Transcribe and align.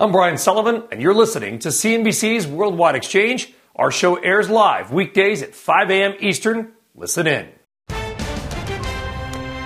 I'm 0.00 0.12
Brian 0.12 0.38
Sullivan, 0.38 0.84
and 0.92 1.02
you're 1.02 1.12
listening 1.12 1.58
to 1.58 1.70
CNBC's 1.70 2.46
Worldwide 2.46 2.94
Exchange. 2.94 3.52
Our 3.74 3.90
show 3.90 4.14
airs 4.14 4.48
live 4.48 4.92
weekdays 4.92 5.42
at 5.42 5.56
5 5.56 5.90
a.m. 5.90 6.14
Eastern. 6.20 6.70
Listen 6.94 7.26
in. 7.26 7.48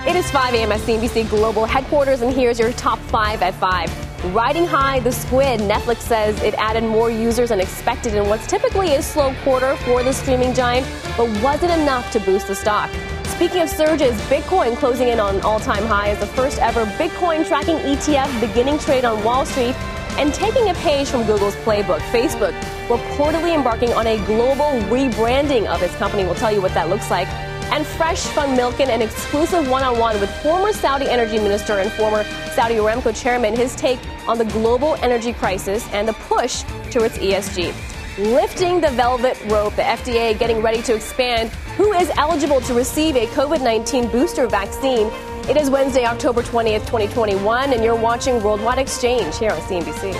It 0.07 0.15
is 0.15 0.31
5 0.31 0.55
a.m. 0.55 0.71
at 0.71 0.79
CNBC 0.79 1.29
Global 1.29 1.65
Headquarters, 1.65 2.21
and 2.21 2.33
here's 2.33 2.57
your 2.57 2.71
top 2.71 2.97
five 2.97 3.43
at 3.43 3.53
5. 3.53 4.33
Riding 4.33 4.65
high, 4.65 5.01
the 5.01 5.11
squid. 5.11 5.59
Netflix 5.59 5.97
says 5.97 6.41
it 6.41 6.55
added 6.55 6.83
more 6.83 7.11
users 7.11 7.49
than 7.49 7.59
expected 7.59 8.15
in 8.15 8.27
what's 8.27 8.47
typically 8.47 8.95
a 8.95 9.03
slow 9.03 9.35
quarter 9.43 9.75
for 9.75 10.01
the 10.01 10.13
streaming 10.13 10.55
giant, 10.55 10.87
but 11.15 11.29
wasn't 11.43 11.73
enough 11.73 12.11
to 12.11 12.19
boost 12.21 12.47
the 12.47 12.55
stock. 12.55 12.89
Speaking 13.25 13.61
of 13.61 13.69
surges, 13.69 14.19
Bitcoin 14.21 14.75
closing 14.77 15.09
in 15.09 15.19
on 15.19 15.35
an 15.35 15.41
all 15.41 15.59
time 15.59 15.85
high 15.85 16.09
as 16.09 16.19
the 16.19 16.25
first 16.25 16.57
ever 16.57 16.85
Bitcoin 16.97 17.47
tracking 17.47 17.77
ETF 17.77 18.41
beginning 18.41 18.79
trade 18.79 19.05
on 19.05 19.23
Wall 19.23 19.45
Street 19.45 19.75
and 20.17 20.33
taking 20.33 20.69
a 20.69 20.73
page 20.75 21.09
from 21.09 21.25
Google's 21.25 21.55
playbook, 21.57 21.99
Facebook 22.11 22.53
reportedly 22.87 23.55
embarking 23.55 23.93
on 23.93 24.07
a 24.07 24.17
global 24.25 24.71
rebranding 24.89 25.65
of 25.65 25.81
its 25.81 25.95
company. 25.95 26.23
We'll 26.23 26.35
tell 26.35 26.51
you 26.51 26.61
what 26.61 26.73
that 26.73 26.89
looks 26.89 27.09
like. 27.09 27.27
And 27.71 27.85
Fresh 27.85 28.25
from 28.27 28.55
Milken, 28.55 28.89
an 28.89 29.01
exclusive 29.01 29.69
one 29.69 29.83
on 29.83 29.97
one 29.97 30.19
with 30.19 30.29
former 30.43 30.73
Saudi 30.73 31.09
energy 31.09 31.37
minister 31.37 31.79
and 31.79 31.91
former 31.93 32.23
Saudi 32.53 32.75
Aramco 32.75 33.19
chairman, 33.19 33.55
his 33.55 33.75
take 33.75 33.99
on 34.27 34.37
the 34.37 34.45
global 34.45 34.95
energy 34.95 35.33
crisis 35.33 35.87
and 35.91 36.07
the 36.07 36.13
push 36.13 36.63
towards 36.91 37.17
ESG. 37.17 37.92
Lifting 38.17 38.79
the 38.79 38.89
velvet 38.91 39.37
rope, 39.45 39.75
the 39.75 39.81
FDA 39.81 40.37
getting 40.37 40.61
ready 40.61 40.81
to 40.83 40.95
expand 40.95 41.49
who 41.77 41.93
is 41.93 42.09
eligible 42.17 42.61
to 42.61 42.73
receive 42.73 43.15
a 43.15 43.25
COVID 43.27 43.63
19 43.63 44.09
booster 44.09 44.47
vaccine 44.47 45.09
it 45.49 45.57
is 45.57 45.69
Wednesday, 45.69 46.05
October 46.05 46.41
20th, 46.41 46.85
2021, 46.85 47.73
and 47.73 47.83
you're 47.83 47.97
watching 47.97 48.41
Worldwide 48.41 48.79
Exchange 48.79 49.37
here 49.37 49.51
on 49.51 49.59
CNBC. 49.63 50.13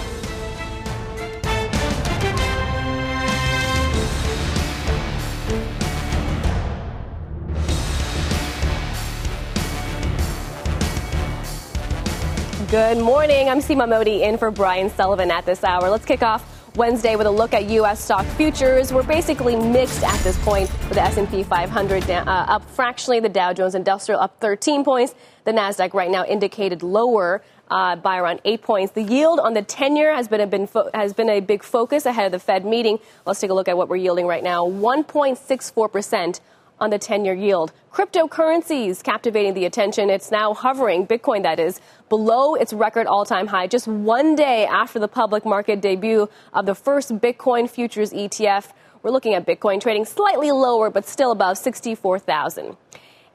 Good 12.70 12.98
morning. 12.98 13.48
I'm 13.48 13.62
Seema 13.62 13.88
Modi 13.88 14.24
in 14.24 14.38
for 14.38 14.52
Brian 14.52 14.90
Sullivan 14.90 15.32
at 15.32 15.46
this 15.46 15.64
hour. 15.64 15.90
Let's 15.90 16.06
kick 16.06 16.22
off 16.22 16.53
Wednesday 16.76 17.16
with 17.16 17.28
a 17.28 17.32
look 17.32 17.54
at 17.54 17.66
U.S. 17.70 18.04
stock 18.04 18.26
futures. 18.26 18.92
We're 18.92 19.04
basically 19.04 19.56
mixed 19.56 20.04
at 20.04 20.20
this 20.22 20.38
point 20.44 20.72
with 20.90 20.94
the 20.94 21.02
S&P 21.02 21.44
500 21.44 22.10
uh, 22.10 22.24
up 22.26 22.68
fractionally, 22.72 23.20
the 23.20 23.30
Dow 23.30 23.54
Jones 23.54 23.76
Industrial 23.76 24.20
up 24.20 24.40
13 24.40 24.84
points, 24.84 25.14
the 25.46 25.52
Nasdaq 25.52 25.94
right 25.94 26.10
now 26.10 26.26
indicated 26.26 26.82
lower 26.82 27.44
uh, 27.70 27.96
by 27.96 28.18
around 28.18 28.42
eight 28.44 28.62
points. 28.64 28.94
The 28.94 29.04
yield 29.04 29.40
on 29.40 29.54
the 29.54 29.62
10-year 29.62 30.16
has 30.16 30.28
been 30.28 30.42
a 30.42 30.48
been 30.48 30.68
fo- 30.68 30.90
has 30.94 31.14
been 31.14 31.30
a 31.30 31.40
big 31.40 31.64
focus 31.64 32.06
ahead 32.06 32.26
of 32.26 32.32
the 32.32 32.40
Fed 32.40 32.66
meeting. 32.66 33.00
Let's 33.26 33.40
take 33.40 33.52
a 33.52 33.54
look 33.54 33.68
at 33.68 33.78
what 33.78 33.88
we're 33.88 33.98
yielding 33.98 34.26
right 34.26 34.44
now: 34.44 34.66
1.64 34.66 35.92
percent 35.92 36.42
on 36.80 36.90
the 36.90 36.98
10 36.98 37.26
year 37.26 37.34
yield. 37.34 37.72
Cryptocurrencies 37.92 39.04
captivating 39.04 39.54
the 39.54 39.66
attention. 39.66 40.10
It's 40.10 40.32
now 40.32 40.54
hovering, 40.54 41.06
Bitcoin 41.08 41.44
that 41.44 41.60
is, 41.60 41.80
below 42.10 42.56
its 42.56 42.74
record 42.74 43.08
all 43.08 43.26
time 43.26 43.48
high 43.48 43.68
just 43.68 43.88
one 43.88 44.36
day 44.36 44.66
after 44.66 45.00
the 45.00 45.08
public 45.08 45.46
market 45.46 45.82
debut 45.82 46.30
of 46.54 46.66
the 46.66 46.76
first 46.76 47.12
Bitcoin 47.18 47.70
futures 47.70 48.12
ETF. 48.12 48.72
We're 49.04 49.12
looking 49.12 49.34
at 49.34 49.46
Bitcoin 49.46 49.82
trading 49.82 50.06
slightly 50.06 50.52
lower, 50.52 50.90
but 50.90 51.06
still 51.06 51.32
above 51.32 51.58
64,000. 51.58 52.78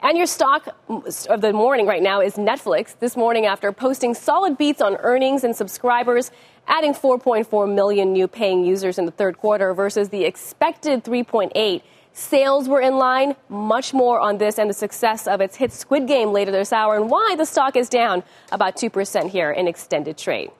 And 0.00 0.16
your 0.16 0.26
stock 0.26 0.68
of 0.88 1.40
the 1.40 1.52
morning 1.52 1.86
right 1.86 2.02
now 2.02 2.20
is 2.20 2.36
Netflix. 2.36 2.96
This 2.98 3.16
morning, 3.16 3.46
after 3.46 3.72
posting 3.72 4.14
solid 4.14 4.56
beats 4.56 4.80
on 4.80 4.96
earnings 4.96 5.42
and 5.42 5.54
subscribers, 5.56 6.30
adding 6.68 6.94
4.4 6.94 7.74
million 7.74 8.12
new 8.12 8.28
paying 8.28 8.64
users 8.64 8.98
in 8.98 9.06
the 9.06 9.10
third 9.10 9.38
quarter 9.38 9.74
versus 9.74 10.08
the 10.10 10.24
expected 10.24 11.04
3.8 11.04 11.82
Sales 12.18 12.68
were 12.68 12.80
in 12.80 12.96
line. 12.96 13.36
Much 13.48 13.94
more 13.94 14.18
on 14.18 14.38
this 14.38 14.58
and 14.58 14.68
the 14.68 14.74
success 14.74 15.28
of 15.28 15.40
its 15.40 15.54
hit 15.54 15.72
Squid 15.72 16.08
Game 16.08 16.32
later 16.32 16.50
this 16.50 16.72
hour 16.72 16.96
and 16.96 17.08
why 17.08 17.36
the 17.38 17.46
stock 17.46 17.76
is 17.76 17.88
down 17.88 18.24
about 18.50 18.74
2% 18.74 19.30
here 19.30 19.52
in 19.52 19.68
extended 19.68 20.18
trade. 20.18 20.50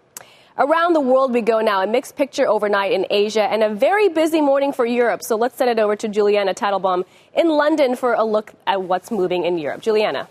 Around 0.57 0.93
the 0.93 1.01
world 1.01 1.33
we 1.33 1.43
go 1.43 1.61
now, 1.61 1.83
a 1.83 1.87
mixed 1.87 2.15
picture 2.15 2.47
overnight 2.47 2.93
in 2.93 3.07
Asia 3.11 3.43
and 3.43 3.65
a 3.65 3.75
very 3.75 4.09
busy 4.09 4.41
morning 4.41 4.73
for 4.73 4.87
Europe. 4.87 5.25
So 5.25 5.35
let's 5.35 5.57
send 5.57 5.69
it 5.69 5.81
over 5.81 5.97
to 5.97 6.07
Julianna 6.07 6.55
Tatelbaum 6.55 7.05
in 7.35 7.49
London 7.49 7.97
for 7.97 8.15
a 8.15 8.23
look 8.23 8.53
at 8.65 8.81
what's 8.81 9.11
moving 9.11 9.45
in 9.45 9.59
Europe. 9.59 9.83
Julianna. 9.83 10.29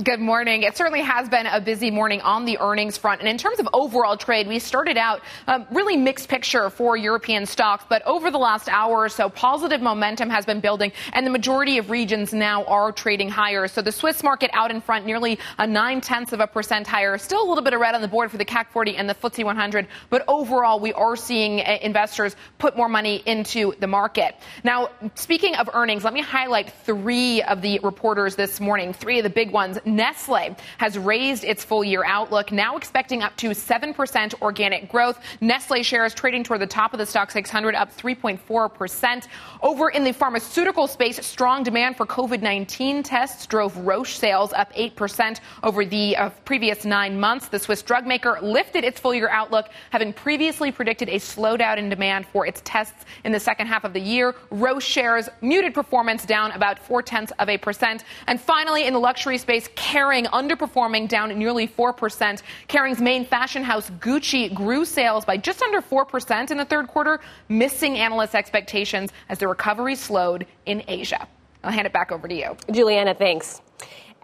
Good 0.00 0.20
morning. 0.20 0.62
It 0.62 0.76
certainly 0.76 1.02
has 1.02 1.28
been 1.28 1.48
a 1.48 1.60
busy 1.60 1.90
morning 1.90 2.20
on 2.20 2.44
the 2.44 2.56
earnings 2.60 2.96
front. 2.96 3.18
And 3.18 3.28
in 3.28 3.36
terms 3.36 3.58
of 3.58 3.68
overall 3.72 4.16
trade, 4.16 4.46
we 4.46 4.60
started 4.60 4.96
out 4.96 5.22
um, 5.48 5.66
really 5.72 5.96
mixed 5.96 6.28
picture 6.28 6.70
for 6.70 6.96
European 6.96 7.46
stocks. 7.46 7.84
But 7.88 8.06
over 8.06 8.30
the 8.30 8.38
last 8.38 8.68
hour 8.68 8.98
or 8.98 9.08
so, 9.08 9.28
positive 9.28 9.82
momentum 9.82 10.30
has 10.30 10.46
been 10.46 10.60
building, 10.60 10.92
and 11.14 11.26
the 11.26 11.32
majority 11.32 11.78
of 11.78 11.90
regions 11.90 12.32
now 12.32 12.62
are 12.66 12.92
trading 12.92 13.28
higher. 13.28 13.66
So 13.66 13.82
the 13.82 13.90
Swiss 13.90 14.22
market 14.22 14.52
out 14.52 14.70
in 14.70 14.80
front, 14.80 15.04
nearly 15.04 15.40
a 15.58 15.66
nine 15.66 16.00
tenths 16.00 16.32
of 16.32 16.38
a 16.38 16.46
percent 16.46 16.86
higher. 16.86 17.18
Still 17.18 17.44
a 17.44 17.48
little 17.48 17.64
bit 17.64 17.74
of 17.74 17.80
red 17.80 17.96
on 17.96 18.00
the 18.00 18.06
board 18.06 18.30
for 18.30 18.36
the 18.36 18.44
CAC 18.44 18.68
40 18.68 18.94
and 18.96 19.10
the 19.10 19.16
FTSE 19.16 19.42
100. 19.42 19.88
But 20.10 20.22
overall, 20.28 20.78
we 20.78 20.92
are 20.92 21.16
seeing 21.16 21.60
uh, 21.60 21.76
investors 21.82 22.36
put 22.58 22.76
more 22.76 22.88
money 22.88 23.20
into 23.26 23.74
the 23.80 23.88
market. 23.88 24.36
Now, 24.62 24.90
speaking 25.16 25.56
of 25.56 25.68
earnings, 25.74 26.04
let 26.04 26.12
me 26.12 26.22
highlight 26.22 26.72
three 26.84 27.42
of 27.42 27.62
the 27.62 27.80
reporters 27.80 28.36
this 28.36 28.60
morning, 28.60 28.92
three 28.92 29.18
of 29.18 29.24
the 29.24 29.30
big 29.30 29.50
ones. 29.50 29.76
Nestle 29.96 30.56
has 30.78 30.98
raised 30.98 31.44
its 31.44 31.64
full 31.64 31.84
year 31.84 32.04
outlook, 32.04 32.52
now 32.52 32.76
expecting 32.76 33.22
up 33.22 33.36
to 33.36 33.50
7% 33.50 34.40
organic 34.42 34.90
growth. 34.90 35.20
Nestle 35.40 35.82
shares 35.82 36.14
trading 36.14 36.44
toward 36.44 36.60
the 36.60 36.66
top 36.66 36.92
of 36.92 36.98
the 36.98 37.04
Stoxx 37.04 37.32
600, 37.32 37.74
up 37.74 37.96
3.4%. 37.96 39.26
Over 39.62 39.90
in 39.90 40.04
the 40.04 40.12
pharmaceutical 40.12 40.86
space, 40.86 41.24
strong 41.24 41.62
demand 41.62 41.96
for 41.96 42.06
COVID 42.06 42.42
19 42.42 43.02
tests 43.02 43.46
drove 43.46 43.76
Roche 43.78 44.16
sales 44.16 44.52
up 44.52 44.72
8% 44.74 45.40
over 45.62 45.84
the 45.84 46.16
uh, 46.16 46.30
previous 46.44 46.84
nine 46.84 47.18
months. 47.18 47.48
The 47.48 47.58
Swiss 47.58 47.82
drug 47.82 48.06
maker 48.06 48.38
lifted 48.42 48.84
its 48.84 49.00
full 49.00 49.14
year 49.14 49.28
outlook, 49.28 49.68
having 49.90 50.12
previously 50.12 50.72
predicted 50.72 51.08
a 51.08 51.16
slowdown 51.16 51.78
in 51.78 51.88
demand 51.88 52.26
for 52.26 52.46
its 52.46 52.60
tests 52.64 53.04
in 53.24 53.32
the 53.32 53.40
second 53.40 53.66
half 53.66 53.84
of 53.84 53.92
the 53.92 54.00
year. 54.00 54.34
Roche 54.50 54.84
shares 54.84 55.28
muted 55.40 55.74
performance 55.74 56.24
down 56.24 56.52
about 56.52 56.78
four 56.78 57.02
tenths 57.02 57.32
of 57.38 57.48
a 57.48 57.58
percent. 57.58 58.04
And 58.26 58.40
finally, 58.40 58.86
in 58.86 58.92
the 58.92 59.00
luxury 59.00 59.38
space, 59.38 59.68
Kering 59.78 60.26
underperforming 60.26 61.08
down 61.08 61.38
nearly 61.38 61.68
4%. 61.68 62.42
Kering's 62.68 63.00
main 63.00 63.24
fashion 63.24 63.62
house 63.62 63.90
Gucci 64.00 64.52
grew 64.52 64.84
sales 64.84 65.24
by 65.24 65.36
just 65.36 65.62
under 65.62 65.80
4% 65.80 66.50
in 66.50 66.56
the 66.56 66.64
third 66.64 66.88
quarter, 66.88 67.20
missing 67.48 67.96
analysts' 67.96 68.34
expectations 68.34 69.12
as 69.28 69.38
the 69.38 69.46
recovery 69.46 69.94
slowed 69.94 70.46
in 70.66 70.82
Asia. 70.88 71.28
I'll 71.62 71.70
hand 71.70 71.86
it 71.86 71.92
back 71.92 72.10
over 72.10 72.26
to 72.26 72.34
you. 72.34 72.56
Julianna, 72.72 73.14
thanks. 73.14 73.62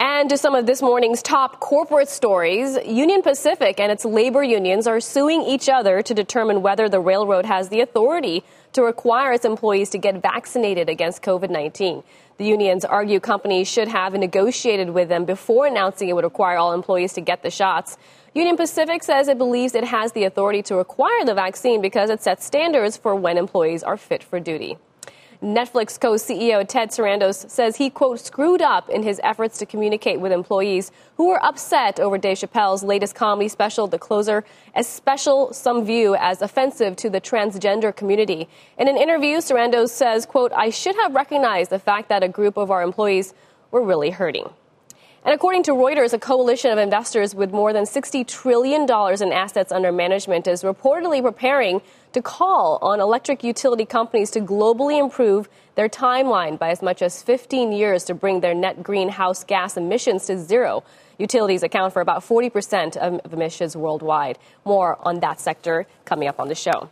And 0.01 0.29
to 0.31 0.37
some 0.37 0.57
of 0.57 0.67
this 0.67 0.83
morning's 0.83 1.23
top 1.23 1.61
corporate 1.61 2.09
stories, 2.09 2.77
Union 2.85 3.23
Pacific 3.23 3.79
and 3.79 3.93
its 3.93 4.05
labor 4.05 4.43
unions 4.43 4.89
are 4.89 4.99
suing 4.99 5.43
each 5.43 5.69
other 5.69 6.03
to 6.03 6.15
determine 6.15 6.63
whether 6.63 6.89
the 6.89 6.99
railroad 6.99 7.47
has 7.47 7.69
the 7.69 7.81
authority 7.81 8.43
to 8.73 8.83
require 8.83 9.33
its 9.33 9.45
employees 9.45 9.91
to 9.91 9.99
get 9.99 10.21
vaccinated 10.21 10.89
against 10.89 11.23
COVID 11.23 11.49
19. 11.49 12.03
The 12.37 12.45
unions 12.45 12.85
argue 12.85 13.21
companies 13.21 13.69
should 13.69 13.87
have 13.89 14.13
negotiated 14.13 14.91
with 14.91 15.09
them 15.09 15.25
before 15.25 15.67
announcing 15.67 16.09
it 16.09 16.15
would 16.15 16.25
require 16.25 16.57
all 16.57 16.73
employees 16.73 17.13
to 17.13 17.21
get 17.21 17.43
the 17.43 17.51
shots. 17.51 17.97
Union 18.35 18.57
Pacific 18.57 19.05
says 19.05 19.29
it 19.29 19.39
believes 19.39 19.77
it 19.77 19.85
has 19.85 20.11
the 20.13 20.25
authority 20.25 20.61
to 20.63 20.75
require 20.75 21.25
the 21.25 21.35
vaccine 21.35 21.81
because 21.81 22.11
it 22.11 22.21
sets 22.21 22.45
standards 22.45 22.97
for 22.97 23.15
when 23.15 23.39
employees 23.39 23.85
are 23.85 23.97
fit 23.97 24.25
for 24.25 24.41
duty. 24.41 24.77
Netflix 25.43 26.01
co-CEO 26.01 26.67
Ted 26.67 26.91
Sarandos 26.91 27.51
says 27.51 27.77
he, 27.77 27.91
quote, 27.91 28.21
screwed 28.21 28.63
up 28.63 28.89
in 28.89 29.03
his 29.03 29.21
efforts 29.23 29.59
to 29.59 29.67
communicate 29.67 30.21
with 30.21 30.33
employees 30.33 30.91
who 31.17 31.29
were 31.29 31.45
upset 31.45 32.01
over 32.01 32.19
Dave 32.19 32.39
Chappelle's 32.39 32.83
latest 32.83 33.15
comedy 33.15 33.49
special, 33.49 33.87
The 33.87 33.99
Closer, 33.99 34.45
as 34.75 34.87
special 34.87 35.53
some 35.53 35.85
view 35.85 36.15
as 36.17 36.43
offensive 36.43 36.97
to 36.97 37.11
the 37.11 37.21
transgender 37.21 37.95
community. 37.95 38.49
In 38.79 38.89
an 38.89 38.97
interview, 38.97 39.39
Sarandos 39.39 39.91
says, 39.91 40.27
quote, 40.27 40.53
I 40.53 40.71
should 40.71 40.97
have 40.97 41.15
recognized 41.15 41.71
the 41.71 41.79
fact 41.79 42.09
that 42.09 42.23
a 42.23 42.29
group 42.29 42.57
of 42.57 42.71
our 42.71 42.83
employees 42.83 43.35
were 43.71 43.83
really 43.83 44.11
hurting. 44.11 44.51
And 45.25 45.33
according 45.33 45.63
to 45.65 45.71
Reuters, 45.71 46.13
a 46.13 46.19
coalition 46.19 46.71
of 46.71 46.77
investors 46.77 47.35
with 47.35 47.51
more 47.51 47.73
than 47.73 47.85
$60 47.85 48.27
trillion 48.27 48.83
in 48.83 49.33
assets 49.33 49.73
under 49.73 49.91
management 49.91 50.47
is 50.47 50.63
reportedly 50.63 51.23
preparing 51.23 51.81
to 52.15 52.23
call 52.23 52.79
on 52.81 53.01
electric 53.01 53.43
utility 53.43 53.85
companies 53.85 54.31
to 54.31 54.41
globally 54.41 55.01
improve 55.01 55.49
their 55.75 55.89
timeline 55.89 56.57
by 56.57 56.71
as 56.71 56.81
much 56.81 57.03
as 57.03 57.21
15 57.23 57.73
years 57.73 58.05
to 58.05 58.15
bring 58.15 58.41
their 58.41 58.55
net 58.55 58.83
greenhouse 58.85 59.43
gas 59.43 59.77
emissions 59.77 60.25
to 60.27 60.39
zero. 60.39 60.85
Utilities 61.19 61.65
account 61.65 61.93
for 61.93 62.01
about 62.01 62.23
40% 62.23 62.97
of 62.97 63.33
emissions 63.33 63.77
worldwide. 63.77 64.39
More 64.65 64.97
on 65.03 65.21
that 65.21 65.41
sector 65.41 65.87
coming 66.05 66.29
up 66.29 66.39
on 66.39 66.47
the 66.47 66.55
show. 66.55 66.89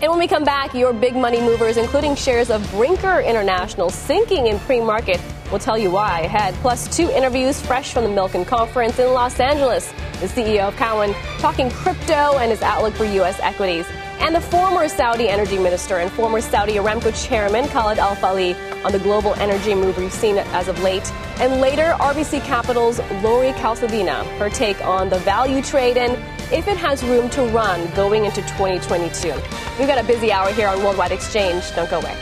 And 0.00 0.10
when 0.10 0.18
we 0.18 0.26
come 0.26 0.44
back, 0.44 0.74
your 0.74 0.92
big 0.92 1.14
money 1.14 1.40
movers, 1.40 1.76
including 1.76 2.14
shares 2.14 2.50
of 2.50 2.68
Brinker 2.70 3.20
International, 3.20 3.90
sinking 3.90 4.46
in 4.46 4.58
pre 4.60 4.80
market. 4.80 5.20
We'll 5.50 5.60
tell 5.60 5.78
you 5.78 5.90
why 5.90 6.20
ahead. 6.20 6.54
Plus, 6.56 6.94
two 6.94 7.10
interviews 7.10 7.60
fresh 7.60 7.92
from 7.92 8.04
the 8.04 8.10
Milken 8.10 8.46
Conference 8.46 8.98
in 8.98 9.12
Los 9.12 9.38
Angeles. 9.40 9.90
The 10.20 10.26
CEO 10.26 10.68
of 10.68 10.76
Cowen 10.76 11.14
talking 11.38 11.70
crypto 11.70 12.38
and 12.38 12.50
his 12.50 12.62
outlook 12.62 12.94
for 12.94 13.04
U.S. 13.04 13.38
equities. 13.40 13.86
And 14.20 14.34
the 14.34 14.40
former 14.40 14.88
Saudi 14.88 15.28
energy 15.28 15.58
minister 15.58 15.98
and 15.98 16.10
former 16.10 16.40
Saudi 16.40 16.74
Aramco 16.74 17.12
chairman, 17.26 17.68
Khalid 17.68 17.98
Al 17.98 18.16
Falih, 18.16 18.56
on 18.84 18.92
the 18.92 18.98
global 18.98 19.34
energy 19.34 19.74
move 19.74 19.96
we've 19.96 20.12
seen 20.12 20.38
as 20.38 20.68
of 20.68 20.80
late. 20.82 21.10
And 21.40 21.60
later, 21.60 21.94
RBC 21.98 22.42
Capital's 22.44 22.98
Lori 23.22 23.52
Calvasina, 23.52 24.24
her 24.38 24.50
take 24.50 24.84
on 24.84 25.08
the 25.08 25.18
value 25.20 25.62
trade 25.62 25.96
and 25.96 26.12
if 26.52 26.66
it 26.66 26.76
has 26.76 27.02
room 27.04 27.30
to 27.30 27.42
run 27.44 27.88
going 27.94 28.24
into 28.24 28.42
2022. 28.42 29.32
We've 29.78 29.88
got 29.88 29.98
a 29.98 30.06
busy 30.06 30.32
hour 30.32 30.52
here 30.52 30.68
on 30.68 30.82
Worldwide 30.82 31.12
Exchange. 31.12 31.64
Don't 31.76 31.88
go 31.88 32.00
away. 32.00 32.16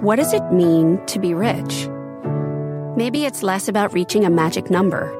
What 0.00 0.16
does 0.16 0.32
it 0.32 0.50
mean 0.52 1.04
to 1.06 1.18
be 1.18 1.34
rich? 1.34 1.88
Maybe 2.96 3.26
it's 3.26 3.42
less 3.42 3.68
about 3.68 3.92
reaching 3.92 4.24
a 4.24 4.30
magic 4.30 4.70
number 4.70 5.19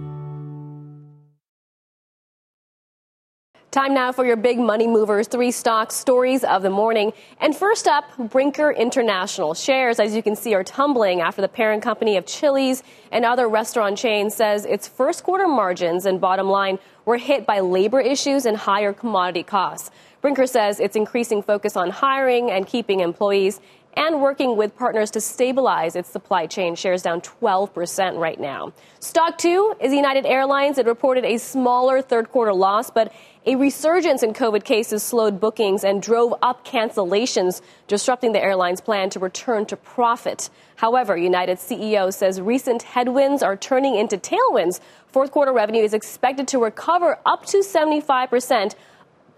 Time 3.71 3.93
now 3.93 4.11
for 4.11 4.25
your 4.25 4.35
big 4.35 4.59
money 4.59 4.85
movers, 4.85 5.29
three 5.29 5.49
stock 5.49 5.93
stories 5.93 6.43
of 6.43 6.61
the 6.61 6.69
morning. 6.69 7.13
And 7.39 7.55
first 7.55 7.87
up, 7.87 8.03
Brinker 8.17 8.69
International. 8.69 9.53
Shares, 9.53 9.97
as 9.97 10.13
you 10.13 10.21
can 10.21 10.35
see, 10.35 10.53
are 10.53 10.63
tumbling 10.65 11.21
after 11.21 11.41
the 11.41 11.47
parent 11.47 11.81
company 11.81 12.17
of 12.17 12.25
Chili's 12.25 12.83
and 13.13 13.23
other 13.23 13.47
restaurant 13.47 13.97
chains 13.97 14.35
says 14.35 14.65
its 14.65 14.89
first 14.89 15.23
quarter 15.23 15.47
margins 15.47 16.05
and 16.05 16.19
bottom 16.19 16.49
line 16.49 16.79
were 17.05 17.15
hit 17.15 17.45
by 17.45 17.61
labor 17.61 18.01
issues 18.01 18.45
and 18.45 18.57
higher 18.57 18.91
commodity 18.91 19.43
costs. 19.43 19.89
Brinker 20.19 20.47
says 20.47 20.81
it's 20.81 20.97
increasing 20.97 21.41
focus 21.41 21.77
on 21.77 21.91
hiring 21.91 22.51
and 22.51 22.67
keeping 22.67 22.99
employees 22.99 23.61
and 23.95 24.21
working 24.21 24.55
with 24.55 24.75
partners 24.75 25.11
to 25.11 25.21
stabilize 25.21 25.95
its 25.95 26.09
supply 26.09 26.45
chain. 26.45 26.75
Shares 26.75 27.01
down 27.01 27.21
12% 27.21 28.17
right 28.17 28.39
now. 28.39 28.73
Stock 28.99 29.37
two 29.37 29.75
is 29.79 29.93
United 29.93 30.25
Airlines. 30.25 30.77
It 30.77 30.85
reported 30.85 31.25
a 31.25 31.37
smaller 31.37 32.01
third 32.01 32.31
quarter 32.31 32.53
loss, 32.53 32.89
but 32.91 33.13
a 33.43 33.55
resurgence 33.55 34.21
in 34.21 34.33
COVID 34.33 34.63
cases 34.63 35.01
slowed 35.01 35.39
bookings 35.39 35.83
and 35.83 35.99
drove 35.99 36.35
up 36.43 36.63
cancellations, 36.63 37.61
disrupting 37.87 38.33
the 38.33 38.39
airline's 38.39 38.81
plan 38.81 39.09
to 39.09 39.19
return 39.19 39.65
to 39.65 39.75
profit. 39.75 40.51
However, 40.75 41.17
United 41.17 41.57
CEO 41.57 42.13
says 42.13 42.39
recent 42.39 42.83
headwinds 42.83 43.41
are 43.41 43.57
turning 43.57 43.95
into 43.95 44.17
tailwinds. 44.17 44.79
Fourth 45.07 45.31
quarter 45.31 45.53
revenue 45.53 45.83
is 45.83 45.95
expected 45.95 46.47
to 46.49 46.59
recover 46.59 47.17
up 47.25 47.47
to 47.47 47.57
75% 47.57 48.75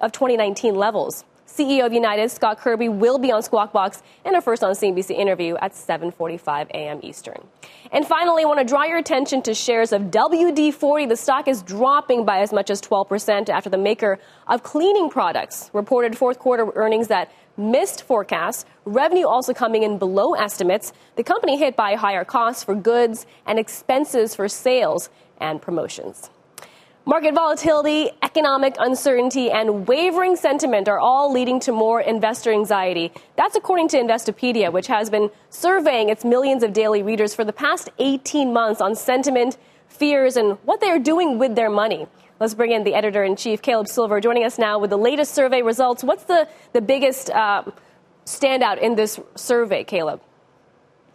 of 0.01 0.11
2019 0.11 0.75
levels. 0.75 1.23
CEO 1.55 1.85
of 1.85 1.93
United, 1.93 2.31
Scott 2.31 2.57
Kirby, 2.57 2.89
will 2.89 3.19
be 3.19 3.31
on 3.31 3.43
Squawk 3.43 3.71
Box 3.71 4.01
in 4.25 4.33
a 4.35 4.41
first 4.41 4.63
on 4.63 4.73
CNBC 4.73 5.11
interview 5.11 5.55
at 5.61 5.73
7:45 5.73 6.71
a.m. 6.71 6.99
Eastern. 7.03 7.47
And 7.91 8.07
finally, 8.07 8.41
I 8.41 8.47
want 8.47 8.59
to 8.59 8.65
draw 8.65 8.85
your 8.85 8.97
attention 8.97 9.43
to 9.43 9.53
shares 9.53 9.93
of 9.93 10.03
WD-40. 10.09 11.07
The 11.07 11.15
stock 11.15 11.47
is 11.47 11.61
dropping 11.61 12.25
by 12.25 12.39
as 12.39 12.51
much 12.51 12.71
as 12.71 12.81
12% 12.81 13.49
after 13.49 13.69
the 13.69 13.77
maker 13.77 14.17
of 14.47 14.63
cleaning 14.63 15.11
products 15.11 15.69
reported 15.73 16.17
fourth 16.17 16.39
quarter 16.39 16.71
earnings 16.73 17.07
that 17.09 17.31
missed 17.55 18.01
forecasts, 18.01 18.65
revenue 18.85 19.27
also 19.27 19.53
coming 19.53 19.83
in 19.83 19.99
below 19.99 20.33
estimates. 20.33 20.91
The 21.17 21.23
company 21.23 21.59
hit 21.59 21.75
by 21.75 21.93
higher 21.93 22.25
costs 22.25 22.63
for 22.63 22.73
goods 22.73 23.27
and 23.45 23.59
expenses 23.59 24.33
for 24.33 24.47
sales 24.47 25.11
and 25.37 25.61
promotions. 25.61 26.31
Market 27.05 27.35
volatility, 27.35 28.09
economic 28.21 28.75
uncertainty, 28.79 29.51
and 29.51 29.85
wavering 29.89 30.37
sentiment 30.37 30.87
are 30.87 30.99
all 30.99 31.33
leading 31.33 31.59
to 31.59 31.73
more 31.73 31.99
investor 31.99 32.49
anxiety. 32.53 33.11
That's 33.35 33.57
according 33.57 33.89
to 33.89 33.97
Investopedia, 33.97 34.71
which 34.71 34.87
has 34.87 35.09
been 35.09 35.29
surveying 35.49 36.07
its 36.07 36.23
millions 36.23 36.63
of 36.63 36.71
daily 36.71 37.03
readers 37.03 37.35
for 37.35 37.43
the 37.43 37.51
past 37.51 37.89
18 37.99 38.53
months 38.53 38.79
on 38.79 38.95
sentiment, 38.95 39.57
fears, 39.89 40.37
and 40.37 40.57
what 40.63 40.79
they 40.79 40.89
are 40.89 40.97
doing 40.97 41.37
with 41.37 41.55
their 41.55 41.69
money. 41.69 42.07
Let's 42.39 42.53
bring 42.53 42.71
in 42.71 42.85
the 42.85 42.95
editor 42.95 43.21
in 43.25 43.35
chief, 43.35 43.61
Caleb 43.61 43.89
Silver, 43.89 44.21
joining 44.21 44.45
us 44.45 44.57
now 44.57 44.79
with 44.79 44.89
the 44.89 44.97
latest 44.97 45.33
survey 45.33 45.61
results. 45.61 46.05
What's 46.05 46.23
the, 46.23 46.47
the 46.71 46.79
biggest 46.79 47.29
uh, 47.31 47.63
standout 48.25 48.79
in 48.79 48.95
this 48.95 49.19
survey, 49.35 49.83
Caleb? 49.83 50.21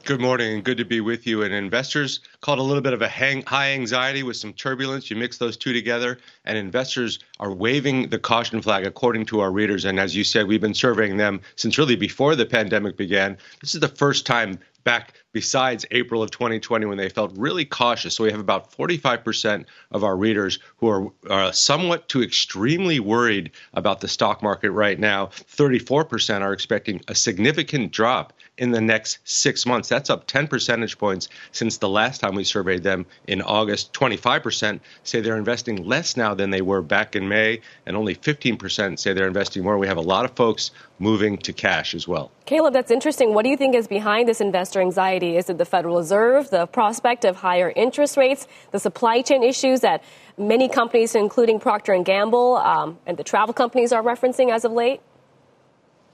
Good 0.05 0.21
morning 0.21 0.55
and 0.55 0.65
good 0.65 0.79
to 0.79 0.87
be 0.87 1.01
with 1.01 1.27
you. 1.27 1.43
And 1.43 1.53
investors 1.53 2.21
called 2.41 2.59
a 2.59 2.63
little 2.63 2.81
bit 2.81 2.95
of 2.95 3.03
a 3.03 3.09
hang, 3.09 3.43
high 3.43 3.73
anxiety 3.73 4.23
with 4.23 4.37
some 4.37 4.55
turbulence. 4.55 5.11
You 5.11 5.17
mix 5.17 5.37
those 5.37 5.57
two 5.57 5.75
together, 5.75 6.19
and 6.47 6.57
investors 6.57 7.19
are 7.41 7.53
waving 7.53 8.09
the 8.09 8.19
caution 8.19 8.63
flag 8.63 8.87
according 8.87 9.27
to 9.27 9.41
our 9.41 9.53
readers. 9.53 9.85
And 9.85 10.01
as 10.01 10.17
you 10.17 10.25
said, 10.25 10.47
we've 10.47 10.61
been 10.61 10.73
surveying 10.73 11.19
them 11.19 11.41
since 11.57 11.77
really 11.77 11.97
before 11.97 12.37
the 12.37 12.47
pandemic 12.47 12.97
began. 12.97 13.37
This 13.61 13.75
is 13.75 13.81
the 13.81 13.89
first 13.89 14.25
time 14.25 14.59
back 14.85 15.13
besides 15.33 15.85
April 15.91 16.23
of 16.23 16.31
2020 16.31 16.87
when 16.87 16.99
they 16.99 17.09
felt 17.09 17.37
really 17.37 17.65
cautious. 17.65 18.15
So 18.15 18.25
we 18.25 18.31
have 18.31 18.41
about 18.41 18.73
45% 18.73 19.67
of 19.91 20.05
our 20.05 20.17
readers 20.17 20.59
who 20.79 20.89
are 20.89 21.07
uh, 21.29 21.53
somewhat 21.53 22.09
to 22.11 22.23
extremely 22.23 23.01
worried 23.01 23.51
about 23.75 24.01
the 24.01 24.09
stock 24.09 24.43
market 24.43 24.71
right 24.71 24.99
now. 24.99 25.27
34% 25.27 26.41
are 26.41 26.53
expecting 26.53 27.01
a 27.09 27.15
significant 27.15 27.93
drop 27.93 28.33
in 28.57 28.71
the 28.71 28.81
next 28.81 29.19
six 29.25 29.67
months. 29.67 29.89
That's 29.89 30.11
up 30.11 30.27
10 30.27 30.49
percentage 30.49 30.99
points 30.99 31.29
since 31.53 31.79
the 31.79 31.89
last 31.89 32.19
time 32.19 32.35
we 32.35 32.45
surveyed 32.45 32.83
them 32.83 33.07
in 33.27 33.43
August. 33.43 33.93
25% 33.93 34.81
say 35.05 35.21
they're 35.21 35.37
investing 35.37 35.85
less 35.85 36.17
now 36.17 36.35
than 36.35 36.51
they 36.51 36.63
were 36.63 36.83
back 36.83 37.15
in 37.15 37.29
May, 37.29 37.61
and 37.87 37.97
only 37.97 38.15
15% 38.15 38.99
say 38.99 39.13
they're 39.13 39.29
investing 39.29 39.63
more. 39.63 39.79
We 39.79 39.87
have 39.87 39.97
a 39.97 40.03
lot 40.03 40.25
of 40.25 40.33
folks 40.33 40.71
moving 40.99 41.39
to 41.39 41.53
cash 41.53 41.95
as 41.95 42.09
well. 42.09 42.31
Caleb, 42.47 42.73
that's 42.73 42.91
interesting. 42.91 43.35
What 43.35 43.45
do 43.45 43.51
you 43.51 43.57
think 43.57 43.75
is 43.75 43.87
behind 43.87 44.29
this 44.29 44.41
investor 44.41 44.81
anxiety? 44.81 45.18
Is 45.23 45.51
it 45.51 45.59
the 45.59 45.65
Federal 45.65 45.97
Reserve, 45.99 46.51
the 46.51 46.67
prospect 46.67 47.25
of 47.25 47.37
higher 47.37 47.73
interest 47.75 48.17
rates, 48.17 48.47
the 48.71 48.79
supply 48.79 49.23
chain 49.23 49.43
issues 49.43 49.81
that 49.81 50.03
many 50.37 50.69
companies, 50.69 51.15
including 51.15 51.61
Procter 51.61 51.93
and 51.93 52.05
Gamble 52.05 52.57
um, 52.57 52.99
and 53.07 53.17
the 53.17 53.25
travel 53.25 53.53
companies, 53.53 53.93
are 53.93 54.03
referencing 54.03 54.53
as 54.53 54.65
of 54.65 54.73
late? 54.73 55.01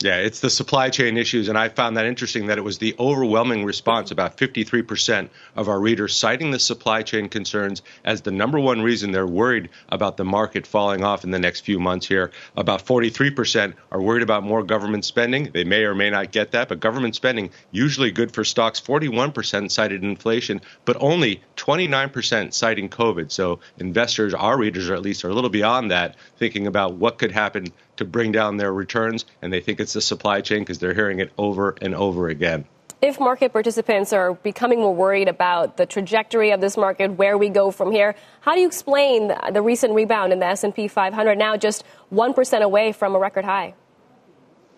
Yeah, 0.05 0.17
it's 0.17 0.41
the 0.41 0.51
supply 0.51 0.91
chain 0.91 1.17
issues, 1.17 1.49
and 1.49 1.57
I 1.57 1.71
found 1.71 1.97
that 1.97 2.05
interesting 2.05 2.49
that 2.49 2.59
it 2.59 2.61
was 2.61 2.77
the 2.77 2.95
overwhelming 2.99 3.65
response, 3.65 4.11
about 4.11 4.37
53% 4.37 5.31
of 5.57 5.67
our 5.71 5.81
readers 5.81 6.15
citing 6.15 6.51
the 6.51 6.59
supply 6.59 7.01
chain 7.01 7.31
concerns 7.31 7.81
as 8.05 8.21
the 8.21 8.31
number 8.31 8.61
one 8.61 8.83
reason 8.83 9.13
they're 9.13 9.27
worried 9.27 9.71
about 9.89 10.19
the 10.19 10.25
market 10.27 10.67
falling 10.67 11.03
off 11.03 11.25
in 11.25 11.31
the 11.31 11.39
next 11.39 11.63
few 11.63 11.81
months 11.81 12.07
here. 12.07 12.33
About 12.55 12.85
43% 12.85 13.73
are 13.93 14.03
worried 14.03 14.23
about 14.23 14.43
more 14.43 14.63
government 14.63 15.07
spending. 15.07 15.51
They 15.55 15.65
may 15.65 15.85
or 15.85 15.95
may 15.95 16.11
not 16.11 16.33
get 16.33 16.51
that, 16.51 16.69
but 16.69 16.81
government 16.81 17.17
spending 17.17 17.49
usually 17.71 18.11
good 18.11 18.31
for 18.31 18.45
stocks. 18.45 18.83
41% 18.83 19.71
cited 19.71 20.05
inflation, 20.05 20.61
but 20.85 20.99
only 21.01 21.41
29% 21.57 22.53
citing 22.53 22.91
COVID. 22.91 23.33
So 23.33 23.61
investors, 23.79 24.35
our 24.35 24.59
readers, 24.59 24.91
are 24.91 24.95
at 24.95 25.01
least 25.01 25.25
are 25.25 25.31
a 25.31 25.35
little 25.35 25.49
beyond 25.49 25.91
that, 25.93 26.17
thinking 26.37 26.67
about 26.67 26.93
what 26.93 27.17
could 27.17 27.33
happen 27.33 27.69
to 27.97 28.05
bring 28.05 28.33
down 28.33 28.57
their 28.57 28.73
returns, 28.73 29.25
and 29.43 29.53
they 29.53 29.61
think 29.61 29.81
it's 29.81 29.93
the 29.93 30.01
supply 30.01 30.41
chain 30.41 30.61
because 30.61 30.79
they're 30.79 30.95
hearing 30.95 31.21
it 31.21 31.33
over 31.39 31.77
and 31.81 31.95
over 31.95 32.29
again. 32.29 32.65
If 33.03 33.21
market 33.21 33.53
participants 33.53 34.15
are 34.15 34.33
becoming 34.33 34.81
more 34.81 34.95
worried 34.95 35.29
about 35.29 35.77
the 35.77 35.85
trajectory 35.85 36.53
of 36.53 36.61
this 36.63 36.77
market, 36.77 37.13
where 37.13 37.37
we 37.37 37.51
go 37.51 37.71
from 37.71 37.93
here, 37.93 38.15
how 38.41 38.55
do 38.55 38.61
you 38.61 38.67
explain 38.67 39.31
the 39.53 39.61
recent 39.61 39.93
rebound 39.93 40.33
in 40.33 40.39
the 40.39 40.47
S&P 40.47 40.89
500 40.89 41.37
now 41.37 41.57
just 41.57 41.85
1% 42.13 42.63
away 42.63 42.93
from 42.93 43.15
a 43.15 43.19
record 43.19 43.45
high? 43.45 43.75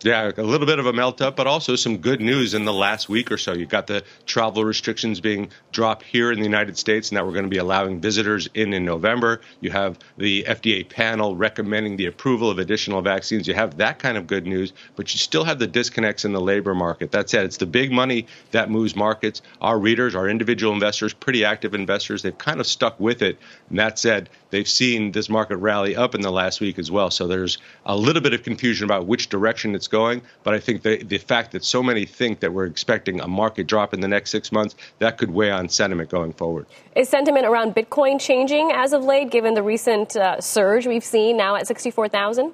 Yeah, 0.02 0.30
a 0.36 0.42
little 0.42 0.66
bit 0.66 0.78
of 0.78 0.84
a 0.84 0.92
melt 0.92 1.22
up, 1.22 1.36
but 1.36 1.46
also 1.46 1.74
some 1.74 1.96
good 1.96 2.20
news 2.20 2.52
in 2.52 2.66
the 2.66 2.72
last 2.72 3.08
week 3.08 3.32
or 3.32 3.38
so. 3.38 3.54
You've 3.54 3.70
got 3.70 3.86
the 3.86 4.04
travel 4.26 4.62
restrictions 4.62 5.20
being 5.20 5.48
dropped 5.72 6.02
here 6.02 6.30
in 6.30 6.38
the 6.38 6.44
United 6.44 6.76
States, 6.76 7.08
and 7.08 7.16
that 7.16 7.24
we're 7.24 7.32
going 7.32 7.46
to 7.46 7.50
be 7.50 7.56
allowing 7.56 7.98
visitors 8.00 8.46
in 8.52 8.74
in 8.74 8.84
November. 8.84 9.40
You 9.60 9.70
have 9.70 9.98
the 10.18 10.44
FDA 10.44 10.86
panel 10.86 11.34
recommending 11.34 11.96
the 11.96 12.06
approval 12.06 12.50
of 12.50 12.58
additional 12.58 13.00
vaccines. 13.00 13.48
You 13.48 13.54
have 13.54 13.78
that 13.78 13.98
kind 13.98 14.18
of 14.18 14.26
good 14.26 14.46
news, 14.46 14.74
but 14.96 15.14
you 15.14 15.18
still 15.18 15.44
have 15.44 15.58
the 15.58 15.66
disconnects 15.66 16.26
in 16.26 16.32
the 16.32 16.42
labor 16.42 16.74
market. 16.74 17.10
That 17.12 17.30
said, 17.30 17.46
it's 17.46 17.56
the 17.56 17.66
big 17.66 17.90
money 17.90 18.26
that 18.50 18.70
moves 18.70 18.94
markets. 18.94 19.40
Our 19.62 19.78
readers, 19.78 20.14
our 20.14 20.28
individual 20.28 20.74
investors, 20.74 21.14
pretty 21.14 21.46
active 21.46 21.74
investors, 21.74 22.20
they've 22.20 22.36
kind 22.36 22.60
of 22.60 22.66
stuck 22.66 23.00
with 23.00 23.22
it. 23.22 23.38
And 23.70 23.78
that 23.78 23.98
said, 23.98 24.28
they've 24.50 24.68
seen 24.68 25.12
this 25.12 25.30
market 25.30 25.56
rally 25.56 25.96
up 25.96 26.14
in 26.14 26.20
the 26.20 26.30
last 26.30 26.60
week 26.60 26.78
as 26.78 26.90
well. 26.90 27.10
So 27.10 27.26
there's 27.26 27.56
a 27.86 27.96
little 27.96 28.22
bit 28.22 28.34
of 28.34 28.42
confusion 28.42 28.84
about 28.84 29.06
which 29.06 29.30
direction 29.30 29.74
it's 29.74 29.85
going. 29.88 30.22
But 30.44 30.54
I 30.54 30.60
think 30.60 30.82
the, 30.82 31.02
the 31.02 31.18
fact 31.18 31.52
that 31.52 31.64
so 31.64 31.82
many 31.82 32.04
think 32.04 32.40
that 32.40 32.52
we're 32.52 32.66
expecting 32.66 33.20
a 33.20 33.28
market 33.28 33.66
drop 33.66 33.94
in 33.94 34.00
the 34.00 34.08
next 34.08 34.30
six 34.30 34.52
months, 34.52 34.74
that 34.98 35.18
could 35.18 35.30
weigh 35.30 35.50
on 35.50 35.68
sentiment 35.68 36.10
going 36.10 36.32
forward. 36.32 36.66
Is 36.94 37.08
sentiment 37.08 37.46
around 37.46 37.74
Bitcoin 37.74 38.20
changing 38.20 38.72
as 38.72 38.92
of 38.92 39.04
late, 39.04 39.30
given 39.30 39.54
the 39.54 39.62
recent 39.62 40.16
uh, 40.16 40.40
surge 40.40 40.86
we've 40.86 41.04
seen 41.04 41.36
now 41.36 41.56
at 41.56 41.66
64,000? 41.66 42.52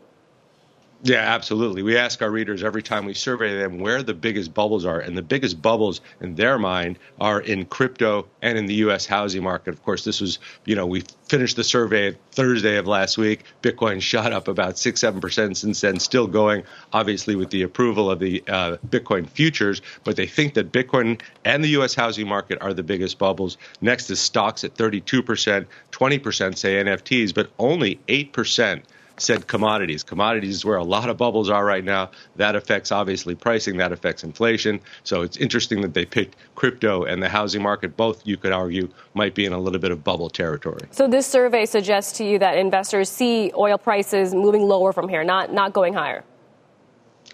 Yeah, 1.05 1.35
absolutely. 1.35 1.83
We 1.83 1.97
ask 1.97 2.23
our 2.23 2.31
readers 2.31 2.63
every 2.63 2.83
time 2.83 3.07
we 3.07 3.15
survey 3.15 3.59
them 3.59 3.81
where 3.81 4.05
the 4.05 4.15
biggest 4.15 4.55
bubbles 4.55 4.85
are, 4.85 5.01
and 5.01 5.19
the 5.19 5.23
biggest 5.23 5.61
bubbles 5.61 6.01
in 6.21 6.37
their 6.37 6.61
mind 6.61 6.97
are 7.21 7.41
in 7.41 7.65
crypto 7.65 8.29
and 8.41 8.57
in 8.57 8.67
the 8.67 8.75
U.S. 8.75 9.05
housing 9.05 9.43
market. 9.43 9.75
Of 9.75 9.83
course, 9.83 10.05
this 10.05 10.21
was, 10.21 10.39
you 10.65 10.77
know, 10.77 10.87
we 10.87 11.03
finished 11.27 11.57
the 11.57 11.65
survey 11.65 12.17
Thursday 12.31 12.77
of 12.77 12.87
last 12.87 13.19
week. 13.19 13.43
Bitcoin 13.63 14.01
shot 14.13 14.33
up 14.33 14.47
about 14.47 14.79
six, 14.79 15.01
seven 15.01 15.21
percent 15.21 15.57
since 15.57 15.81
then, 15.81 15.99
still 15.99 16.29
going, 16.29 16.63
obviously, 16.93 17.35
with 17.35 17.51
the 17.51 17.63
approval 17.63 18.09
of 18.09 18.21
the 18.21 18.41
uh, 18.47 18.77
Bitcoin 18.87 19.29
futures. 19.29 19.83
But 20.05 20.15
they 20.15 20.29
think 20.29 20.55
that 20.55 20.71
Bitcoin 20.71 21.21
and 21.45 21.65
the 21.65 21.71
U.S. 21.71 21.97
housing 21.97 22.29
market 22.29 22.63
are 22.63 22.73
the 22.73 22.85
biggest 22.85 23.19
bubbles. 23.19 23.59
Next 23.81 24.09
is 24.09 24.21
stocks 24.21 24.63
at 24.63 24.77
32 24.77 25.21
percent, 25.25 25.67
20 25.91 26.21
percent 26.21 26.59
say 26.59 26.75
NFTs, 26.75 27.35
but 27.35 27.51
only 27.59 27.99
eight 28.07 28.33
percent 28.33 28.85
said 29.17 29.47
commodities. 29.47 30.03
Commodities 30.03 30.57
is 30.57 30.65
where 30.65 30.77
a 30.77 30.85
lot 30.85 31.09
of 31.09 31.17
bubbles 31.17 31.51
are 31.51 31.65
right 31.65 31.85
now. 31.85 32.11
That 32.37 32.57
affects 32.57 32.93
obviously 32.93 33.35
pricing, 33.35 33.77
that 33.79 33.93
affects 33.93 34.25
inflation. 34.25 34.81
So 35.05 35.23
it's 35.23 35.37
interesting 35.37 35.81
that 35.83 35.95
they 35.95 36.05
picked 36.05 36.37
crypto 36.55 37.05
and 37.05 37.23
the 37.23 37.29
housing 37.29 37.63
market. 37.63 37.97
Both, 37.97 38.27
you 38.27 38.37
could 38.37 38.53
argue, 38.53 38.89
might 39.15 39.35
be 39.35 39.45
in 39.45 39.53
a 39.53 39.59
little 39.59 39.81
bit 39.81 39.91
of 39.91 40.03
bubble 40.03 40.31
territory. 40.31 40.87
So 40.91 41.07
this 41.07 41.27
survey 41.27 41.67
suggests 41.67 42.17
to 42.19 42.25
you 42.25 42.39
that 42.39 42.57
investors 42.57 43.09
see 43.09 43.53
oil 43.57 43.79
prices 43.79 44.35
moving 44.35 44.63
lower 44.63 44.93
from 44.93 45.09
here, 45.09 45.25
not, 45.25 45.53
not 45.53 45.73
going 45.73 45.95
higher. 45.95 46.25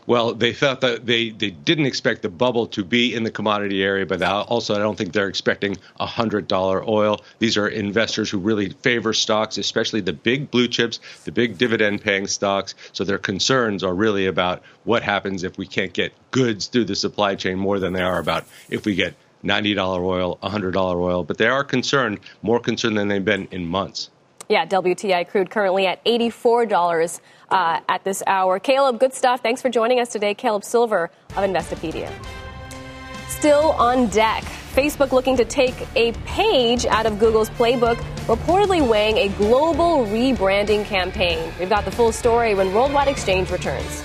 Well, 0.08 0.32
they 0.32 0.54
thought 0.54 0.80
that 0.80 1.04
they, 1.04 1.28
they 1.28 1.50
didn't 1.50 1.84
expect 1.84 2.22
the 2.22 2.30
bubble 2.30 2.66
to 2.68 2.82
be 2.82 3.14
in 3.14 3.24
the 3.24 3.30
commodity 3.30 3.84
area, 3.84 4.06
but 4.06 4.22
also 4.22 4.74
I 4.74 4.78
don't 4.78 4.96
think 4.96 5.12
they're 5.12 5.28
expecting 5.28 5.76
$100 6.00 6.88
oil. 6.88 7.20
These 7.40 7.58
are 7.58 7.68
investors 7.68 8.30
who 8.30 8.38
really 8.38 8.70
favor 8.70 9.12
stocks, 9.12 9.58
especially 9.58 10.00
the 10.00 10.14
big 10.14 10.50
blue 10.50 10.66
chips, 10.66 10.98
the 11.26 11.30
big 11.30 11.58
dividend 11.58 12.00
paying 12.00 12.26
stocks. 12.26 12.74
So 12.94 13.04
their 13.04 13.18
concerns 13.18 13.84
are 13.84 13.94
really 13.94 14.24
about 14.24 14.62
what 14.84 15.02
happens 15.02 15.44
if 15.44 15.58
we 15.58 15.66
can't 15.66 15.92
get 15.92 16.14
goods 16.30 16.68
through 16.68 16.86
the 16.86 16.96
supply 16.96 17.34
chain 17.34 17.58
more 17.58 17.78
than 17.78 17.92
they 17.92 18.00
are 18.00 18.18
about 18.18 18.46
if 18.70 18.86
we 18.86 18.94
get 18.94 19.14
$90 19.44 19.76
oil, 20.00 20.38
$100 20.42 20.74
oil. 20.96 21.22
But 21.22 21.36
they 21.36 21.48
are 21.48 21.64
concerned, 21.64 22.20
more 22.40 22.60
concerned 22.60 22.96
than 22.96 23.08
they've 23.08 23.22
been 23.22 23.46
in 23.50 23.66
months. 23.66 24.08
Yeah, 24.48 24.64
WTI 24.64 25.28
crude 25.28 25.50
currently 25.50 25.86
at 25.86 26.02
$84 26.04 27.20
uh, 27.50 27.80
at 27.88 28.04
this 28.04 28.22
hour. 28.26 28.58
Caleb, 28.58 28.98
good 28.98 29.12
stuff. 29.12 29.42
Thanks 29.42 29.60
for 29.60 29.68
joining 29.68 30.00
us 30.00 30.08
today. 30.08 30.34
Caleb 30.34 30.64
Silver 30.64 31.10
of 31.30 31.44
Investopedia. 31.44 32.10
Still 33.28 33.72
on 33.72 34.06
deck. 34.08 34.42
Facebook 34.74 35.12
looking 35.12 35.36
to 35.36 35.44
take 35.44 35.74
a 35.96 36.12
page 36.24 36.86
out 36.86 37.04
of 37.04 37.18
Google's 37.18 37.50
playbook, 37.50 37.96
reportedly 38.26 38.86
weighing 38.86 39.18
a 39.18 39.28
global 39.36 40.06
rebranding 40.06 40.84
campaign. 40.84 41.52
We've 41.58 41.68
got 41.68 41.84
the 41.84 41.90
full 41.90 42.12
story 42.12 42.54
when 42.54 42.72
Worldwide 42.72 43.08
Exchange 43.08 43.50
returns. 43.50 44.04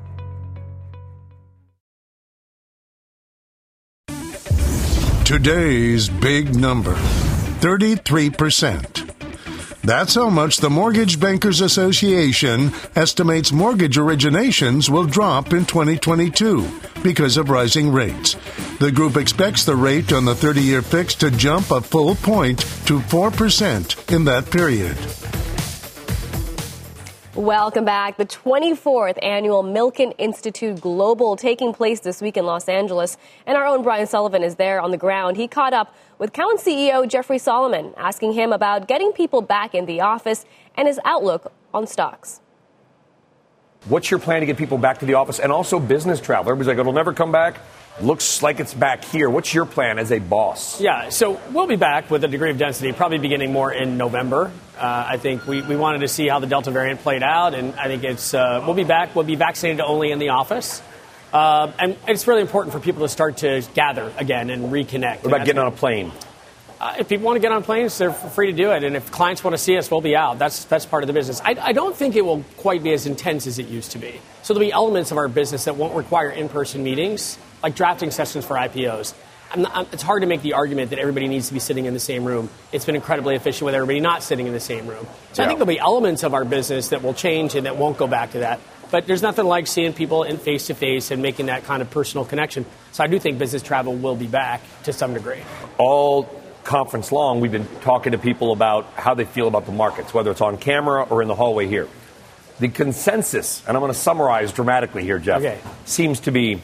Today's 5.31 6.09
big 6.09 6.57
number 6.57 6.93
33%. 7.61 9.81
That's 9.81 10.15
how 10.15 10.29
much 10.29 10.57
the 10.57 10.69
Mortgage 10.69 11.21
Bankers 11.21 11.61
Association 11.61 12.73
estimates 12.97 13.53
mortgage 13.53 13.95
originations 13.95 14.89
will 14.89 15.05
drop 15.05 15.53
in 15.53 15.63
2022 15.63 16.67
because 17.01 17.37
of 17.37 17.49
rising 17.49 17.93
rates. 17.93 18.35
The 18.81 18.91
group 18.91 19.15
expects 19.15 19.63
the 19.63 19.77
rate 19.77 20.11
on 20.11 20.25
the 20.25 20.35
30 20.35 20.63
year 20.63 20.81
fix 20.81 21.15
to 21.15 21.31
jump 21.31 21.71
a 21.71 21.79
full 21.79 22.15
point 22.15 22.59
to 22.87 22.99
4% 22.99 24.13
in 24.13 24.25
that 24.25 24.51
period. 24.51 24.97
Welcome 27.35 27.85
back. 27.85 28.17
The 28.17 28.25
24th 28.25 29.17
annual 29.23 29.63
Milken 29.63 30.13
Institute 30.17 30.81
Global 30.81 31.37
taking 31.37 31.73
place 31.73 32.01
this 32.01 32.21
week 32.21 32.35
in 32.35 32.45
Los 32.45 32.67
Angeles. 32.67 33.15
And 33.45 33.55
our 33.55 33.65
own 33.65 33.83
Brian 33.83 34.05
Sullivan 34.05 34.43
is 34.43 34.55
there 34.55 34.81
on 34.81 34.91
the 34.91 34.97
ground. 34.97 35.37
He 35.37 35.47
caught 35.47 35.73
up 35.73 35.95
with 36.17 36.33
Cowen 36.33 36.57
CEO 36.57 37.07
Jeffrey 37.07 37.37
Solomon, 37.37 37.93
asking 37.95 38.33
him 38.33 38.51
about 38.51 38.89
getting 38.89 39.13
people 39.13 39.41
back 39.41 39.73
in 39.73 39.85
the 39.85 40.01
office 40.01 40.43
and 40.75 40.89
his 40.89 40.99
outlook 41.05 41.53
on 41.73 41.87
stocks. 41.87 42.41
What's 43.85 44.11
your 44.11 44.19
plan 44.19 44.41
to 44.41 44.45
get 44.45 44.57
people 44.57 44.77
back 44.77 44.99
to 44.99 45.05
the 45.05 45.13
office 45.13 45.39
and 45.39 45.53
also 45.53 45.79
business 45.79 46.19
travel? 46.19 46.51
Everybody's 46.51 46.67
like, 46.67 46.79
it'll 46.79 46.91
never 46.91 47.13
come 47.13 47.31
back. 47.31 47.61
Looks 48.01 48.43
like 48.43 48.59
it's 48.59 48.73
back 48.73 49.05
here. 49.05 49.29
What's 49.29 49.53
your 49.53 49.65
plan 49.65 49.99
as 49.99 50.11
a 50.11 50.19
boss? 50.19 50.81
Yeah, 50.81 51.07
so 51.07 51.39
we'll 51.51 51.67
be 51.67 51.77
back 51.77 52.11
with 52.11 52.25
a 52.25 52.27
degree 52.27 52.51
of 52.51 52.57
density, 52.57 52.91
probably 52.91 53.19
beginning 53.19 53.53
more 53.53 53.71
in 53.71 53.97
November. 53.97 54.51
Uh, 54.81 55.05
I 55.09 55.17
think 55.17 55.45
we, 55.45 55.61
we 55.61 55.75
wanted 55.75 55.99
to 55.99 56.07
see 56.07 56.27
how 56.27 56.39
the 56.39 56.47
Delta 56.47 56.71
variant 56.71 57.01
played 57.01 57.21
out, 57.21 57.53
and 57.53 57.75
I 57.75 57.85
think 57.85 58.03
it's 58.03 58.33
uh, 58.33 58.63
we'll 58.65 58.73
be 58.73 58.83
back. 58.83 59.15
We'll 59.15 59.25
be 59.25 59.35
vaccinated 59.35 59.79
only 59.79 60.11
in 60.11 60.17
the 60.17 60.29
office. 60.29 60.81
Uh, 61.31 61.71
and 61.77 61.95
it's 62.07 62.27
really 62.27 62.41
important 62.41 62.73
for 62.73 62.79
people 62.79 63.03
to 63.03 63.07
start 63.07 63.37
to 63.37 63.61
gather 63.75 64.11
again 64.17 64.49
and 64.49 64.71
reconnect. 64.71 65.17
What 65.17 65.27
about 65.27 65.45
getting 65.45 65.61
on 65.61 65.67
a 65.67 65.71
plane? 65.71 66.11
Uh, 66.79 66.95
if 66.97 67.07
people 67.07 67.27
want 67.27 67.35
to 67.35 67.39
get 67.39 67.51
on 67.51 67.61
planes, 67.61 67.95
they're 67.99 68.11
free 68.11 68.47
to 68.47 68.57
do 68.57 68.71
it. 68.71 68.83
And 68.83 68.95
if 68.95 69.11
clients 69.11 69.43
want 69.43 69.53
to 69.53 69.59
see 69.59 69.77
us, 69.77 69.91
we'll 69.91 70.01
be 70.01 70.15
out. 70.15 70.39
That's, 70.39 70.65
that's 70.65 70.87
part 70.87 71.03
of 71.03 71.07
the 71.07 71.13
business. 71.13 71.39
I, 71.39 71.55
I 71.61 71.73
don't 71.73 71.95
think 71.95 72.15
it 72.15 72.25
will 72.25 72.43
quite 72.57 72.81
be 72.81 72.91
as 72.91 73.05
intense 73.05 73.45
as 73.45 73.59
it 73.59 73.67
used 73.67 73.91
to 73.91 73.99
be. 73.99 74.19
So 74.41 74.51
So 74.51 74.55
there'll 74.55 74.67
be 74.67 74.73
elements 74.73 75.11
of 75.11 75.19
our 75.19 75.27
business 75.27 75.65
that 75.65 75.75
won't 75.75 75.95
require 75.95 76.31
in 76.31 76.49
person 76.49 76.83
meetings, 76.83 77.37
like 77.61 77.75
drafting 77.75 78.09
sessions 78.09 78.47
for 78.47 78.55
IPOs. 78.55 79.13
Not, 79.55 79.93
it's 79.93 80.03
hard 80.03 80.21
to 80.21 80.27
make 80.27 80.41
the 80.41 80.53
argument 80.53 80.91
that 80.91 80.99
everybody 80.99 81.27
needs 81.27 81.47
to 81.47 81.53
be 81.53 81.59
sitting 81.59 81.85
in 81.85 81.93
the 81.93 81.99
same 81.99 82.23
room. 82.23 82.49
It's 82.71 82.85
been 82.85 82.95
incredibly 82.95 83.35
efficient 83.35 83.65
with 83.65 83.75
everybody 83.75 83.99
not 83.99 84.23
sitting 84.23 84.47
in 84.47 84.53
the 84.53 84.59
same 84.59 84.87
room. 84.87 85.05
So 85.33 85.41
yeah. 85.41 85.45
I 85.45 85.47
think 85.47 85.59
there'll 85.59 85.67
be 85.67 85.79
elements 85.79 86.23
of 86.23 86.33
our 86.33 86.45
business 86.45 86.89
that 86.89 87.03
will 87.03 87.13
change 87.13 87.55
and 87.55 87.65
that 87.65 87.77
won't 87.77 87.97
go 87.97 88.07
back 88.07 88.31
to 88.31 88.39
that. 88.39 88.59
But 88.91 89.07
there's 89.07 89.21
nothing 89.21 89.45
like 89.45 89.67
seeing 89.67 89.93
people 89.93 90.23
in 90.23 90.37
face 90.37 90.67
to 90.67 90.73
face 90.73 91.11
and 91.11 91.21
making 91.21 91.45
that 91.45 91.63
kind 91.63 91.81
of 91.81 91.89
personal 91.89 92.25
connection. 92.25 92.65
So 92.91 93.03
I 93.03 93.07
do 93.07 93.19
think 93.19 93.39
business 93.39 93.63
travel 93.63 93.95
will 93.95 94.17
be 94.17 94.27
back 94.27 94.61
to 94.83 94.93
some 94.93 95.13
degree. 95.13 95.41
All 95.77 96.23
conference 96.63 97.11
long, 97.11 97.39
we've 97.39 97.51
been 97.51 97.67
talking 97.81 98.11
to 98.11 98.17
people 98.17 98.51
about 98.51 98.85
how 98.95 99.13
they 99.13 99.25
feel 99.25 99.47
about 99.47 99.65
the 99.65 99.71
markets, 99.71 100.13
whether 100.13 100.29
it's 100.31 100.41
on 100.41 100.57
camera 100.57 101.03
or 101.03 101.21
in 101.21 101.27
the 101.27 101.35
hallway 101.35 101.67
here. 101.67 101.87
The 102.59 102.67
consensus, 102.67 103.63
and 103.65 103.75
I'm 103.75 103.81
going 103.81 103.93
to 103.93 103.97
summarize 103.97 104.51
dramatically 104.51 105.03
here, 105.03 105.19
Jeff, 105.19 105.39
okay. 105.39 105.59
seems 105.85 106.19
to 106.21 106.31
be 106.31 106.61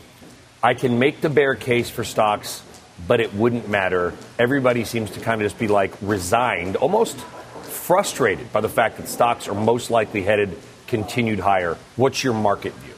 I 0.61 0.73
can 0.73 0.99
make 0.99 1.21
the 1.21 1.29
bear 1.29 1.55
case 1.55 1.89
for 1.89 2.03
stocks, 2.03 2.61
but 3.07 3.19
it 3.19 3.33
wouldn't 3.33 3.69
matter. 3.69 4.13
Everybody 4.39 4.83
seems 4.85 5.11
to 5.11 5.19
kind 5.19 5.41
of 5.41 5.45
just 5.45 5.59
be 5.59 5.67
like 5.67 5.93
resigned, 6.01 6.75
almost 6.77 7.17
frustrated 7.63 8.51
by 8.51 8.61
the 8.61 8.69
fact 8.69 8.97
that 8.97 9.07
stocks 9.07 9.47
are 9.47 9.55
most 9.55 9.91
likely 9.91 10.23
headed 10.23 10.57
continued 10.87 11.39
higher. 11.39 11.77
What's 11.95 12.23
your 12.23 12.33
market 12.33 12.73
view? 12.73 12.93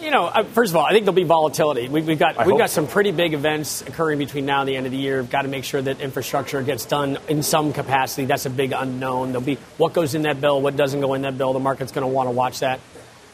You 0.00 0.10
know, 0.10 0.30
first 0.52 0.72
of 0.72 0.76
all, 0.76 0.84
I 0.84 0.92
think 0.92 1.04
there'll 1.04 1.14
be 1.14 1.24
volatility. 1.24 1.88
We, 1.88 2.02
have 2.02 2.18
got 2.18 2.46
we've 2.46 2.56
got 2.56 2.70
some 2.70 2.86
pretty 2.86 3.10
big 3.10 3.34
events 3.34 3.82
occurring 3.82 4.18
between 4.18 4.46
now 4.46 4.60
and 4.60 4.68
the 4.68 4.76
end 4.76 4.86
of 4.86 4.92
the 4.92 4.98
year. 4.98 5.20
We've 5.20 5.30
got 5.30 5.42
to 5.42 5.48
make 5.48 5.64
sure 5.64 5.82
that 5.82 6.00
infrastructure 6.00 6.62
gets 6.62 6.86
done 6.86 7.18
in 7.28 7.42
some 7.42 7.74
capacity. 7.74 8.24
That's 8.24 8.46
a 8.46 8.50
big 8.50 8.72
unknown. 8.72 9.32
There'll 9.32 9.44
be 9.44 9.56
what 9.76 9.92
goes 9.92 10.14
in 10.14 10.22
that 10.22 10.40
bill, 10.40 10.62
what 10.62 10.74
doesn't 10.74 11.02
go 11.02 11.12
in 11.14 11.22
that 11.22 11.36
bill. 11.36 11.52
The 11.52 11.60
market's 11.60 11.92
going 11.92 12.06
to 12.06 12.12
want 12.12 12.28
to 12.28 12.30
watch 12.30 12.60
that. 12.60 12.80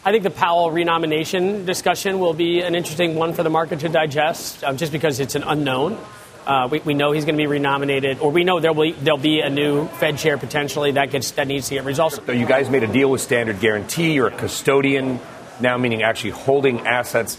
I 0.06 0.12
think 0.12 0.22
the 0.22 0.30
Powell 0.30 0.70
renomination 0.70 1.64
discussion 1.64 2.20
will 2.20 2.32
be 2.32 2.60
an 2.60 2.76
interesting 2.76 3.16
one 3.16 3.34
for 3.34 3.42
the 3.42 3.50
market 3.50 3.80
to 3.80 3.88
digest, 3.88 4.62
um, 4.62 4.76
just 4.76 4.92
because 4.92 5.18
it's 5.18 5.34
an 5.34 5.42
unknown. 5.42 5.98
Uh, 6.46 6.68
we, 6.70 6.78
we, 6.78 6.94
know 6.94 7.10
he's 7.10 7.24
going 7.24 7.34
to 7.34 7.42
be 7.42 7.48
renominated, 7.48 8.20
or 8.20 8.30
we 8.30 8.44
know 8.44 8.60
there'll 8.60 8.80
be 8.80 8.92
there'll 8.92 9.18
be 9.18 9.40
a 9.40 9.50
new 9.50 9.88
Fed 9.88 10.16
chair 10.16 10.38
potentially 10.38 10.92
that 10.92 11.10
gets 11.10 11.32
that 11.32 11.48
needs 11.48 11.70
to 11.70 11.74
get 11.74 11.84
resolved. 11.84 12.24
So 12.24 12.30
you 12.30 12.46
guys 12.46 12.70
made 12.70 12.84
a 12.84 12.86
deal 12.86 13.10
with 13.10 13.20
Standard 13.20 13.58
Guarantee. 13.58 14.12
You're 14.12 14.28
a 14.28 14.30
custodian 14.30 15.18
now, 15.58 15.76
meaning 15.76 16.04
actually 16.04 16.30
holding 16.30 16.86
assets. 16.86 17.36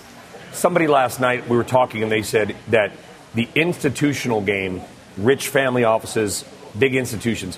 Somebody 0.52 0.88
last 0.88 1.22
night 1.22 1.48
we 1.48 1.56
were 1.56 1.64
talking, 1.64 2.04
and 2.04 2.12
they 2.12 2.22
said 2.22 2.54
that 2.72 2.92
the 3.34 3.48
institutional 3.56 4.42
game, 4.42 4.82
rich 5.16 5.48
family 5.48 5.86
offices, 5.86 6.44
big 6.78 6.96
institutions, 6.96 7.58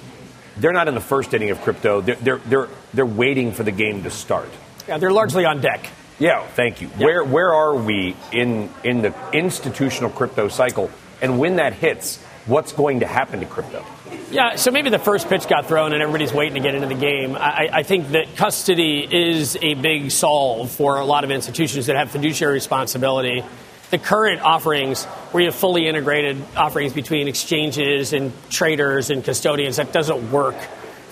they're 0.58 0.72
not 0.72 0.88
in 0.88 0.94
the 0.94 1.02
first 1.02 1.34
inning 1.34 1.50
of 1.50 1.60
crypto. 1.62 2.00
They're 2.00 2.16
they're 2.18 2.38
they're, 2.38 2.70
they're 2.94 3.06
waiting 3.08 3.54
for 3.54 3.64
the 3.64 3.72
game 3.72 4.04
to 4.04 4.12
start. 4.12 4.50
Yeah, 4.88 4.98
they're 4.98 5.12
largely 5.12 5.46
on 5.46 5.62
deck. 5.62 5.90
Yeah, 6.20 6.46
thank 6.48 6.82
you. 6.82 6.90
Yeah. 6.98 7.06
Where 7.06 7.24
where 7.24 7.54
are 7.54 7.76
we 7.76 8.16
in 8.32 8.70
in 8.84 9.02
the 9.02 9.14
institutional 9.32 10.10
crypto 10.10 10.50
cycle? 10.50 10.92
And 11.22 11.40
when 11.40 11.58
that 11.58 11.74
hits, 11.74 12.18
what's 12.46 12.74
going 12.74 13.02
to 13.02 13.08
happen 13.08 13.40
to 13.40 13.46
crypto? 13.46 13.86
Yeah, 14.32 14.56
so 14.56 14.72
maybe 14.72 14.90
the 14.90 15.00
first 15.00 15.28
pitch 15.28 15.48
got 15.48 15.66
thrown 15.66 15.92
and 15.92 16.02
everybody's 16.02 16.34
waiting 16.34 16.54
to 16.56 16.60
get 16.60 16.76
into 16.76 16.88
the 16.88 16.94
game. 16.94 17.36
I, 17.36 17.70
I, 17.74 17.84
think 17.84 18.10
that 18.10 18.36
custody 18.36 19.08
is 19.10 19.58
a 19.60 19.74
big 19.74 20.12
solve 20.12 20.70
for 20.70 20.98
a 20.98 21.06
lot 21.06 21.24
of 21.24 21.32
institutions 21.32 21.88
that 21.88 21.96
have 21.96 22.12
fiduciary 22.12 22.54
responsibility. 22.54 23.44
The 23.90 23.98
current 23.98 24.42
offerings, 24.42 25.06
where 25.06 25.42
you 25.42 25.50
have 25.50 25.56
fully 25.56 25.88
integrated 25.88 26.38
offerings 26.56 26.94
between 26.94 27.28
exchanges 27.28 28.14
and 28.14 28.32
traders 28.52 29.10
and 29.10 29.24
custodians, 29.24 29.78
that 29.78 29.92
doesn't 29.92 30.32
work 30.32 30.56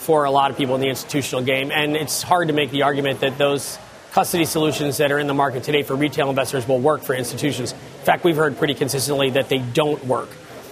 for 0.08 0.24
a 0.24 0.32
lot 0.32 0.52
of 0.52 0.58
people 0.58 0.74
in 0.74 0.80
the 0.80 0.88
institutional 0.88 1.44
game. 1.44 1.70
And 1.70 1.98
it's 1.98 2.24
hard 2.24 2.48
to 2.48 2.54
make 2.54 2.72
the 2.72 2.84
argument 2.84 3.20
that 3.20 3.38
those 3.38 3.78
custody 4.14 4.46
solutions 4.46 4.98
that 4.98 5.12
are 5.12 5.20
in 5.20 5.28
the 5.28 5.34
market 5.34 5.64
today 5.64 5.84
for 5.84 5.98
retail 5.98 6.30
investors 6.30 6.66
will 6.66 6.80
work 6.80 7.02
for 7.02 7.14
institutions. 7.14 7.74
In 7.74 8.06
fact, 8.06 8.24
we've 8.24 8.38
heard 8.38 8.58
pretty 8.58 8.74
consistently 8.74 9.32
that 9.32 9.50
they 9.50 9.58
don't 9.58 10.06
work. 10.06 10.30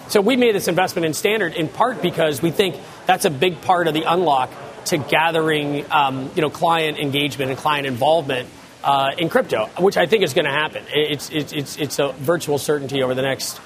So 0.08 0.22
we 0.22 0.38
made 0.38 0.56
this 0.56 0.70
investment 0.70 1.06
in 1.06 1.14
Standard 1.14 1.54
in 1.54 1.68
part 1.68 2.02
because 2.02 2.42
we 2.42 2.50
think 2.50 2.78
that's 3.08 3.26
a 3.26 3.30
big 3.30 3.60
part 3.62 3.90
of 3.90 3.94
the 3.94 4.04
unlock 4.04 4.52
to 4.86 4.98
gathering, 4.98 5.86
um, 5.92 6.32
you 6.34 6.42
know, 6.42 6.50
client 6.50 6.98
engagement 6.98 7.52
and 7.52 7.60
client 7.60 7.88
involvement 7.88 8.48
uh, 8.86 9.12
in 9.18 9.28
crypto, 9.28 9.66
which 9.80 9.98
I 9.98 10.06
think 10.06 10.24
is 10.24 10.34
going 10.34 10.46
to 10.46 10.52
happen. 10.52 10.86
It's, 10.94 11.30
it's, 11.30 11.52
it's, 11.52 11.78
it's 11.78 12.00
a 12.00 12.14
virtual 12.14 12.58
certainty 12.58 13.04
over 13.04 13.14
the 13.14 13.24
next 13.24 13.60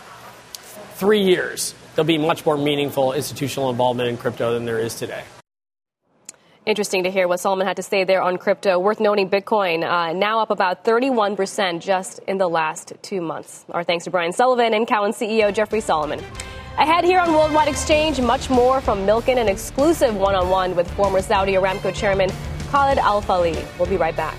three 0.95 1.25
years. 1.25 1.75
There'll 1.93 2.07
be 2.07 2.17
much 2.17 2.43
more 2.43 2.57
meaningful 2.57 3.13
institutional 3.13 3.69
involvement 3.69 4.09
in 4.09 4.17
crypto 4.17 4.55
than 4.55 4.65
there 4.65 4.79
is 4.79 4.95
today. 4.95 5.23
Interesting 6.69 7.05
to 7.05 7.09
hear 7.09 7.27
what 7.27 7.39
Solomon 7.39 7.65
had 7.65 7.77
to 7.77 7.81
say 7.81 8.03
there 8.03 8.21
on 8.21 8.37
crypto. 8.37 8.77
Worth 8.77 8.99
noting, 8.99 9.27
Bitcoin 9.27 9.83
uh, 9.83 10.13
now 10.13 10.39
up 10.39 10.51
about 10.51 10.85
31% 10.85 11.79
just 11.79 12.19
in 12.27 12.37
the 12.37 12.47
last 12.47 12.93
two 13.01 13.21
months. 13.21 13.65
Our 13.71 13.83
thanks 13.83 14.03
to 14.03 14.11
Brian 14.11 14.31
Sullivan 14.31 14.75
and 14.75 14.85
Cowen 14.85 15.11
CEO 15.11 15.51
Jeffrey 15.51 15.81
Solomon. 15.81 16.19
Ahead 16.77 17.05
here 17.05 17.21
on 17.21 17.33
Worldwide 17.33 17.69
Exchange, 17.69 18.21
much 18.21 18.51
more 18.51 18.81
from 18.81 18.99
Milken, 18.99 19.37
an 19.37 19.47
exclusive 19.49 20.15
one 20.15 20.35
on 20.35 20.51
one 20.51 20.75
with 20.75 20.87
former 20.91 21.23
Saudi 21.23 21.53
Aramco 21.53 21.91
chairman 21.91 22.29
Khalid 22.69 22.99
Al 22.99 23.23
Falih. 23.23 23.65
We'll 23.79 23.89
be 23.89 23.97
right 23.97 24.15
back. 24.15 24.37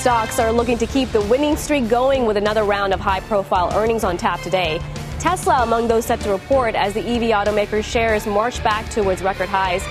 Stocks 0.00 0.38
are 0.38 0.50
looking 0.50 0.78
to 0.78 0.86
keep 0.86 1.12
the 1.12 1.20
winning 1.26 1.54
streak 1.56 1.86
going 1.86 2.24
with 2.24 2.38
another 2.38 2.64
round 2.64 2.94
of 2.94 3.00
high 3.00 3.20
profile 3.20 3.70
earnings 3.74 4.02
on 4.02 4.16
tap 4.16 4.40
today. 4.40 4.80
Tesla 5.18 5.62
among 5.62 5.88
those 5.88 6.06
set 6.06 6.18
to 6.20 6.30
report 6.30 6.74
as 6.74 6.94
the 6.94 7.00
EV 7.00 7.24
automaker's 7.34 7.84
shares 7.84 8.26
march 8.26 8.64
back 8.64 8.88
towards 8.88 9.20
record 9.20 9.50
highs. 9.50 9.84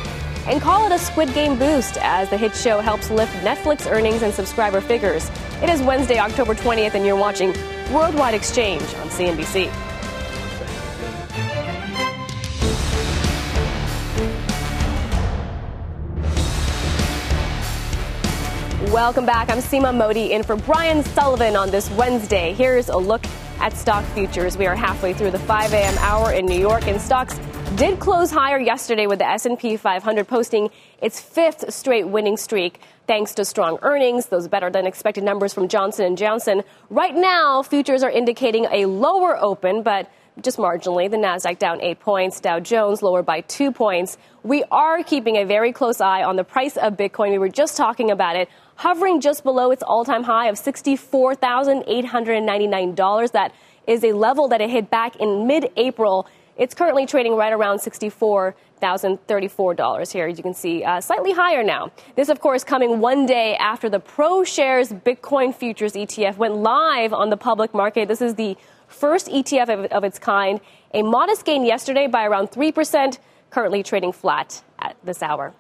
And 0.48 0.60
call 0.60 0.88
it 0.88 0.92
a 0.92 0.98
Squid 0.98 1.32
Game 1.36 1.60
boost 1.60 2.00
as 2.02 2.28
the 2.32 2.38
hit 2.38 2.56
show 2.56 2.80
helps 2.80 3.12
lift 3.12 3.32
Netflix 3.44 3.86
earnings 3.86 4.24
and 4.24 4.34
subscriber 4.34 4.82
figures. 4.82 5.30
It 5.62 5.70
is 5.70 5.80
Wednesday, 5.84 6.18
October 6.18 6.56
20th, 6.56 6.96
and 6.96 7.06
you're 7.06 7.16
watching 7.16 7.54
Worldwide 7.94 8.34
Exchange 8.34 8.82
on 8.82 9.10
CNBC. 9.10 9.89
Welcome 18.92 19.28
back. 19.28 19.52
I'm 19.52 19.60
Seema 19.60 19.96
Modi 19.96 20.32
in 20.32 20.42
for 20.42 20.56
Brian 20.56 21.04
Sullivan 21.04 21.56
on 21.56 21.70
this 21.70 21.92
Wednesday. 21.92 22.54
Here's 22.54 22.90
a 22.90 22.98
look 22.98 23.24
at 23.60 23.78
stock 23.78 24.04
futures. 24.16 24.58
We 24.58 24.66
are 24.66 24.74
halfway 24.74 25.14
through 25.14 25.30
the 25.30 25.38
5 25.38 25.74
a.m. 25.74 25.96
hour 26.00 26.32
in 26.32 26.48
New 26.48 26.60
York, 26.60 26.88
and 26.88 27.00
stocks 27.00 27.40
did 27.76 28.00
close 28.00 28.32
higher 28.32 28.60
yesterday 28.60 29.06
with 29.06 29.20
the 29.20 29.30
S&P 29.30 29.78
500 29.78 30.28
posting 30.28 30.72
its 31.04 31.22
fifth 31.22 31.72
straight 31.72 32.08
winning 32.08 32.36
streak 32.36 32.82
thanks 33.06 33.36
to 33.36 33.46
strong 33.46 33.78
earnings, 33.84 34.26
those 34.26 34.48
better 34.48 34.72
than 34.72 34.88
expected 34.88 35.24
numbers 35.24 35.54
from 35.54 35.68
Johnson 35.68 36.16
& 36.16 36.18
Johnson. 36.18 36.64
Right 36.90 37.14
now, 37.14 37.62
futures 37.62 38.02
are 38.02 38.10
indicating 38.10 38.66
a 38.72 38.88
lower 38.88 39.38
open, 39.40 39.84
but 39.84 40.10
just 40.42 40.58
marginally. 40.58 41.12
The 41.12 41.18
Nasdaq 41.18 41.60
down 41.60 41.82
8 41.82 42.00
points, 42.00 42.40
Dow 42.40 42.60
Jones 42.60 43.04
lower 43.04 43.22
by 43.22 43.42
2 43.42 43.72
points. 43.72 44.18
We 44.42 44.64
are 44.72 45.04
keeping 45.04 45.36
a 45.36 45.44
very 45.44 45.74
close 45.74 46.00
eye 46.02 46.24
on 46.24 46.38
the 46.38 46.44
price 46.44 46.78
of 46.78 46.94
Bitcoin. 46.94 47.32
We 47.32 47.38
were 47.40 47.50
just 47.50 47.76
talking 47.76 48.10
about 48.10 48.36
it 48.36 48.50
hovering 48.80 49.20
just 49.20 49.44
below 49.44 49.72
its 49.72 49.84
all 49.84 50.06
time 50.06 50.24
high 50.24 50.48
of 50.48 50.56
$64,899. 50.56 53.32
That 53.34 53.54
is 53.86 54.06
a 54.06 54.14
level 54.14 54.48
that 54.48 54.62
it 54.62 54.70
hit 54.70 54.90
back 54.90 55.18
in 55.18 55.46
mid 55.48 55.70
April. 55.76 56.26
It's 56.56 56.74
currently 56.74 57.06
trading 57.06 57.36
right 57.36 57.52
around 57.52 57.80
$64,034 57.80 60.14
here, 60.14 60.28
as 60.28 60.38
you 60.38 60.44
can 60.44 60.54
see, 60.54 60.82
uh, 60.84 61.02
slightly 61.02 61.34
higher 61.34 61.64
now. 61.64 61.92
This, 62.16 62.30
of 62.30 62.40
course, 62.40 62.64
coming 62.64 63.00
one 63.00 63.26
day 63.26 63.58
after 63.58 63.90
the 63.90 64.00
ProShares 64.00 64.94
Bitcoin 65.04 65.54
Futures 65.54 65.92
ETF 65.94 66.38
went 66.38 66.56
live 66.56 67.12
on 67.14 67.30
the 67.30 67.38
public 67.38 67.74
market. 67.74 68.08
This 68.08 68.22
is 68.22 68.36
the 68.36 68.56
first 68.88 69.28
ETF 69.28 69.86
of, 69.86 69.92
of 69.92 70.06
its 70.06 70.20
kind. 70.20 70.62
A 70.94 71.02
modest 71.02 71.44
gain 71.46 71.66
yesterday 71.66 72.08
by 72.08 72.24
around 72.26 72.52
3%, 72.52 73.18
currently 73.50 73.84
trading 73.84 74.14
flat 74.14 74.64
at 74.80 74.96
this 75.04 75.22
hour. 75.22 75.54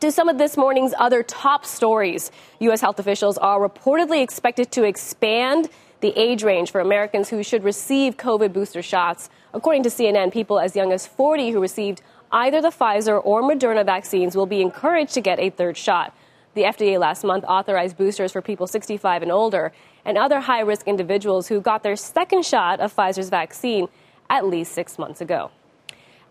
To 0.00 0.12
some 0.12 0.28
of 0.28 0.36
this 0.36 0.58
morning's 0.58 0.92
other 0.98 1.22
top 1.22 1.64
stories, 1.64 2.30
U.S. 2.60 2.82
health 2.82 2.98
officials 2.98 3.38
are 3.38 3.58
reportedly 3.58 4.22
expected 4.22 4.70
to 4.72 4.84
expand 4.84 5.70
the 6.00 6.12
age 6.20 6.42
range 6.42 6.70
for 6.70 6.82
Americans 6.82 7.30
who 7.30 7.42
should 7.42 7.64
receive 7.64 8.18
COVID 8.18 8.52
booster 8.52 8.82
shots. 8.82 9.30
According 9.54 9.84
to 9.84 9.88
CNN, 9.88 10.34
people 10.34 10.60
as 10.60 10.76
young 10.76 10.92
as 10.92 11.06
40 11.06 11.52
who 11.52 11.62
received 11.62 12.02
either 12.30 12.60
the 12.60 12.68
Pfizer 12.68 13.22
or 13.24 13.40
Moderna 13.40 13.86
vaccines 13.86 14.36
will 14.36 14.44
be 14.44 14.60
encouraged 14.60 15.14
to 15.14 15.22
get 15.22 15.40
a 15.40 15.48
third 15.48 15.78
shot. 15.78 16.14
The 16.52 16.64
FDA 16.64 17.00
last 17.00 17.24
month 17.24 17.44
authorized 17.48 17.96
boosters 17.96 18.32
for 18.32 18.42
people 18.42 18.66
65 18.66 19.22
and 19.22 19.32
older 19.32 19.72
and 20.04 20.18
other 20.18 20.40
high 20.40 20.60
risk 20.60 20.86
individuals 20.86 21.48
who 21.48 21.62
got 21.62 21.82
their 21.82 21.96
second 21.96 22.44
shot 22.44 22.80
of 22.80 22.94
Pfizer's 22.94 23.30
vaccine 23.30 23.88
at 24.28 24.46
least 24.46 24.72
six 24.72 24.98
months 24.98 25.22
ago. 25.22 25.50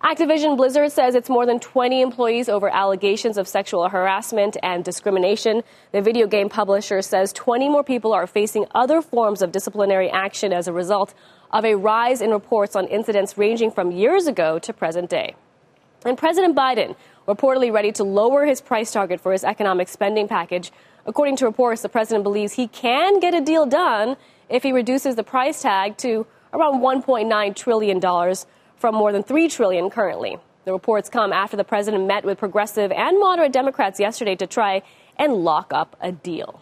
Activision 0.06 0.56
Blizzard 0.56 0.92
says 0.92 1.16
it's 1.16 1.32
more 1.32 1.48
than 1.48 1.60
20 1.60 2.00
employees 2.00 2.48
over 2.48 2.70
allegations 2.70 3.40
of 3.40 3.48
sexual 3.48 3.90
harassment 3.90 4.56
and 4.62 4.84
discrimination. 4.84 5.64
The 5.94 6.02
video 6.04 6.28
game 6.28 6.48
publisher 6.48 7.02
says 7.02 7.34
20 7.34 7.70
more 7.70 7.84
people 7.84 8.14
are 8.14 8.28
facing 8.28 8.68
other 8.76 9.02
forms 9.02 9.42
of 9.42 9.52
disciplinary 9.52 10.12
action 10.12 10.54
as 10.54 10.68
a 10.68 10.72
result 10.72 11.16
of 11.50 11.66
a 11.66 11.74
rise 11.74 12.22
in 12.22 12.30
reports 12.30 12.76
on 12.76 12.86
incidents 12.86 13.36
ranging 13.36 13.72
from 13.72 13.92
years 13.92 14.28
ago 14.28 14.60
to 14.60 14.74
present 14.74 15.10
day. 15.10 15.34
And 16.06 16.16
President 16.16 16.56
Biden 16.56 16.96
reportedly 17.28 17.74
ready 17.74 17.92
to 17.94 18.04
lower 18.04 18.46
his 18.46 18.62
price 18.62 18.92
target 18.92 19.20
for 19.20 19.32
his 19.32 19.44
economic 19.44 19.88
spending 19.88 20.28
package. 20.28 20.72
According 21.08 21.38
to 21.38 21.46
reports, 21.46 21.82
the 21.82 21.90
president 21.90 22.24
believes 22.24 22.54
he 22.54 22.68
can 22.68 23.20
get 23.20 23.34
a 23.34 23.42
deal 23.42 23.66
done 23.66 24.18
if 24.50 24.62
he 24.62 24.72
reduces 24.72 25.16
the 25.16 25.24
price 25.24 25.64
tag 25.64 25.98
to 25.98 26.28
around 26.54 26.82
$1.9 26.82 27.56
trillion 27.56 28.00
from 28.78 28.96
more 28.96 29.12
than 29.12 29.24
3 29.24 29.48
trillion 29.50 29.90
currently. 29.90 30.38
The 30.66 30.74
reports 30.74 31.10
come 31.10 31.32
after 31.32 31.56
the 31.56 31.64
president 31.64 32.08
met 32.08 32.26
with 32.26 32.40
progressive 32.40 32.92
and 32.92 33.20
moderate 33.20 33.52
Democrats 33.52 34.00
yesterday 34.00 34.36
to 34.38 34.48
try 34.48 34.82
and 35.18 35.34
lock 35.34 35.72
up 35.74 35.96
a 36.02 36.12
deal. 36.12 36.60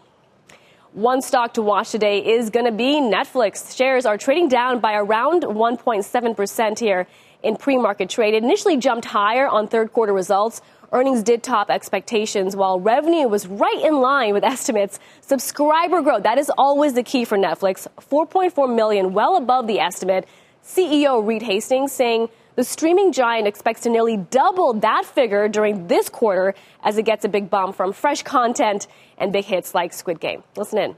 One 0.91 1.21
stock 1.23 1.55
to 1.55 1.61
watch 1.61 1.89
today 1.89 2.19
is 2.19 2.51
going 2.51 2.67
to 2.67 2.71
be 2.71 3.01
Netflix. 3.01 3.75
Shares 3.75 4.05
are 4.05 4.17
trading 4.17 4.47
down 4.47 4.79
by 4.79 4.93
around 4.93 5.43
1.7% 5.43 6.79
here 6.79 7.07
in 7.41 7.55
pre 7.55 7.77
market 7.77 8.09
trade. 8.09 8.33
It 8.35 8.43
initially 8.43 8.77
jumped 8.77 9.05
higher 9.05 9.47
on 9.47 9.67
third 9.67 9.91
quarter 9.91 10.13
results. 10.13 10.61
Earnings 10.91 11.23
did 11.23 11.41
top 11.41 11.71
expectations 11.71 12.55
while 12.55 12.79
revenue 12.79 13.27
was 13.27 13.47
right 13.47 13.81
in 13.83 14.01
line 14.01 14.33
with 14.33 14.43
estimates. 14.55 14.99
Subscriber 15.21 16.01
growth, 16.03 16.23
that 16.23 16.37
is 16.37 16.51
always 16.59 16.93
the 16.93 17.01
key 17.01 17.25
for 17.25 17.37
Netflix. 17.39 17.87
4.4 17.99 18.75
million, 18.75 19.13
well 19.13 19.35
above 19.35 19.65
the 19.65 19.79
estimate. 19.79 20.27
CEO 20.63 21.25
Reed 21.25 21.41
Hastings 21.41 21.91
saying 21.91 22.29
the 22.55 22.63
streaming 22.63 23.11
giant 23.11 23.47
expects 23.47 23.81
to 23.81 23.89
nearly 23.89 24.17
double 24.17 24.73
that 24.73 25.05
figure 25.05 25.47
during 25.49 25.87
this 25.87 26.07
quarter 26.07 26.55
as 26.83 26.97
it 26.97 27.03
gets 27.03 27.25
a 27.25 27.29
big 27.29 27.49
bump 27.49 27.75
from 27.75 27.91
fresh 27.91 28.23
content 28.23 28.87
and 29.17 29.33
big 29.33 29.45
hits 29.45 29.73
like 29.73 29.91
Squid 29.91 30.19
Game. 30.19 30.43
Listen 30.55 30.79
in. 30.79 30.95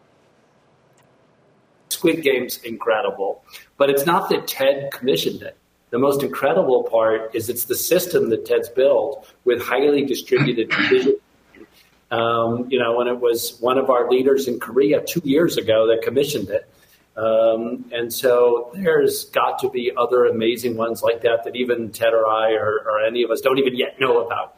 Squid 1.89 2.23
Game's 2.23 2.57
incredible, 2.59 3.43
but 3.77 3.89
it's 3.89 4.05
not 4.05 4.29
that 4.29 4.47
Ted 4.47 4.91
commissioned 4.91 5.41
it. 5.41 5.57
The 5.91 5.99
most 5.99 6.23
incredible 6.23 6.83
part 6.83 7.33
is 7.33 7.47
it's 7.47 7.65
the 7.65 7.75
system 7.75 8.29
that 8.31 8.45
Ted's 8.45 8.69
built 8.69 9.31
with 9.45 9.61
highly 9.61 10.03
distributed 10.03 10.73
vision. 10.89 11.15
Um, 12.11 12.67
you 12.69 12.79
know, 12.79 12.97
when 12.97 13.07
it 13.07 13.19
was 13.19 13.57
one 13.61 13.77
of 13.77 13.89
our 13.89 14.09
leaders 14.09 14.47
in 14.47 14.59
Korea 14.59 15.03
two 15.03 15.21
years 15.23 15.57
ago 15.57 15.87
that 15.87 16.03
commissioned 16.03 16.49
it. 16.49 16.69
Um, 17.17 17.85
and 17.93 18.11
so 18.11 18.71
there's 18.73 19.25
got 19.25 19.59
to 19.59 19.69
be 19.69 19.91
other 19.95 20.25
amazing 20.25 20.75
ones 20.75 21.01
like 21.01 21.21
that 21.21 21.43
that 21.45 21.55
even 21.55 21.91
Ted 21.91 22.13
or 22.13 22.27
I 22.27 22.51
or, 22.53 22.81
or 22.85 23.05
any 23.05 23.23
of 23.23 23.31
us 23.31 23.41
don't 23.41 23.57
even 23.57 23.75
yet 23.75 23.99
know 23.99 24.25
about. 24.25 24.57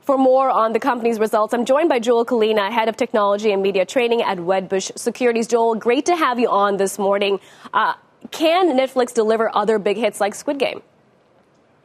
For 0.00 0.16
more 0.16 0.48
on 0.48 0.72
the 0.72 0.78
company's 0.78 1.18
results, 1.18 1.52
I'm 1.52 1.64
joined 1.64 1.88
by 1.88 1.98
Joel 1.98 2.24
Kulina, 2.24 2.70
Head 2.70 2.88
of 2.88 2.96
Technology 2.96 3.50
and 3.50 3.60
Media 3.60 3.84
Training 3.84 4.22
at 4.22 4.38
Wedbush 4.38 4.96
Securities. 4.96 5.48
Joel, 5.48 5.74
great 5.74 6.06
to 6.06 6.14
have 6.14 6.38
you 6.38 6.48
on 6.48 6.76
this 6.76 6.96
morning. 6.96 7.40
Uh, 7.74 7.94
can 8.30 8.78
Netflix 8.78 9.12
deliver 9.12 9.50
other 9.54 9.78
big 9.78 9.96
hits 9.96 10.20
like 10.20 10.34
Squid 10.34 10.58
Game? 10.58 10.80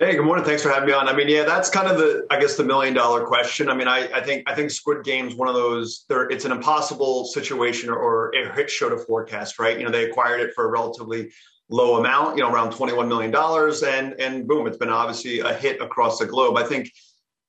Hey, 0.01 0.15
good 0.15 0.25
morning. 0.25 0.43
Thanks 0.43 0.63
for 0.63 0.69
having 0.69 0.87
me 0.87 0.93
on. 0.93 1.07
I 1.07 1.13
mean, 1.15 1.29
yeah, 1.29 1.43
that's 1.43 1.69
kind 1.69 1.87
of 1.87 1.99
the, 1.99 2.25
I 2.31 2.39
guess, 2.39 2.57
the 2.57 2.63
million 2.63 2.95
dollar 2.95 3.23
question. 3.23 3.69
I 3.69 3.75
mean, 3.75 3.87
I, 3.87 4.11
I 4.11 4.19
think, 4.19 4.49
I 4.49 4.55
think 4.55 4.71
Squid 4.71 5.03
Game's 5.03 5.35
one 5.35 5.47
of 5.47 5.53
those. 5.53 6.05
It's 6.09 6.43
an 6.43 6.51
impossible 6.51 7.23
situation 7.25 7.87
or, 7.87 7.97
or 7.97 8.31
a 8.31 8.51
hit 8.51 8.67
show 8.67 8.89
to 8.89 8.97
forecast, 8.97 9.59
right? 9.59 9.77
You 9.77 9.85
know, 9.85 9.91
they 9.91 10.09
acquired 10.09 10.41
it 10.41 10.55
for 10.55 10.65
a 10.65 10.71
relatively 10.71 11.29
low 11.69 11.99
amount, 11.99 12.35
you 12.35 12.41
know, 12.41 12.51
around 12.51 12.71
twenty-one 12.71 13.07
million 13.07 13.29
dollars, 13.29 13.83
and 13.83 14.19
and 14.19 14.47
boom, 14.47 14.65
it's 14.65 14.77
been 14.77 14.89
obviously 14.89 15.41
a 15.41 15.53
hit 15.53 15.79
across 15.79 16.17
the 16.17 16.25
globe. 16.25 16.57
I 16.57 16.63
think 16.63 16.91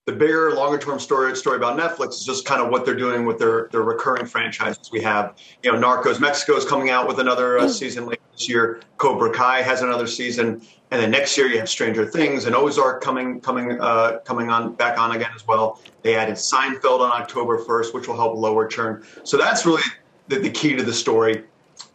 the 0.05 0.13
bigger, 0.13 0.53
longer 0.53 0.79
term 0.79 0.99
story 0.99 1.35
story 1.37 1.57
about 1.57 1.79
Netflix 1.79 2.11
is 2.11 2.25
just 2.25 2.45
kind 2.45 2.61
of 2.61 2.71
what 2.71 2.85
they're 2.85 2.97
doing 2.97 3.25
with 3.25 3.39
their 3.39 3.69
their 3.71 3.83
recurring 3.83 4.27
franchises. 4.27 4.91
We 4.91 5.01
have, 5.03 5.39
you 5.63 5.71
know, 5.71 5.79
Narcos 5.79 6.19
Mexico 6.19 6.57
is 6.57 6.65
coming 6.65 6.91
out 6.91 7.07
with 7.07 7.21
another 7.21 7.59
uh, 7.59 7.69
season 7.69 8.07
later 8.07 8.23
this 8.33 8.49
year. 8.49 8.81
Cobra 8.97 9.33
Kai 9.33 9.63
has 9.63 9.83
another 9.83 10.09
season, 10.09 10.61
and 10.91 11.01
then 11.01 11.13
next 11.13 11.39
year 11.39 11.47
you 11.47 11.57
have 11.59 11.69
Stranger 11.69 12.05
Things 12.05 12.47
and 12.47 12.57
Ozark 12.57 13.01
coming 13.01 13.41
coming 13.41 13.81
uh, 13.81 14.19
coming 14.25 14.51
on 14.51 14.75
back 14.75 14.99
on 14.99 15.13
again 15.13 15.31
as 15.37 15.47
well. 15.47 15.81
They 16.03 16.17
added 16.17 16.35
Seinfeld 16.35 16.99
on 16.99 17.13
October 17.13 17.59
first, 17.59 17.95
which 17.95 18.09
will 18.09 18.17
help 18.17 18.37
lower 18.37 18.67
churn. 18.67 19.05
So 19.23 19.37
that's 19.37 19.65
really 19.65 19.83
the, 20.27 20.41
the 20.41 20.51
key 20.51 20.75
to 20.75 20.83
the 20.83 20.93
story. 20.93 21.45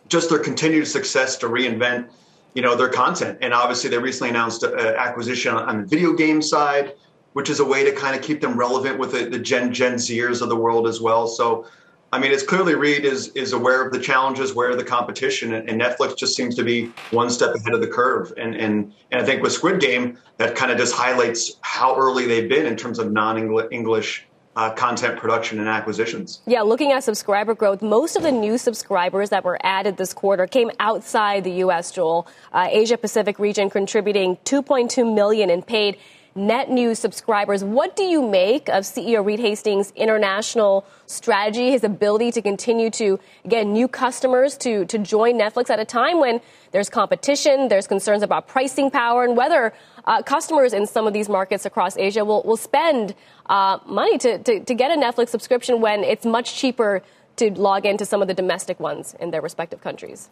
Just 0.08 0.30
their 0.30 0.40
continued 0.40 0.88
success 0.88 1.36
to 1.40 1.48
reinvent, 1.48 2.10
you 2.54 2.62
know, 2.62 2.74
their 2.74 2.88
content. 2.88 3.40
And 3.42 3.54
obviously, 3.54 3.90
they 3.90 3.98
recently 3.98 4.30
announced 4.30 4.64
an 4.64 4.80
acquisition 4.80 5.54
on 5.54 5.82
the 5.82 5.86
video 5.86 6.14
game 6.14 6.42
side 6.42 6.94
which 7.38 7.52
is 7.52 7.60
a 7.60 7.66
way 7.66 7.84
to 7.84 7.92
kind 7.92 8.16
of 8.16 8.24
keep 8.24 8.42
them 8.42 8.58
relevant 8.58 8.98
with 8.98 9.12
the, 9.12 9.30
the 9.30 9.38
Gen 9.38 9.72
Gen 9.72 9.94
Zers 9.94 10.42
of 10.42 10.50
the 10.50 10.56
world 10.56 10.88
as 10.88 11.00
well. 11.00 11.28
So, 11.28 11.68
I 12.12 12.18
mean, 12.18 12.32
it's 12.32 12.42
clearly 12.42 12.74
Reed 12.74 13.06
is 13.06 13.28
is 13.36 13.54
aware 13.54 13.86
of 13.86 13.94
the 13.94 14.00
challenges, 14.00 14.54
aware 14.54 14.72
of 14.72 14.80
the 14.80 14.84
competition, 14.84 15.54
and, 15.54 15.70
and 15.70 15.80
Netflix 15.80 16.18
just 16.18 16.36
seems 16.36 16.56
to 16.56 16.64
be 16.64 16.92
one 17.12 17.30
step 17.30 17.54
ahead 17.54 17.76
of 17.76 17.82
the 17.82 17.90
curve. 17.90 18.34
And 18.38 18.56
and 18.56 18.92
and 19.12 19.22
I 19.22 19.24
think 19.24 19.44
with 19.44 19.52
Squid 19.52 19.80
Game, 19.80 20.18
that 20.38 20.56
kind 20.56 20.72
of 20.72 20.80
just 20.80 20.96
highlights 20.96 21.58
how 21.62 21.96
early 21.96 22.26
they've 22.26 22.50
been 22.50 22.66
in 22.66 22.76
terms 22.76 22.98
of 22.98 23.12
non-English. 23.12 24.24
Uh, 24.56 24.74
content 24.74 25.20
production 25.20 25.60
and 25.60 25.70
acquisitions. 25.70 26.42
Yeah, 26.48 26.64
looking 26.64 26.92
at 26.92 27.04
subscriber 27.04 27.54
growth, 27.54 27.84
most 27.84 28.16
of 28.16 28.24
the 28.24 28.32
new 28.32 28.58
subscribers 28.58 29.30
that 29.30 29.44
were 29.44 29.60
added 29.62 29.98
this 29.98 30.16
quarter 30.16 30.48
came 30.48 30.72
outside 30.80 31.44
the 31.44 31.52
U.S. 31.66 31.92
Joel, 31.92 32.28
uh, 32.52 32.68
Asia 32.68 32.98
Pacific 32.98 33.38
region 33.38 33.70
contributing 33.70 34.36
2.2 34.46 35.14
million 35.14 35.52
in 35.52 35.62
paid 35.62 36.00
net 36.38 36.70
new 36.70 36.94
subscribers. 36.96 37.64
What 37.64 37.96
do 37.96 38.04
you 38.04 38.22
make 38.22 38.70
of 38.70 38.84
CEO 38.84 39.26
Reed 39.26 39.40
Hastings' 39.40 39.92
international 39.96 40.86
strategy, 41.08 41.72
his 41.72 41.84
ability 41.84 42.32
to 42.32 42.42
continue 42.42 42.90
to 42.92 43.20
get 43.48 43.66
new 43.66 43.88
customers 43.88 44.56
to, 44.58 44.86
to 44.86 44.98
join 45.00 45.40
Netflix 45.40 45.70
at 45.70 45.80
a 45.80 45.86
time 45.86 46.20
when 46.20 46.40
there's 46.72 46.90
competition, 46.90 47.68
there's 47.68 47.88
concerns 47.88 48.24
about 48.24 48.48
pricing 48.48 48.92
power, 48.92 49.24
and 49.24 49.36
whether 49.36 49.74
uh, 50.06 50.22
customers 50.22 50.74
in 50.74 50.86
some 50.86 51.08
of 51.08 51.14
these 51.14 51.28
markets 51.28 51.66
across 51.66 51.98
Asia 51.98 52.24
will, 52.24 52.44
will 52.44 52.58
spend 52.58 53.16
uh, 53.48 53.80
money 53.86 54.18
to, 54.20 54.38
to, 54.38 54.64
to 54.64 54.74
get 54.76 54.92
a 54.92 54.96
Netflix 54.96 55.30
subscription 55.30 55.82
when 55.82 56.04
it's 56.04 56.26
much 56.26 56.56
cheaper 56.56 57.02
to 57.38 57.52
log 57.52 57.86
into 57.86 58.06
some 58.06 58.22
of 58.22 58.28
the 58.28 58.34
domestic 58.34 58.80
ones 58.80 59.16
in 59.20 59.32
their 59.32 59.42
respective 59.42 59.82
countries? 59.82 60.30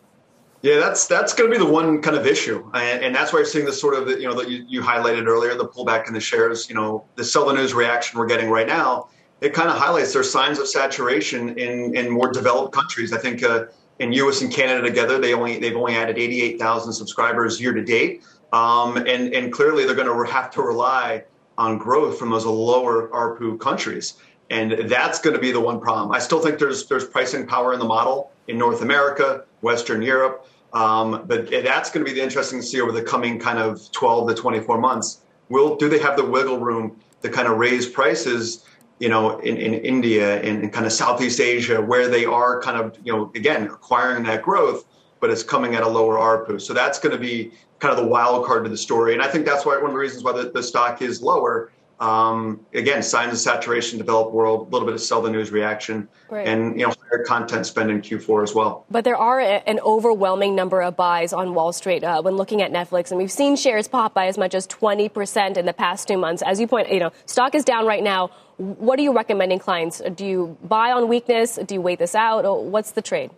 Yeah, 0.65 0.79
that's 0.79 1.05
that's 1.05 1.31
going 1.31 1.47
to 1.47 1.55
be 1.55 1.63
the 1.63 1.71
one 1.71 2.01
kind 2.01 2.17
of 2.17 2.25
issue, 2.25 2.67
and, 2.73 3.03
and 3.03 3.13
that's 3.13 3.31
why 3.31 3.37
you're 3.37 3.45
seeing 3.45 3.65
this 3.65 3.79
sort 3.79 3.93
of 3.93 4.09
you 4.09 4.27
know 4.27 4.33
that 4.33 4.49
you, 4.49 4.65
you, 4.67 4.81
highlighted 4.81 5.27
earlier, 5.27 5.53
the 5.53 5.67
pullback 5.67 6.07
in 6.07 6.13
the 6.15 6.19
shares. 6.19 6.67
You 6.67 6.73
know, 6.73 7.05
the 7.13 7.23
sell 7.23 7.45
the 7.45 7.53
news 7.53 7.75
reaction 7.75 8.17
we're 8.17 8.25
getting 8.25 8.49
right 8.49 8.65
now. 8.65 9.09
It 9.41 9.53
kind 9.53 9.69
of 9.69 9.77
highlights 9.77 10.11
there's 10.11 10.31
signs 10.31 10.57
of 10.57 10.67
saturation 10.67 11.59
in 11.59 11.95
in 11.95 12.09
more 12.09 12.31
developed 12.31 12.73
countries. 12.73 13.13
I 13.13 13.19
think 13.19 13.43
uh, 13.43 13.65
in 13.99 14.11
U.S. 14.13 14.41
and 14.41 14.51
Canada 14.51 14.81
together, 14.81 15.19
they 15.19 15.35
only 15.35 15.59
they've 15.59 15.75
only 15.75 15.95
added 15.95 16.17
88,000 16.17 16.93
subscribers 16.93 17.61
year 17.61 17.73
to 17.73 17.83
date, 17.83 18.23
um, 18.51 18.97
and 18.97 19.35
and 19.35 19.53
clearly 19.53 19.85
they're 19.85 19.93
going 19.93 20.07
to 20.07 20.33
have 20.33 20.49
to 20.49 20.63
rely 20.63 21.25
on 21.59 21.77
growth 21.77 22.17
from 22.17 22.31
those 22.31 22.43
lower 22.43 23.09
ARPU 23.09 23.59
countries. 23.59 24.15
And 24.49 24.89
that's 24.89 25.19
going 25.19 25.35
to 25.35 25.39
be 25.39 25.51
the 25.51 25.61
one 25.61 25.79
problem. 25.79 26.11
I 26.11 26.17
still 26.17 26.39
think 26.39 26.57
there's 26.57 26.87
there's 26.87 27.05
pricing 27.05 27.45
power 27.45 27.73
in 27.73 27.77
the 27.77 27.85
model 27.85 28.31
in 28.47 28.57
North 28.57 28.81
America, 28.81 29.45
Western 29.61 30.01
Europe. 30.01 30.47
Um, 30.75 31.23
but 31.25 31.49
that's 31.49 31.89
going 31.89 32.05
to 32.05 32.11
be 32.11 32.13
the 32.13 32.21
interesting 32.21 32.59
to 32.59 32.65
see 32.65 32.81
over 32.81 32.91
the 32.91 33.01
coming 33.01 33.39
kind 33.39 33.57
of 33.57 33.89
12 33.93 34.27
to 34.27 34.35
24 34.35 34.77
months. 34.77 35.21
Will 35.47 35.77
do 35.77 35.87
they 35.87 35.99
have 35.99 36.17
the 36.17 36.25
wiggle 36.25 36.59
room 36.59 36.99
to 37.21 37.29
kind 37.29 37.47
of 37.47 37.57
raise 37.57 37.87
prices? 37.87 38.65
You 38.99 39.09
know, 39.09 39.39
in, 39.39 39.57
in 39.57 39.73
India 39.73 40.41
and 40.41 40.63
in 40.63 40.69
kind 40.69 40.85
of 40.85 40.91
Southeast 40.91 41.39
Asia, 41.39 41.81
where 41.81 42.07
they 42.07 42.25
are 42.25 42.61
kind 42.61 42.77
of 42.77 42.97
you 43.03 43.11
know 43.11 43.31
again 43.35 43.63
acquiring 43.63 44.23
that 44.23 44.41
growth, 44.41 44.85
but 45.19 45.29
it's 45.29 45.43
coming 45.43 45.75
at 45.75 45.83
a 45.83 45.87
lower 45.87 46.17
ARPU. 46.17 46.61
So 46.61 46.73
that's 46.73 46.99
going 46.99 47.13
to 47.13 47.21
be 47.21 47.51
kind 47.79 47.91
of 47.91 47.97
the 47.97 48.07
wild 48.07 48.45
card 48.45 48.63
to 48.65 48.69
the 48.69 48.77
story. 48.77 49.13
And 49.13 49.21
I 49.21 49.27
think 49.27 49.45
that's 49.45 49.65
why 49.65 49.75
one 49.75 49.87
of 49.87 49.91
the 49.91 49.97
reasons 49.97 50.23
why 50.23 50.31
the, 50.31 50.49
the 50.49 50.63
stock 50.63 51.01
is 51.01 51.21
lower 51.21 51.71
um, 51.99 52.65
again, 52.73 53.01
signs 53.01 53.31
of 53.31 53.39
saturation, 53.39 53.97
developed 53.97 54.33
world, 54.33 54.67
a 54.67 54.69
little 54.69 54.85
bit 54.85 54.95
of 54.95 55.01
sell 55.01 55.21
the 55.21 55.29
news 55.29 55.51
reaction, 55.51 56.09
right. 56.29 56.45
and 56.45 56.77
you 56.77 56.85
know 56.85 56.93
higher 57.09 57.23
content 57.23 57.65
spend 57.65 57.89
in 57.89 58.01
Q4 58.01 58.43
as 58.43 58.53
well. 58.53 58.85
But 58.91 59.05
there 59.05 59.15
are 59.15 59.39
a, 59.39 59.63
an 59.67 59.79
overwhelming 59.79 60.55
number 60.55 60.81
of 60.81 60.97
buys 60.97 61.31
on 61.31 61.53
Wall 61.53 61.71
Street 61.71 62.03
uh, 62.03 62.21
when 62.21 62.35
looking 62.35 62.61
at 62.61 62.71
Netflix, 62.71 63.11
and 63.11 63.17
we've 63.17 63.31
seen 63.31 63.55
shares 63.55 63.87
pop 63.87 64.13
by 64.13 64.27
as 64.27 64.37
much 64.37 64.53
as 64.53 64.67
20 64.67 65.07
percent 65.09 65.55
in 65.57 65.65
the 65.65 65.73
past 65.73 66.07
two 66.07 66.17
months. 66.17 66.43
As 66.45 66.59
you 66.59 66.67
point, 66.67 66.91
you 66.91 66.99
know, 66.99 67.11
stock 67.25 67.55
is 67.55 67.63
down 67.63 67.85
right 67.85 68.03
now. 68.03 68.29
What 68.57 68.99
are 68.99 69.01
you 69.01 69.13
recommending 69.13 69.59
clients? 69.59 70.01
Do 70.15 70.25
you 70.25 70.57
buy 70.63 70.91
on 70.91 71.07
weakness? 71.07 71.59
Do 71.65 71.75
you 71.75 71.81
wait 71.81 71.99
this 71.99 72.15
out? 72.15 72.45
Or 72.45 72.63
what's 72.63 72.91
the 72.91 73.01
trade? 73.01 73.31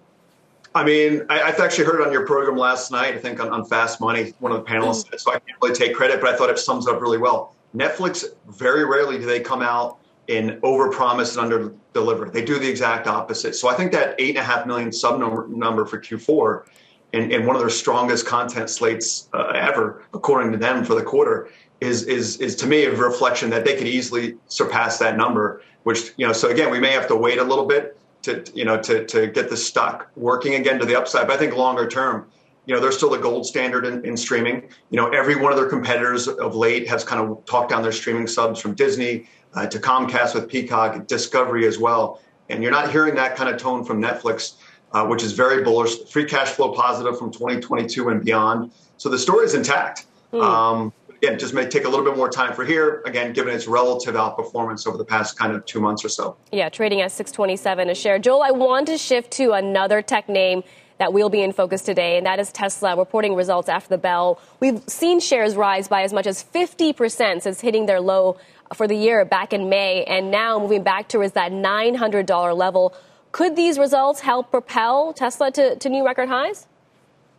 I 0.76 0.84
mean, 0.84 1.26
I, 1.30 1.40
I, 1.40 1.50
actually 1.50 1.86
heard 1.86 2.02
it 2.02 2.06
on 2.06 2.14
your 2.14 2.28
program 2.28 2.56
last 2.56 2.92
night. 2.92 3.16
I 3.16 3.18
think 3.18 3.40
on, 3.40 3.50
on 3.50 3.66
Fast 3.66 4.00
Money, 4.00 4.34
one 4.40 4.52
of 4.52 4.64
the 4.64 4.70
panelists. 4.70 5.10
Mm. 5.10 5.20
So 5.20 5.32
I 5.32 5.40
can't 5.40 5.58
really 5.60 5.74
take 5.74 5.96
credit, 5.96 6.22
but 6.22 6.30
I 6.32 6.38
thought 6.38 6.52
it 6.52 6.60
sums 6.60 6.88
up 6.88 7.02
really 7.02 7.18
well 7.18 7.56
Netflix 7.76 8.26
very 8.48 8.86
rarely 8.86 9.18
do 9.18 9.26
they 9.26 9.40
come 9.40 9.62
out 9.62 10.00
and 10.30 10.52
overpromise 10.62 11.38
and 11.38 11.40
under 11.40 11.74
deliver. 11.94 12.30
They 12.30 12.44
do 12.44 12.60
the 12.60 12.70
exact 12.70 13.08
opposite. 13.08 13.56
So 13.56 13.70
I 13.70 13.76
think 13.76 13.92
that 13.94 14.16
eight 14.20 14.30
and 14.30 14.40
a 14.40 14.44
half 14.44 14.66
million 14.66 14.92
sub 14.92 15.20
number, 15.20 15.86
for 15.86 16.00
Q4 16.00 16.66
and, 17.14 17.32
and, 17.32 17.48
one 17.48 17.56
of 17.56 17.62
their 17.62 17.70
strongest 17.70 18.26
content 18.26 18.70
slates 18.70 19.30
uh, 19.34 19.54
ever, 19.56 20.04
according 20.14 20.52
to 20.52 20.58
them, 20.58 20.84
for 20.84 20.94
the 20.94 21.04
quarter, 21.04 21.50
is 21.80 22.04
is 22.04 22.38
is 22.38 22.56
to 22.58 22.68
me 22.68 22.84
a 22.84 22.96
reflection 22.96 23.50
that 23.52 23.64
they 23.64 23.78
could 23.78 23.88
easily 23.88 24.38
surpass 24.48 25.00
that 25.00 25.16
number. 25.16 25.62
Which 25.84 26.12
you 26.18 26.28
know, 26.28 26.34
so 26.34 26.50
again, 26.50 26.70
we 26.70 26.80
may 26.80 26.92
have 26.92 27.08
to 27.08 27.16
wait 27.16 27.38
a 27.38 27.44
little 27.44 27.66
bit 27.66 27.98
to 28.24 28.44
you 28.54 28.66
know 28.66 28.82
to 28.82 29.06
to 29.06 29.28
get 29.28 29.50
the 29.50 29.56
stock 29.56 30.12
working 30.18 30.56
again 30.56 30.80
to 30.80 30.86
the 30.86 30.98
upside. 30.98 31.28
But 31.28 31.38
I 31.38 31.40
think 31.40 31.56
longer 31.56 31.88
term, 31.88 32.28
you 32.68 32.76
know, 32.76 32.82
they're 32.82 32.92
still 32.92 33.10
the 33.10 33.18
gold 33.18 33.46
standard 33.46 33.86
in, 33.86 34.06
in, 34.06 34.18
streaming. 34.18 34.70
You 34.92 34.98
know, 34.98 35.10
every 35.10 35.36
one 35.36 35.54
of 35.54 35.58
their 35.58 35.70
competitors 35.70 36.28
of 36.28 36.54
late 36.54 36.88
has 36.90 37.04
kind 37.04 37.22
of 37.22 37.44
talked 37.46 37.70
down 37.70 37.82
their 37.82 37.94
streaming 37.94 38.28
subs 38.28 38.60
from 38.60 38.76
Disney 38.76 39.28
uh, 39.54 39.66
to 39.68 39.80
Comcast 39.80 40.36
with 40.36 40.50
Peacock, 40.50 41.08
Discovery 41.08 41.66
as 41.66 41.80
well. 41.80 42.22
And 42.50 42.62
you're 42.62 42.72
not 42.72 42.92
hearing 42.92 43.16
that 43.16 43.38
kind 43.38 43.50
of 43.50 43.60
tone 43.60 43.86
from 43.86 44.02
Netflix, 44.02 44.56
uh, 44.92 45.06
which 45.08 45.24
is 45.24 45.32
very 45.32 45.64
bullish, 45.64 46.10
free 46.10 46.26
cash 46.26 46.50
flow 46.50 46.74
positive 46.74 47.18
from 47.18 47.32
2022 47.32 48.10
and 48.10 48.24
beyond. 48.24 48.72
So 48.98 49.08
the 49.08 49.18
story 49.18 49.46
is 49.46 49.54
intact. 49.54 50.06
Mm. 50.34 50.44
Um, 50.44 50.94
again, 51.24 51.40
just 51.40 51.54
may 51.54 51.68
take 51.68 51.86
a 51.86 51.90
little 51.90 52.06
bit 52.06 52.18
more 52.18 52.30
time 52.30 52.54
for 52.54 52.66
here. 52.66 53.02
Again, 53.06 53.32
given 53.32 53.56
its 53.56 53.66
relative 53.66 54.16
outperformance 54.16 54.86
over 54.86 54.98
the 54.98 55.06
past 55.06 55.40
kind 55.40 55.54
of 55.54 55.66
two 55.66 55.80
months 55.80 56.04
or 56.04 56.10
so. 56.10 56.36
Yeah, 56.52 56.68
trading 56.68 57.00
at 57.00 57.14
627 57.14 57.90
a 57.90 57.96
share. 57.96 58.20
Joel, 58.20 58.44
I 58.44 58.52
want 58.52 58.88
to 58.88 58.98
shift 58.98 59.32
to 59.32 59.54
another 59.54 60.02
tech 60.02 60.28
name 60.28 60.64
that 61.00 61.14
will 61.14 61.30
be 61.30 61.42
in 61.42 61.54
focus 61.54 61.82
today, 61.82 62.18
and 62.18 62.26
that 62.26 62.40
is 62.40 62.52
Tesla 62.52 62.98
reporting 62.98 63.36
results 63.36 63.70
after 63.70 63.90
the 63.90 63.98
bell. 63.98 64.40
We've 64.60 64.82
seen 64.88 65.20
shares 65.20 65.56
rise 65.56 65.88
by 65.88 66.04
as 66.04 66.14
much 66.14 66.28
as 66.28 66.44
50% 66.44 67.42
since 67.42 67.62
hitting 67.62 67.86
their 67.86 68.02
low 68.02 68.38
for 68.74 68.88
the 68.88 68.96
year 68.96 69.24
back 69.24 69.54
in 69.54 69.70
May, 69.70 70.04
and 70.04 70.32
now 70.32 70.60
moving 70.60 70.84
back 70.84 71.08
towards 71.08 71.34
that 71.34 71.52
$900 71.52 72.58
level. 72.58 72.94
Could 73.32 73.56
these 73.56 73.78
results 73.78 74.22
help 74.22 74.52
propel 74.52 75.14
Tesla 75.14 75.52
to, 75.52 75.76
to 75.76 75.90
new 75.90 76.06
record 76.06 76.30
highs? 76.30 76.68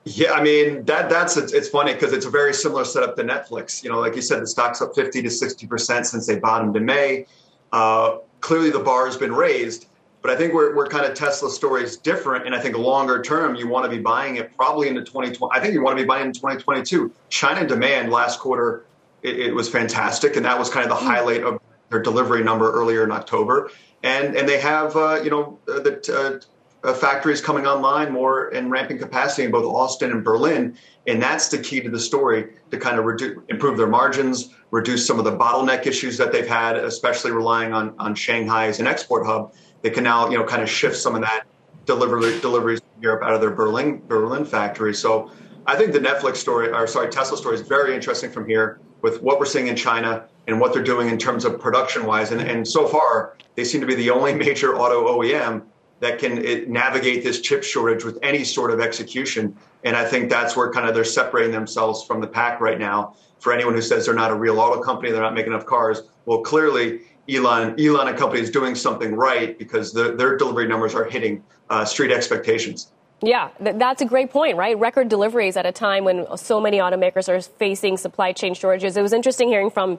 Yeah, 0.05 0.33
I 0.33 0.43
mean 0.43 0.85
that 0.87 1.11
that's 1.11 1.37
it's, 1.37 1.69
funny 1.69 1.93
because 1.93 2.15
it's 2.15 2.25
a 2.25 2.31
very 2.31 2.55
similar 2.55 2.85
setup 2.85 3.17
to 3.17 3.25
Netflix. 3.25 3.83
You 3.83 3.91
know, 3.91 3.99
like 3.99 4.17
you 4.17 4.23
said, 4.23 4.41
the 4.41 4.47
stock's 4.47 4.81
up 4.81 4.95
50 4.95 5.21
to 5.23 5.31
60 5.31 5.67
percent 5.67 6.07
since 6.07 6.27
they 6.27 6.39
bottomed 6.39 6.77
in 6.77 6.87
May. 6.87 7.27
Uh, 7.73 8.19
clearly, 8.41 8.71
the 8.71 8.79
bar 8.79 9.05
has 9.05 9.19
been 9.19 9.35
raised, 9.35 9.87
but 10.29 10.35
I 10.35 10.39
think 10.39 10.53
we're, 10.53 10.77
we're 10.77 10.89
kind 10.89 11.07
of 11.07 11.15
Tesla 11.15 11.49
story 11.49 11.83
is 11.83 11.97
different. 11.97 12.45
And 12.45 12.55
I 12.55 12.61
think 12.61 12.77
longer 12.77 13.23
term, 13.23 13.55
you 13.55 13.67
want 13.67 13.87
to 13.87 13.91
be 13.91 14.03
buying 14.03 14.37
it 14.37 14.55
probably 14.59 14.87
into 14.87 15.01
2020. 15.01 15.59
I 15.59 15.59
think 15.59 15.73
you 15.73 15.83
want 15.83 15.97
to 15.97 16.05
be 16.05 16.07
buying 16.07 16.27
in 16.27 16.33
2022. 16.35 17.11
China 17.31 17.67
demand 17.67 18.13
last 18.13 18.39
quarter, 18.39 18.85
it, 19.23 19.41
it 19.41 19.55
was 19.55 19.71
fantastic. 19.71 20.37
And 20.37 20.45
that 20.45 20.59
was 20.59 20.69
kind 20.69 20.85
of 20.85 20.91
the 20.91 21.03
mm. 21.03 21.09
highlight 21.09 21.45
of 21.45 21.59
their 21.89 22.03
delivery 22.03 22.45
number 22.45 22.71
earlier 22.71 23.05
in 23.05 23.11
October. 23.11 23.71
And, 24.03 24.37
and 24.37 24.47
they 24.47 24.61
have, 24.61 24.95
uh, 24.97 25.19
you 25.25 25.31
know, 25.31 25.59
uh, 25.67 25.81
the 25.81 26.45
uh, 26.85 26.93
factories 26.93 27.41
coming 27.41 27.67
online 27.67 28.13
more 28.13 28.49
and 28.49 28.71
ramping 28.71 28.99
capacity 28.99 29.45
in 29.45 29.51
both 29.51 29.65
Austin 29.65 30.11
and 30.11 30.23
Berlin. 30.23 30.77
And 31.07 31.23
that's 31.23 31.49
the 31.49 31.57
key 31.57 31.81
to 31.81 31.89
the 31.89 31.99
story 31.99 32.51
to 32.71 32.77
kind 32.77 32.99
of 32.99 33.07
reduce, 33.07 33.39
improve 33.49 33.79
their 33.79 33.89
margins, 33.89 34.51
reduce 34.73 35.07
some 35.07 35.19
of 35.19 35.25
the 35.25 35.35
bottleneck 35.35 35.87
issues 35.87 36.19
that 36.19 36.33
they've 36.33 36.47
had, 36.47 36.77
especially 36.77 37.31
relying 37.31 37.73
on, 37.73 37.95
on 37.99 38.15
Shanghai 38.15 38.67
as 38.67 38.79
an 38.79 38.87
export 38.87 39.27
hub 39.27 39.55
they 39.83 39.91
can 39.91 40.05
now, 40.05 40.29
you 40.29 40.39
know, 40.39 40.45
kind 40.45 40.63
of 40.63 40.69
shift 40.69 40.97
some 40.97 41.15
of 41.15 41.23
that 41.23 41.45
delivery 41.87 42.39
deliveries 42.41 42.81
to 42.81 42.87
Europe 43.01 43.23
out 43.23 43.33
of 43.33 43.41
their 43.41 43.51
Berlin 43.51 44.03
Berlin 44.07 44.45
factory. 44.45 44.95
So 44.95 45.31
I 45.67 45.77
think 45.77 45.93
the 45.93 46.01
Netflix 46.01 46.37
story, 46.37 46.71
or 46.71 46.87
sorry, 46.87 47.11
Tesla 47.11 47.37
story 47.37 47.55
is 47.55 47.63
very 47.63 47.95
interesting 47.95 48.31
from 48.31 48.47
here 48.47 48.81
with 49.03 49.23
what 49.23 49.39
we're 49.39 49.47
seeing 49.47 49.69
in 49.69 49.77
China 49.77 50.27
and 50.47 50.61
what 50.61 50.73
they're 50.73 50.83
doing 50.83 51.09
in 51.09 51.19
terms 51.19 51.45
of 51.45 51.61
production 51.61 52.07
wise. 52.07 52.33
And, 52.33 52.41
and 52.41 52.67
so 52.67 52.87
far, 52.89 53.37
they 53.55 53.65
seem 53.65 53.81
to 53.81 53.87
be 53.87 53.95
the 53.95 54.11
only 54.11 54.35
major 54.47 54.77
auto 54.77 55.07
OEM 55.07 55.63
that 56.01 56.19
can 56.19 56.39
it, 56.39 56.69
navigate 56.69 57.25
this 57.25 57.41
chip 57.41 57.63
shortage 57.63 58.05
with 58.05 58.19
any 58.23 58.45
sort 58.45 58.71
of 58.71 58.81
execution. 58.81 59.57
And 59.85 59.97
I 59.97 60.05
think 60.05 60.31
that's 60.31 60.57
where 60.57 60.71
kind 60.71 60.89
of 60.89 60.95
they're 60.95 61.05
separating 61.05 61.53
themselves 61.53 62.05
from 62.05 62.21
the 62.21 62.27
pack 62.27 62.61
right 62.61 62.79
now. 62.79 63.17
For 63.41 63.53
anyone 63.53 63.75
who 63.75 63.83
says 63.83 64.07
they're 64.07 64.15
not 64.15 64.31
a 64.31 64.35
real 64.35 64.59
auto 64.59 64.81
company, 64.81 65.13
they're 65.13 65.23
not 65.23 65.35
making 65.35 65.53
enough 65.53 65.67
cars. 65.67 66.03
Well, 66.27 66.41
clearly 66.41 67.01
Elon, 67.29 67.79
Elon 67.79 68.09
and 68.09 68.17
company 68.17 68.41
is 68.43 68.51
doing 68.51 68.75
something 68.75 69.15
right 69.15 69.59
because 69.59 69.93
the, 69.93 70.15
their 70.15 70.37
delivery 70.37 70.67
numbers 70.67 70.95
are 70.95 71.05
hitting 71.05 71.43
uh, 71.69 71.85
street 71.85 72.11
expectations. 72.11 72.91
Yeah, 73.21 73.51
th- 73.63 73.77
that's 73.77 74.01
a 74.01 74.07
great 74.07 74.31
point, 74.31 74.57
right? 74.57 74.79
Record 74.79 75.09
deliveries 75.09 75.57
at 75.57 75.67
a 75.67 75.73
time 75.73 76.05
when 76.05 76.27
so 76.37 76.61
many 76.61 76.79
automakers 76.79 77.29
are 77.29 77.41
facing 77.41 77.97
supply 77.97 78.33
chain 78.33 78.55
shortages. 78.55 78.97
It 78.97 79.03
was 79.03 79.13
interesting 79.13 79.49
hearing 79.49 79.71
from 79.71 79.99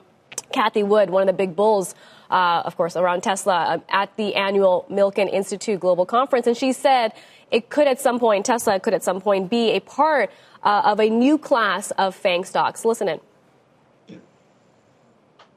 Cathie 0.52 0.82
Wood, 0.82 1.10
one 1.10 1.22
of 1.22 1.26
the 1.28 1.32
big 1.32 1.54
bulls, 1.54 1.94
uh, 2.30 2.62
of 2.64 2.76
course, 2.76 2.96
around 2.96 3.22
Tesla 3.22 3.76
uh, 3.76 3.78
at 3.90 4.16
the 4.16 4.34
annual 4.34 4.86
Milken 4.90 5.32
Institute 5.32 5.80
Global 5.80 6.06
Conference, 6.06 6.46
and 6.46 6.56
she 6.56 6.72
said 6.72 7.12
it 7.50 7.68
could 7.68 7.86
at 7.86 8.00
some 8.00 8.18
point, 8.18 8.46
Tesla 8.46 8.80
could 8.80 8.94
at 8.94 9.02
some 9.02 9.20
point 9.20 9.50
be 9.50 9.72
a 9.72 9.80
part 9.80 10.30
uh, 10.62 10.82
of 10.84 11.00
a 11.00 11.08
new 11.08 11.36
class 11.36 11.90
of 11.92 12.14
FANG 12.14 12.44
stocks. 12.44 12.84
Listen 12.84 13.08
in. 13.08 13.20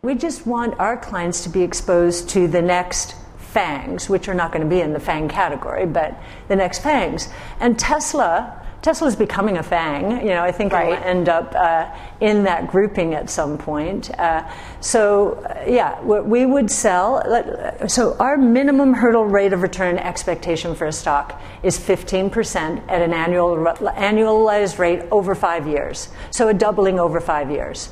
We 0.04 0.16
just 0.16 0.46
want 0.46 0.78
our 0.82 0.98
clients 0.98 1.44
to 1.44 1.50
be 1.50 1.62
exposed 1.62 2.28
to 2.32 2.46
the 2.46 2.62
next 2.62 3.16
fangs, 3.38 4.10
which 4.10 4.28
are 4.28 4.34
not 4.34 4.52
going 4.52 4.62
to 4.62 4.68
be 4.68 4.82
in 4.82 4.92
the 4.92 5.00
fang 5.00 5.30
category, 5.30 5.86
but 5.86 6.22
the 6.50 6.58
next 6.58 6.80
fangs. 6.80 7.30
And 7.62 7.80
Tesla, 7.80 8.62
Tesla 8.82 9.08
is 9.08 9.16
becoming 9.16 9.60
a 9.60 9.64
fang. 9.64 10.20
You 10.20 10.34
know, 10.34 10.44
I 10.44 10.52
think 10.52 10.74
right. 10.74 10.92
it'll 10.92 11.06
end 11.06 11.30
up 11.30 11.56
uh, 11.56 11.90
in 12.20 12.44
that 12.44 12.68
grouping 12.68 13.14
at 13.14 13.30
some 13.30 13.58
point. 13.58 14.12
Uh, 14.20 14.46
so, 14.82 15.36
uh, 15.36 15.64
yeah, 15.66 16.02
we 16.02 16.46
would 16.46 16.70
sell. 16.70 17.24
So, 17.88 18.18
our 18.18 18.36
minimum 18.36 18.94
hurdle 18.94 19.24
rate 19.24 19.54
of 19.54 19.62
return 19.62 19.98
expectation 19.98 20.76
for 20.76 20.88
a 20.88 20.92
stock 20.92 21.42
is 21.64 21.80
15% 21.80 22.90
at 22.90 23.02
an 23.02 23.14
annual 23.14 23.56
annualized 23.56 24.80
rate 24.80 25.04
over 25.12 25.34
five 25.34 25.66
years. 25.66 26.10
So, 26.30 26.50
a 26.50 26.54
doubling 26.54 27.00
over 27.00 27.22
five 27.22 27.50
years. 27.50 27.90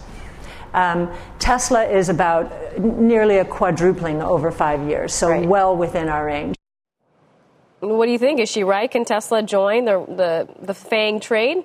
Um, 0.73 1.11
Tesla 1.39 1.83
is 1.83 2.09
about 2.09 2.79
nearly 2.79 3.37
a 3.37 3.45
quadrupling 3.45 4.21
over 4.21 4.51
five 4.51 4.87
years, 4.87 5.13
so 5.13 5.29
right. 5.29 5.47
well 5.47 5.75
within 5.75 6.07
our 6.07 6.25
range. 6.25 6.55
What 7.81 8.05
do 8.05 8.11
you 8.11 8.19
think? 8.19 8.39
Is 8.39 8.49
she 8.49 8.63
right? 8.63 8.89
Can 8.89 9.05
Tesla 9.05 9.43
join 9.43 9.85
the 9.85 10.05
the, 10.07 10.47
the 10.65 10.73
FANG 10.73 11.19
trade? 11.19 11.63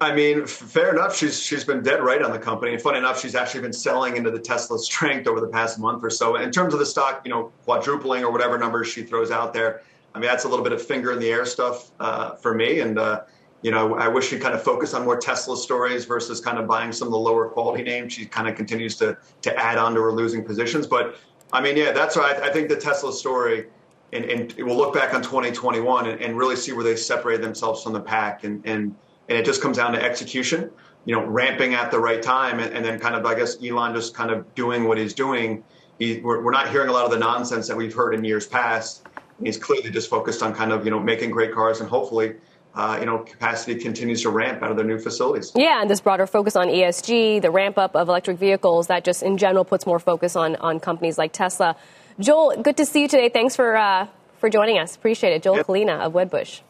I 0.00 0.14
mean, 0.14 0.46
fair 0.46 0.92
enough. 0.92 1.16
She's 1.16 1.40
she's 1.40 1.64
been 1.64 1.82
dead 1.82 2.02
right 2.02 2.22
on 2.22 2.30
the 2.30 2.38
company. 2.38 2.72
And 2.72 2.80
funny 2.80 2.98
enough, 2.98 3.20
she's 3.20 3.34
actually 3.34 3.62
been 3.62 3.72
selling 3.72 4.16
into 4.16 4.30
the 4.30 4.38
Tesla 4.38 4.78
strength 4.78 5.26
over 5.26 5.40
the 5.40 5.48
past 5.48 5.78
month 5.78 6.04
or 6.04 6.10
so. 6.10 6.36
In 6.36 6.50
terms 6.50 6.72
of 6.72 6.80
the 6.80 6.86
stock, 6.86 7.22
you 7.24 7.30
know, 7.30 7.52
quadrupling 7.64 8.24
or 8.24 8.30
whatever 8.30 8.58
numbers 8.58 8.88
she 8.88 9.02
throws 9.02 9.30
out 9.30 9.52
there, 9.52 9.82
I 10.14 10.20
mean, 10.20 10.28
that's 10.28 10.44
a 10.44 10.48
little 10.48 10.64
bit 10.64 10.72
of 10.72 10.80
finger 10.80 11.12
in 11.12 11.18
the 11.18 11.30
air 11.30 11.44
stuff 11.44 11.90
uh, 11.98 12.34
for 12.36 12.54
me. 12.54 12.80
And 12.80 12.98
uh, 12.98 13.22
you 13.62 13.72
know, 13.72 13.96
I 13.96 14.06
wish 14.06 14.28
she 14.28 14.38
kind 14.38 14.54
of 14.54 14.62
focused 14.62 14.94
on 14.94 15.04
more 15.04 15.16
Tesla 15.16 15.56
stories 15.56 16.04
versus 16.04 16.40
kind 16.40 16.58
of 16.58 16.68
buying 16.68 16.92
some 16.92 17.08
of 17.08 17.12
the 17.12 17.18
lower 17.18 17.48
quality 17.48 17.82
names. 17.82 18.12
She 18.12 18.24
kind 18.24 18.48
of 18.48 18.54
continues 18.54 18.96
to 18.96 19.18
to 19.42 19.56
add 19.56 19.78
on 19.78 19.94
to 19.94 20.00
her 20.00 20.12
losing 20.12 20.44
positions. 20.44 20.86
But 20.86 21.16
I 21.52 21.60
mean, 21.60 21.76
yeah, 21.76 21.92
that's 21.92 22.16
I, 22.16 22.34
I 22.34 22.52
think 22.52 22.68
the 22.68 22.76
Tesla 22.76 23.12
story, 23.12 23.66
and, 24.12 24.24
and 24.24 24.54
we'll 24.58 24.76
look 24.76 24.94
back 24.94 25.12
on 25.12 25.22
2021 25.22 26.08
and, 26.08 26.20
and, 26.20 26.36
really 26.36 26.56
see 26.56 26.72
where 26.72 26.84
they 26.84 26.94
separated 26.94 27.42
themselves 27.42 27.82
from 27.82 27.94
the 27.94 28.00
pack, 28.00 28.44
and 28.44 28.64
and 28.64 28.94
and 29.28 29.38
it 29.38 29.44
just 29.44 29.60
comes 29.60 29.76
down 29.76 29.92
to 29.92 30.02
execution. 30.02 30.70
You 31.04 31.14
know, 31.16 31.24
ramping 31.24 31.74
at 31.74 31.90
the 31.90 31.98
right 31.98 32.22
time, 32.22 32.60
and, 32.60 32.72
and 32.72 32.84
then 32.84 33.00
kind 33.00 33.16
of 33.16 33.26
I 33.26 33.34
guess 33.34 33.56
Elon 33.64 33.92
just 33.92 34.14
kind 34.14 34.30
of 34.30 34.54
doing 34.54 34.84
what 34.84 34.98
he's 34.98 35.14
doing. 35.14 35.64
He, 35.98 36.20
we're, 36.20 36.44
we're 36.44 36.52
not 36.52 36.68
hearing 36.68 36.90
a 36.90 36.92
lot 36.92 37.06
of 37.06 37.10
the 37.10 37.18
nonsense 37.18 37.66
that 37.66 37.76
we've 37.76 37.94
heard 37.94 38.14
in 38.14 38.22
years 38.22 38.46
past. 38.46 39.04
He's 39.42 39.56
clearly 39.56 39.90
just 39.90 40.08
focused 40.08 40.44
on 40.44 40.54
kind 40.54 40.70
of 40.70 40.84
you 40.84 40.92
know 40.92 41.00
making 41.00 41.32
great 41.32 41.52
cars 41.52 41.80
and 41.80 41.90
hopefully 41.90 42.36
uh, 42.78 42.96
you 43.00 43.06
know, 43.06 43.18
capacity 43.18 43.74
continues 43.74 44.22
to 44.22 44.30
ramp 44.30 44.62
out 44.62 44.70
of 44.70 44.76
their 44.76 44.86
new 44.86 45.00
facilities. 45.00 45.50
Yeah, 45.56 45.80
and 45.80 45.90
this 45.90 46.00
broader 46.00 46.28
focus 46.28 46.54
on 46.54 46.68
ESG, 46.68 47.42
the 47.42 47.50
ramp 47.50 47.76
up 47.76 47.96
of 47.96 48.08
electric 48.08 48.38
vehicles, 48.38 48.86
that 48.86 49.04
just 49.04 49.24
in 49.24 49.36
general 49.36 49.64
puts 49.64 49.84
more 49.84 49.98
focus 49.98 50.36
on, 50.36 50.54
on 50.56 50.78
companies 50.78 51.18
like 51.18 51.32
Tesla. 51.32 51.74
Joel, 52.20 52.62
good 52.62 52.76
to 52.76 52.86
see 52.86 53.02
you 53.02 53.08
today. 53.08 53.30
Thanks 53.30 53.56
for, 53.56 53.76
uh, 53.76 54.06
for 54.38 54.48
joining 54.48 54.78
us. 54.78 54.94
Appreciate 54.94 55.32
it. 55.32 55.42
Joel 55.42 55.56
yep. 55.56 55.66
Kulina 55.66 55.98
of 55.98 56.12
Wedbush. 56.12 56.60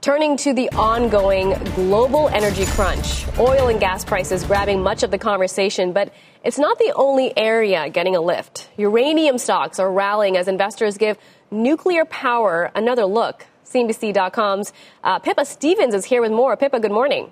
Turning 0.00 0.36
to 0.38 0.52
the 0.52 0.68
ongoing 0.70 1.54
global 1.76 2.28
energy 2.30 2.66
crunch, 2.66 3.24
oil 3.38 3.68
and 3.68 3.78
gas 3.78 4.04
prices 4.04 4.44
grabbing 4.44 4.82
much 4.82 5.04
of 5.04 5.12
the 5.12 5.18
conversation, 5.18 5.92
but 5.92 6.12
it's 6.42 6.58
not 6.58 6.78
the 6.80 6.92
only 6.96 7.32
area 7.38 7.88
getting 7.88 8.16
a 8.16 8.20
lift. 8.20 8.68
Uranium 8.76 9.38
stocks 9.38 9.78
are 9.78 9.90
rallying 9.90 10.36
as 10.36 10.48
investors 10.48 10.98
give 10.98 11.16
nuclear 11.52 12.04
power 12.04 12.72
another 12.74 13.04
look. 13.04 13.46
CNBC.com's 13.64 14.72
uh, 15.02 15.18
Pippa 15.18 15.44
Stevens 15.44 15.94
is 15.94 16.04
here 16.04 16.20
with 16.20 16.32
more. 16.32 16.56
Pippa, 16.56 16.80
good 16.80 16.92
morning. 16.92 17.30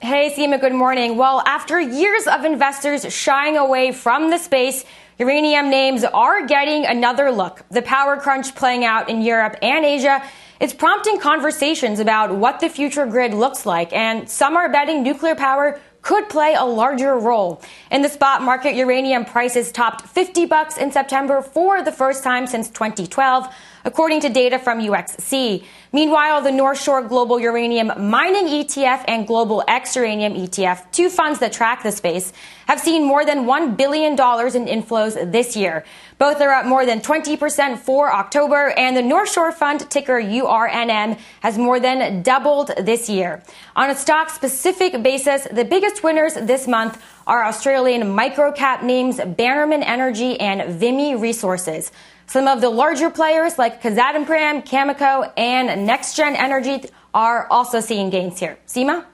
Hey, 0.00 0.30
Seema, 0.30 0.60
good 0.60 0.74
morning. 0.74 1.16
Well, 1.16 1.42
after 1.46 1.80
years 1.80 2.26
of 2.26 2.44
investors 2.44 3.10
shying 3.12 3.56
away 3.56 3.92
from 3.92 4.30
the 4.30 4.36
space, 4.38 4.84
uranium 5.18 5.70
names 5.70 6.04
are 6.04 6.46
getting 6.46 6.84
another 6.84 7.30
look. 7.30 7.64
The 7.70 7.80
power 7.82 8.18
crunch 8.18 8.54
playing 8.54 8.84
out 8.84 9.08
in 9.08 9.22
Europe 9.22 9.56
and 9.62 9.84
Asia 9.84 10.22
is 10.60 10.74
prompting 10.74 11.18
conversations 11.18 11.98
about 11.98 12.34
what 12.34 12.60
the 12.60 12.68
future 12.68 13.06
grid 13.06 13.32
looks 13.32 13.64
like, 13.64 13.92
and 13.92 14.28
some 14.28 14.56
are 14.56 14.70
betting 14.70 15.02
nuclear 15.02 15.34
power 15.34 15.80
could 16.02 16.28
play 16.28 16.54
a 16.54 16.64
larger 16.64 17.18
role. 17.18 17.60
In 17.90 18.00
the 18.00 18.08
spot 18.08 18.40
market, 18.40 18.76
uranium 18.76 19.24
prices 19.24 19.72
topped 19.72 20.06
50 20.06 20.46
bucks 20.46 20.78
in 20.78 20.92
September 20.92 21.42
for 21.42 21.82
the 21.82 21.90
first 21.90 22.22
time 22.22 22.46
since 22.46 22.68
2012 22.70 23.52
according 23.86 24.20
to 24.20 24.28
data 24.28 24.58
from 24.58 24.80
UxC. 24.80 25.64
Meanwhile, 25.92 26.42
the 26.42 26.50
North 26.50 26.82
Shore 26.82 27.00
Global 27.02 27.38
Uranium 27.38 28.10
Mining 28.10 28.46
ETF 28.46 29.04
and 29.06 29.26
Global 29.26 29.62
X 29.66 29.94
Uranium 29.96 30.34
ETF, 30.34 30.90
two 30.90 31.08
funds 31.08 31.38
that 31.38 31.52
track 31.52 31.84
the 31.84 31.92
space, 31.92 32.32
have 32.66 32.80
seen 32.80 33.04
more 33.04 33.24
than 33.24 33.46
$1 33.46 33.76
billion 33.76 34.12
in 34.12 34.16
inflows 34.16 35.32
this 35.32 35.56
year. 35.56 35.84
Both 36.18 36.40
are 36.40 36.50
up 36.50 36.66
more 36.66 36.84
than 36.84 37.00
20% 37.00 37.78
for 37.78 38.12
October, 38.12 38.70
and 38.76 38.96
the 38.96 39.02
North 39.02 39.32
Shore 39.32 39.52
Fund, 39.52 39.88
ticker 39.88 40.20
URNM, 40.20 41.18
has 41.40 41.56
more 41.56 41.78
than 41.78 42.22
doubled 42.22 42.72
this 42.82 43.08
year. 43.08 43.42
On 43.76 43.88
a 43.88 43.94
stock 43.94 44.30
specific 44.30 45.00
basis, 45.02 45.46
the 45.52 45.64
biggest 45.64 46.02
winners 46.02 46.34
this 46.34 46.66
month 46.66 47.00
are 47.26 47.44
Australian 47.44 48.02
microcap 48.02 48.82
names 48.82 49.20
Bannerman 49.20 49.82
Energy 49.82 50.38
and 50.40 50.74
Vimy 50.78 51.14
Resources. 51.14 51.92
Some 52.28 52.48
of 52.48 52.60
the 52.60 52.70
larger 52.70 53.08
players 53.08 53.56
like 53.56 53.80
Kazatomprom, 53.80 54.66
Cameco, 54.66 55.32
and 55.36 55.88
NextGen 55.88 56.36
Energy 56.36 56.84
are 57.14 57.46
also 57.50 57.80
seeing 57.80 58.10
gains 58.10 58.40
here. 58.40 58.58
Seema? 58.66 59.04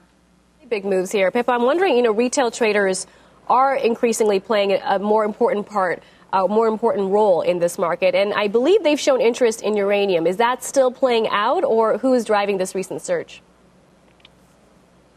Big 0.67 0.83
moves 0.83 1.11
here. 1.11 1.29
Pippa, 1.29 1.51
I'm 1.51 1.61
wondering, 1.61 1.95
you 1.95 2.01
know, 2.01 2.11
retail 2.11 2.49
traders 2.49 3.05
are 3.47 3.75
increasingly 3.75 4.39
playing 4.39 4.79
a 4.83 4.97
more 4.97 5.25
important 5.25 5.67
part, 5.67 6.01
a 6.31 6.47
more 6.47 6.67
important 6.67 7.11
role 7.11 7.41
in 7.41 7.59
this 7.59 7.77
market. 7.77 8.15
And 8.15 8.33
I 8.33 8.47
believe 8.47 8.81
they've 8.81 8.99
shown 8.99 9.21
interest 9.21 9.61
in 9.61 9.77
uranium. 9.77 10.25
Is 10.25 10.37
that 10.37 10.63
still 10.63 10.91
playing 10.91 11.27
out, 11.27 11.63
or 11.63 11.99
who 11.99 12.15
is 12.15 12.25
driving 12.25 12.57
this 12.57 12.73
recent 12.73 13.03
surge? 13.03 13.43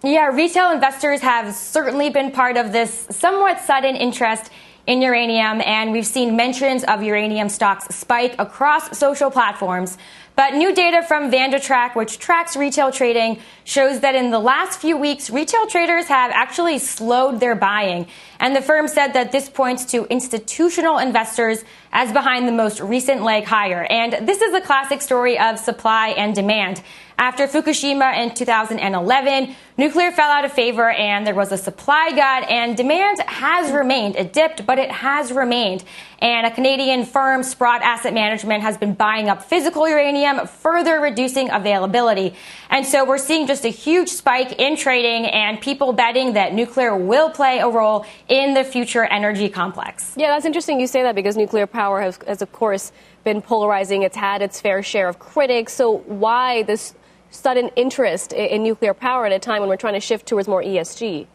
Yeah, 0.03 0.27
retail 0.27 0.71
investors 0.71 1.23
have 1.23 1.55
certainly 1.55 2.11
been 2.11 2.31
part 2.31 2.59
of 2.59 2.73
this 2.73 3.07
somewhat 3.11 3.61
sudden 3.61 3.97
interest 3.97 4.51
in 4.87 5.03
uranium, 5.03 5.61
and 5.63 5.93
we've 5.93 6.07
seen 6.07 6.37
mentions 6.37 6.85
of 6.85 7.03
uranium 7.03 7.49
stocks 7.49 7.95
spike 7.95 8.37
across 8.39 8.97
social 8.97 9.31
platforms. 9.31 9.99
But 10.37 10.55
new 10.55 10.75
data 10.75 11.03
from 11.03 11.31
VandaTrack, 11.31 11.97
which 11.97 12.19
tracks 12.19 12.57
retail 12.57 12.93
trading, 12.93 13.41
shows 13.65 14.01
that 14.01 14.15
in 14.15 14.31
the 14.31 14.39
last 14.39 14.79
few 14.79 14.99
weeks, 14.99 15.31
retail 15.31 15.67
traders 15.67 16.09
have 16.09 16.31
actually 16.31 16.79
slowed 16.79 17.41
their 17.41 17.55
buying. 17.55 18.07
And 18.39 18.55
the 18.55 18.61
firm 18.61 18.87
said 18.87 19.15
that 19.15 19.33
this 19.33 19.49
points 19.49 19.87
to 19.87 20.05
institutional 20.05 20.99
investors 20.99 21.65
as 21.91 22.13
behind 22.13 22.47
the 22.47 22.53
most 22.53 22.81
recent 22.81 23.23
leg 23.23 23.45
higher. 23.45 23.85
And 23.85 24.29
this 24.29 24.43
is 24.43 24.53
a 24.53 24.61
classic 24.61 25.01
story 25.01 25.39
of 25.39 25.59
supply 25.59 26.09
and 26.09 26.35
demand. 26.35 26.83
After 27.19 27.47
Fukushima 27.47 28.19
in 28.19 28.35
2011, 28.35 29.57
nuclear 29.77 30.11
fell 30.11 30.31
out 30.31 30.45
of 30.45 30.53
favor 30.53 30.91
and 30.91 31.27
there 31.27 31.35
was 31.35 31.53
a 31.53 31.59
supply 31.59 32.11
glut 32.11 32.51
and 32.51 32.77
demand 32.77 33.21
has 33.21 33.71
remained. 33.73 34.17
It 34.17 34.33
dipped, 34.33 34.65
but 34.67 34.79
it 34.79 34.91
has 34.91 35.33
remained. 35.33 35.85
And 36.19 36.47
a 36.47 36.51
Canadian 36.51 37.05
firm, 37.05 37.43
Sprott 37.43 37.83
Asset 37.83 38.15
Management, 38.15 38.63
has 38.63 38.79
been 38.79 38.95
buying 38.95 39.29
up 39.29 39.43
physical 39.43 39.87
uranium, 39.87 40.47
further 40.47 40.99
reducing 40.99 41.51
availability. 41.51 42.35
And 42.71 42.87
so 42.87 43.05
we're 43.05 43.19
seeing 43.19 43.47
just 43.47 43.67
a 43.67 43.69
huge 43.69 44.09
spike 44.09 44.53
in 44.53 44.77
trading 44.77 45.27
and 45.27 45.61
people 45.61 45.93
betting 45.93 46.33
that 46.33 46.55
nuclear 46.55 46.97
will 46.97 47.31
play 47.31 47.59
a 47.59 47.69
role 47.69 48.07
in 48.29 48.55
the 48.55 48.65
future 48.65 49.05
energy 49.05 49.51
complex. 49.51 50.15
Yeah, 50.17 50.29
that's 50.29 50.47
interesting 50.47 50.81
you 50.81 50.87
say 50.87 51.03
that 51.03 51.15
because 51.15 51.37
nuclear 51.37 51.67
power 51.67 52.01
has, 52.01 52.19
has 52.27 52.41
of 52.41 52.51
course, 52.53 52.93
been 53.25 53.43
polarizing. 53.43 54.03
It's 54.03 54.17
had 54.17 54.41
its 54.41 54.61
fair 54.61 54.83
share 54.83 55.09
of 55.09 55.19
critics. 55.19 55.75
So 55.75 55.99
why 55.99 56.63
this 56.63 56.95
sudden 57.37 57.71
interest 57.77 58.33
in 58.33 58.63
nuclear 58.63 58.95
power 58.95 59.27
at 59.27 59.33
a 59.33 59.39
time 59.39 59.61
when 59.61 59.69
we're 59.69 59.77
trying 59.77 59.95
to 59.95 60.01
shift 60.01 60.27
towards 60.27 60.49
more 60.49 60.63
ESG? 60.63 61.27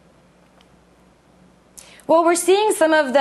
Well, 2.08 2.24
we're 2.24 2.34
seeing 2.34 2.72
some 2.72 2.92
of 2.92 3.12
the 3.12 3.20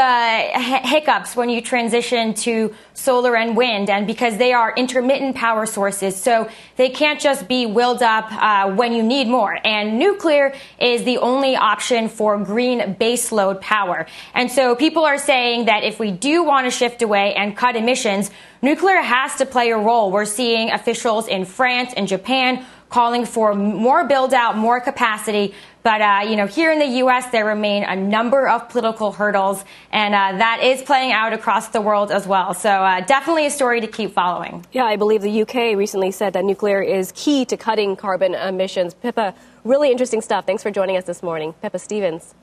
hiccups 0.83 1.35
when 1.35 1.49
you 1.49 1.61
transition 1.61 2.33
to 2.33 2.73
solar 2.95 3.35
and 3.35 3.55
wind, 3.55 3.91
and 3.91 4.07
because 4.07 4.37
they 4.37 4.53
are 4.53 4.73
intermittent 4.75 5.35
power 5.35 5.67
sources, 5.67 6.15
so 6.19 6.49
they 6.77 6.89
can't 6.89 7.21
just 7.21 7.47
be 7.47 7.67
willed 7.67 8.01
up 8.01 8.25
uh, 8.31 8.73
when 8.73 8.91
you 8.91 9.03
need 9.03 9.27
more. 9.27 9.55
And 9.63 9.99
nuclear 9.99 10.55
is 10.79 11.03
the 11.03 11.19
only 11.19 11.55
option 11.55 12.09
for 12.09 12.43
green 12.43 12.95
baseload 12.95 13.61
power. 13.61 14.07
And 14.33 14.51
so 14.51 14.75
people 14.75 15.05
are 15.05 15.19
saying 15.19 15.65
that 15.65 15.83
if 15.83 15.99
we 15.99 16.09
do 16.09 16.43
want 16.43 16.65
to 16.65 16.71
shift 16.71 17.03
away 17.03 17.35
and 17.35 17.55
cut 17.55 17.75
emissions, 17.75 18.31
nuclear 18.63 18.97
has 18.97 19.35
to 19.35 19.45
play 19.45 19.69
a 19.69 19.77
role. 19.77 20.11
We're 20.11 20.25
seeing 20.25 20.71
officials 20.71 21.27
in 21.27 21.45
France 21.45 21.93
and 21.95 22.07
Japan 22.07 22.65
calling 22.91 23.25
for 23.25 23.55
more 23.55 24.03
build 24.03 24.33
out, 24.33 24.57
more 24.57 24.79
capacity. 24.79 25.55
But, 25.81 26.01
uh, 26.01 26.19
you 26.29 26.35
know, 26.35 26.45
here 26.45 26.71
in 26.71 26.77
the 26.77 26.97
U.S., 26.97 27.31
there 27.31 27.45
remain 27.45 27.83
a 27.83 27.95
number 27.95 28.47
of 28.47 28.69
political 28.69 29.11
hurdles, 29.11 29.65
and 29.91 30.13
uh, 30.13 30.37
that 30.37 30.61
is 30.61 30.83
playing 30.83 31.11
out 31.11 31.33
across 31.33 31.69
the 31.69 31.81
world 31.81 32.11
as 32.11 32.27
well. 32.27 32.53
So, 32.53 32.69
uh, 32.69 33.01
definitely 33.01 33.47
a 33.47 33.49
story 33.49 33.81
to 33.81 33.87
keep 33.87 34.13
following. 34.13 34.63
Yeah, 34.71 34.83
I 34.83 34.97
believe 34.97 35.23
the 35.23 35.41
UK 35.41 35.75
recently 35.75 36.11
said 36.11 36.33
that 36.33 36.45
nuclear 36.45 36.83
is 36.83 37.11
key 37.15 37.45
to 37.45 37.57
cutting 37.57 37.95
carbon 37.95 38.35
emissions. 38.35 38.93
Pippa, 38.93 39.33
really 39.63 39.89
interesting 39.89 40.21
stuff. 40.21 40.45
Thanks 40.45 40.61
for 40.61 40.69
joining 40.69 40.97
us 40.97 41.05
this 41.05 41.23
morning. 41.23 41.53
Pippa 41.63 41.79
Stevens. 41.79 42.35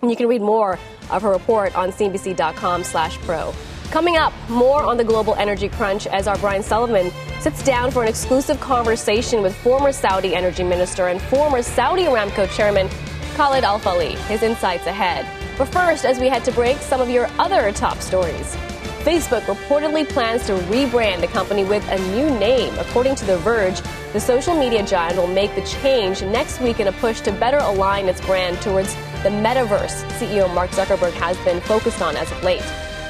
And 0.00 0.10
you 0.10 0.16
can 0.16 0.26
read 0.26 0.42
more 0.42 0.80
of 1.10 1.22
her 1.22 1.30
report 1.30 1.76
on 1.76 1.92
CNBC.com 1.92 2.82
slash 2.82 3.16
pro. 3.18 3.54
Coming 3.92 4.16
up, 4.16 4.32
more 4.48 4.82
on 4.84 4.96
the 4.96 5.04
global 5.04 5.34
energy 5.34 5.68
crunch 5.68 6.06
as 6.06 6.26
our 6.26 6.38
Brian 6.38 6.62
Sullivan 6.62 7.12
sits 7.40 7.62
down 7.62 7.90
for 7.90 8.00
an 8.00 8.08
exclusive 8.08 8.58
conversation 8.58 9.42
with 9.42 9.54
former 9.56 9.92
Saudi 9.92 10.34
energy 10.34 10.64
minister 10.64 11.08
and 11.08 11.20
former 11.20 11.60
Saudi 11.60 12.04
Aramco 12.04 12.50
chairman 12.56 12.88
Khalid 13.34 13.64
Al 13.64 13.78
Falih. 13.78 14.16
His 14.28 14.42
insights 14.42 14.86
ahead. 14.86 15.26
But 15.58 15.66
first, 15.66 16.06
as 16.06 16.18
we 16.18 16.30
head 16.30 16.42
to 16.46 16.52
break, 16.52 16.78
some 16.78 17.02
of 17.02 17.10
your 17.10 17.26
other 17.38 17.70
top 17.70 17.98
stories. 17.98 18.56
Facebook 19.04 19.42
reportedly 19.42 20.08
plans 20.08 20.46
to 20.46 20.54
rebrand 20.54 21.20
the 21.20 21.26
company 21.26 21.62
with 21.62 21.86
a 21.90 21.98
new 22.16 22.30
name. 22.38 22.74
According 22.78 23.16
to 23.16 23.26
The 23.26 23.36
Verge, 23.36 23.82
the 24.14 24.20
social 24.20 24.58
media 24.58 24.86
giant 24.86 25.18
will 25.18 25.26
make 25.26 25.54
the 25.54 25.66
change 25.66 26.22
next 26.22 26.62
week 26.62 26.80
in 26.80 26.88
a 26.88 26.92
push 26.92 27.20
to 27.20 27.32
better 27.32 27.58
align 27.58 28.08
its 28.08 28.22
brand 28.22 28.58
towards 28.62 28.94
the 29.22 29.28
metaverse 29.28 30.02
CEO 30.12 30.52
Mark 30.54 30.70
Zuckerberg 30.70 31.12
has 31.12 31.36
been 31.44 31.60
focused 31.60 32.00
on 32.00 32.16
as 32.16 32.32
of 32.32 32.42
late. 32.42 32.64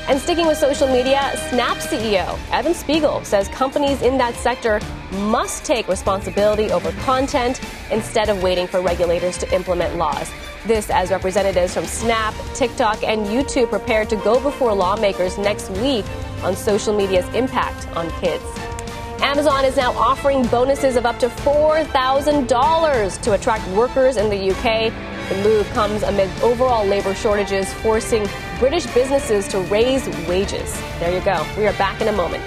And 0.09 0.21
sticking 0.21 0.47
with 0.47 0.59
social 0.59 0.89
media, 0.89 1.31
Snap 1.49 1.77
CEO 1.77 2.37
Evan 2.51 2.75
Spiegel 2.75 3.23
says 3.25 3.47
companies 3.49 4.03
in 4.03 4.19
that 4.19 4.35
sector 4.35 4.81
must 5.13 5.65
take 5.65 5.87
responsibility 5.87 6.73
over 6.73 6.91
content 7.03 7.61
instead 7.91 8.29
of 8.29 8.43
waiting 8.43 8.67
for 8.67 8.81
regulators 8.81 9.39
to 9.39 9.55
implement 9.55 9.97
laws. 9.97 10.29
This 10.67 10.91
as 10.91 11.11
representatives 11.11 11.75
from 11.75 11.87
Snap, 11.87 12.35
TikTok, 12.55 13.05
and 13.05 13.27
YouTube 13.27 13.71
prepare 13.71 14.05
to 14.07 14.17
go 14.17 14.41
before 14.41 14.75
lawmakers 14.75 15.39
next 15.39 15.71
week 15.71 16.05
on 16.43 16.57
social 16.57 16.97
media's 16.97 17.29
impact 17.35 17.87
on 17.97 18.11
kids. 18.21 18.45
Amazon 19.23 19.65
is 19.65 19.77
now 19.77 19.93
offering 19.93 20.45
bonuses 20.49 20.97
of 20.97 21.07
up 21.07 21.19
to 21.21 21.29
$4,000 21.29 23.23
to 23.23 23.33
attract 23.35 23.69
workers 23.69 24.17
in 24.17 24.29
the 24.29 24.51
UK. 24.51 24.93
The 25.33 25.43
move 25.45 25.67
comes 25.71 26.03
amid 26.03 26.29
overall 26.43 26.85
labor 26.85 27.15
shortages, 27.15 27.73
forcing 27.73 28.29
British 28.59 28.85
businesses 28.89 29.49
to 29.49 29.61
raise 29.61 30.07
wages. 30.29 30.79
There 30.99 31.11
you 31.11 31.25
go. 31.25 31.47
We 31.57 31.67
are 31.67 31.73
back 31.79 32.03
in 32.03 32.09
a 32.09 32.13
moment. 32.13 32.45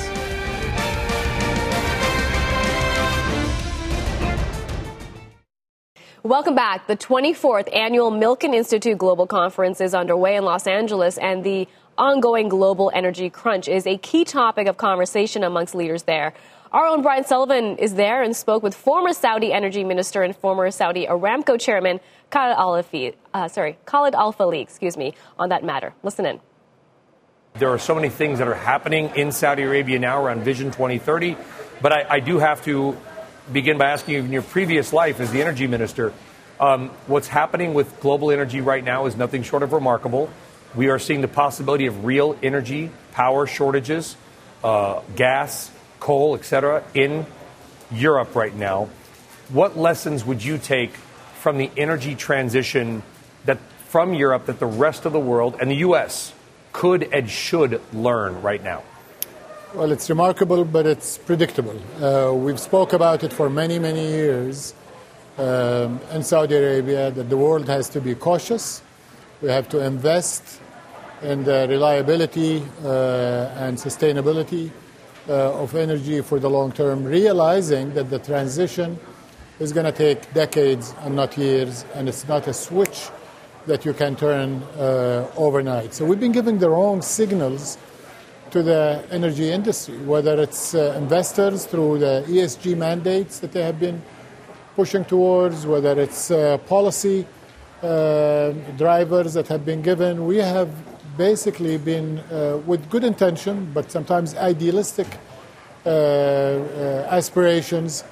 Welcome 6.21 6.53
back. 6.53 6.85
The 6.85 6.95
24th 6.95 7.75
annual 7.75 8.11
Milken 8.11 8.53
Institute 8.53 8.99
Global 8.99 9.25
Conference 9.25 9.81
is 9.81 9.95
underway 9.95 10.35
in 10.35 10.43
Los 10.43 10.67
Angeles, 10.67 11.17
and 11.17 11.43
the 11.43 11.67
ongoing 11.97 12.49
global 12.49 12.91
energy 12.93 13.31
crunch 13.31 13.67
is 13.67 13.87
a 13.87 13.97
key 13.97 14.25
topic 14.25 14.67
of 14.67 14.77
conversation 14.77 15.43
amongst 15.43 15.73
leaders 15.73 16.03
there. 16.03 16.35
Our 16.75 16.87
own 16.87 17.03
Brian 17.03 17.23
Sullivan 17.23 17.77
is 17.77 17.93
there 17.93 18.21
and 18.21 18.35
spoke 18.35 18.61
with 18.61 18.75
former 18.75 19.13
Saudi 19.13 19.53
energy 19.53 19.85
minister 19.85 20.23
and 20.23 20.35
former 20.35 20.69
Saudi 20.71 21.07
Aramco 21.07 21.57
chairman 21.57 22.01
Khalid 22.31 22.57
Al 22.57 23.13
uh, 23.33 23.47
sorry, 23.47 23.77
Khalid 23.85 24.13
Al 24.13 24.33
Falih, 24.33 24.61
excuse 24.61 24.97
me, 24.97 25.13
on 25.39 25.47
that 25.49 25.63
matter. 25.63 25.93
Listen 26.03 26.25
in. 26.25 26.41
There 27.53 27.69
are 27.69 27.79
so 27.79 27.95
many 27.95 28.09
things 28.09 28.39
that 28.39 28.49
are 28.49 28.53
happening 28.53 29.09
in 29.15 29.31
Saudi 29.31 29.63
Arabia 29.63 29.99
now 29.99 30.21
around 30.21 30.43
Vision 30.43 30.67
2030, 30.69 31.37
but 31.81 31.93
I, 31.93 32.05
I 32.09 32.19
do 32.19 32.39
have 32.39 32.61
to 32.65 32.97
begin 33.53 33.77
by 33.77 33.91
asking 33.91 34.15
you 34.15 34.19
in 34.25 34.33
your 34.33 34.41
previous 34.41 34.91
life 34.91 35.21
as 35.21 35.31
the 35.31 35.39
energy 35.39 35.67
minister, 35.67 36.11
um, 36.59 36.89
what's 37.07 37.29
happening 37.29 37.73
with 37.73 38.01
global 38.01 38.31
energy 38.31 38.59
right 38.59 38.83
now 38.83 39.05
is 39.05 39.15
nothing 39.15 39.43
short 39.43 39.63
of 39.63 39.71
remarkable. 39.71 40.29
We 40.75 40.89
are 40.89 40.99
seeing 40.99 41.21
the 41.21 41.29
possibility 41.29 41.85
of 41.85 42.03
real 42.03 42.37
energy 42.43 42.91
power 43.13 43.47
shortages, 43.47 44.17
uh, 44.61 44.99
gas, 45.15 45.71
coal, 46.05 46.35
etc., 46.35 46.83
in 46.93 47.25
Europe 47.91 48.35
right 48.35 48.55
now. 48.55 48.89
What 49.49 49.71
lessons 49.77 50.25
would 50.25 50.43
you 50.43 50.57
take 50.57 50.93
from 51.41 51.57
the 51.57 51.69
energy 51.75 52.13
transition 52.13 53.01
that 53.45 53.57
from 53.89 54.13
Europe 54.13 54.45
that 54.45 54.59
the 54.59 54.71
rest 54.85 55.05
of 55.05 55.13
the 55.13 55.23
world 55.31 55.55
and 55.59 55.71
the 55.71 55.81
U.S. 55.89 56.33
could 56.73 57.01
and 57.11 57.29
should 57.29 57.81
learn 57.93 58.41
right 58.41 58.63
now? 58.63 58.83
Well, 59.73 59.91
it's 59.91 60.07
remarkable, 60.09 60.63
but 60.63 60.85
it's 60.85 61.17
predictable. 61.17 61.77
Uh, 61.99 62.33
we've 62.33 62.59
spoke 62.59 62.93
about 62.93 63.23
it 63.23 63.33
for 63.33 63.49
many, 63.49 63.79
many 63.79 64.05
years 64.07 64.73
um, 65.37 65.99
in 66.13 66.21
Saudi 66.23 66.55
Arabia 66.55 67.11
that 67.11 67.29
the 67.29 67.37
world 67.37 67.67
has 67.67 67.89
to 67.89 67.99
be 67.99 68.15
cautious 68.15 68.81
We 69.41 69.49
have 69.49 69.67
to 69.69 69.79
invest 69.83 70.61
in 71.21 71.43
the 71.43 71.67
reliability 71.69 72.63
uh, 72.83 73.63
and 73.63 73.77
sustainability 73.77 74.71
of 75.33 75.75
energy 75.75 76.21
for 76.21 76.39
the 76.39 76.49
long 76.49 76.71
term, 76.71 77.03
realizing 77.03 77.93
that 77.93 78.09
the 78.09 78.19
transition 78.19 78.99
is 79.59 79.71
going 79.71 79.85
to 79.85 79.91
take 79.91 80.33
decades 80.33 80.93
and 81.01 81.15
not 81.15 81.37
years, 81.37 81.85
and 81.93 82.09
it's 82.09 82.27
not 82.27 82.47
a 82.47 82.53
switch 82.53 83.09
that 83.67 83.85
you 83.85 83.93
can 83.93 84.15
turn 84.15 84.61
uh, 84.77 85.27
overnight. 85.37 85.93
So 85.93 86.05
we've 86.05 86.19
been 86.19 86.31
giving 86.31 86.59
the 86.59 86.69
wrong 86.69 87.01
signals 87.01 87.77
to 88.51 88.61
the 88.61 89.03
energy 89.11 89.51
industry, 89.51 89.97
whether 89.97 90.41
it's 90.41 90.75
uh, 90.75 90.95
investors 90.97 91.65
through 91.65 91.99
the 91.99 92.23
ESG 92.27 92.77
mandates 92.77 93.39
that 93.39 93.51
they 93.51 93.63
have 93.63 93.79
been 93.79 94.01
pushing 94.75 95.03
towards, 95.05 95.65
whether 95.65 95.99
it's 95.99 96.31
uh, 96.31 96.57
policy 96.59 97.25
uh, 97.81 98.51
drivers 98.77 99.33
that 99.33 99.47
have 99.47 99.65
been 99.65 99.81
given. 99.81 100.25
We 100.25 100.37
have 100.37 100.69
basically 101.17 101.77
been, 101.77 102.19
uh, 102.19 102.61
with 102.65 102.89
good 102.89 103.03
intention, 103.03 103.71
but 103.73 103.91
sometimes 103.91 104.35
idealistic 104.35 105.07
uh, 105.85 105.89
aspirations, 107.09 108.03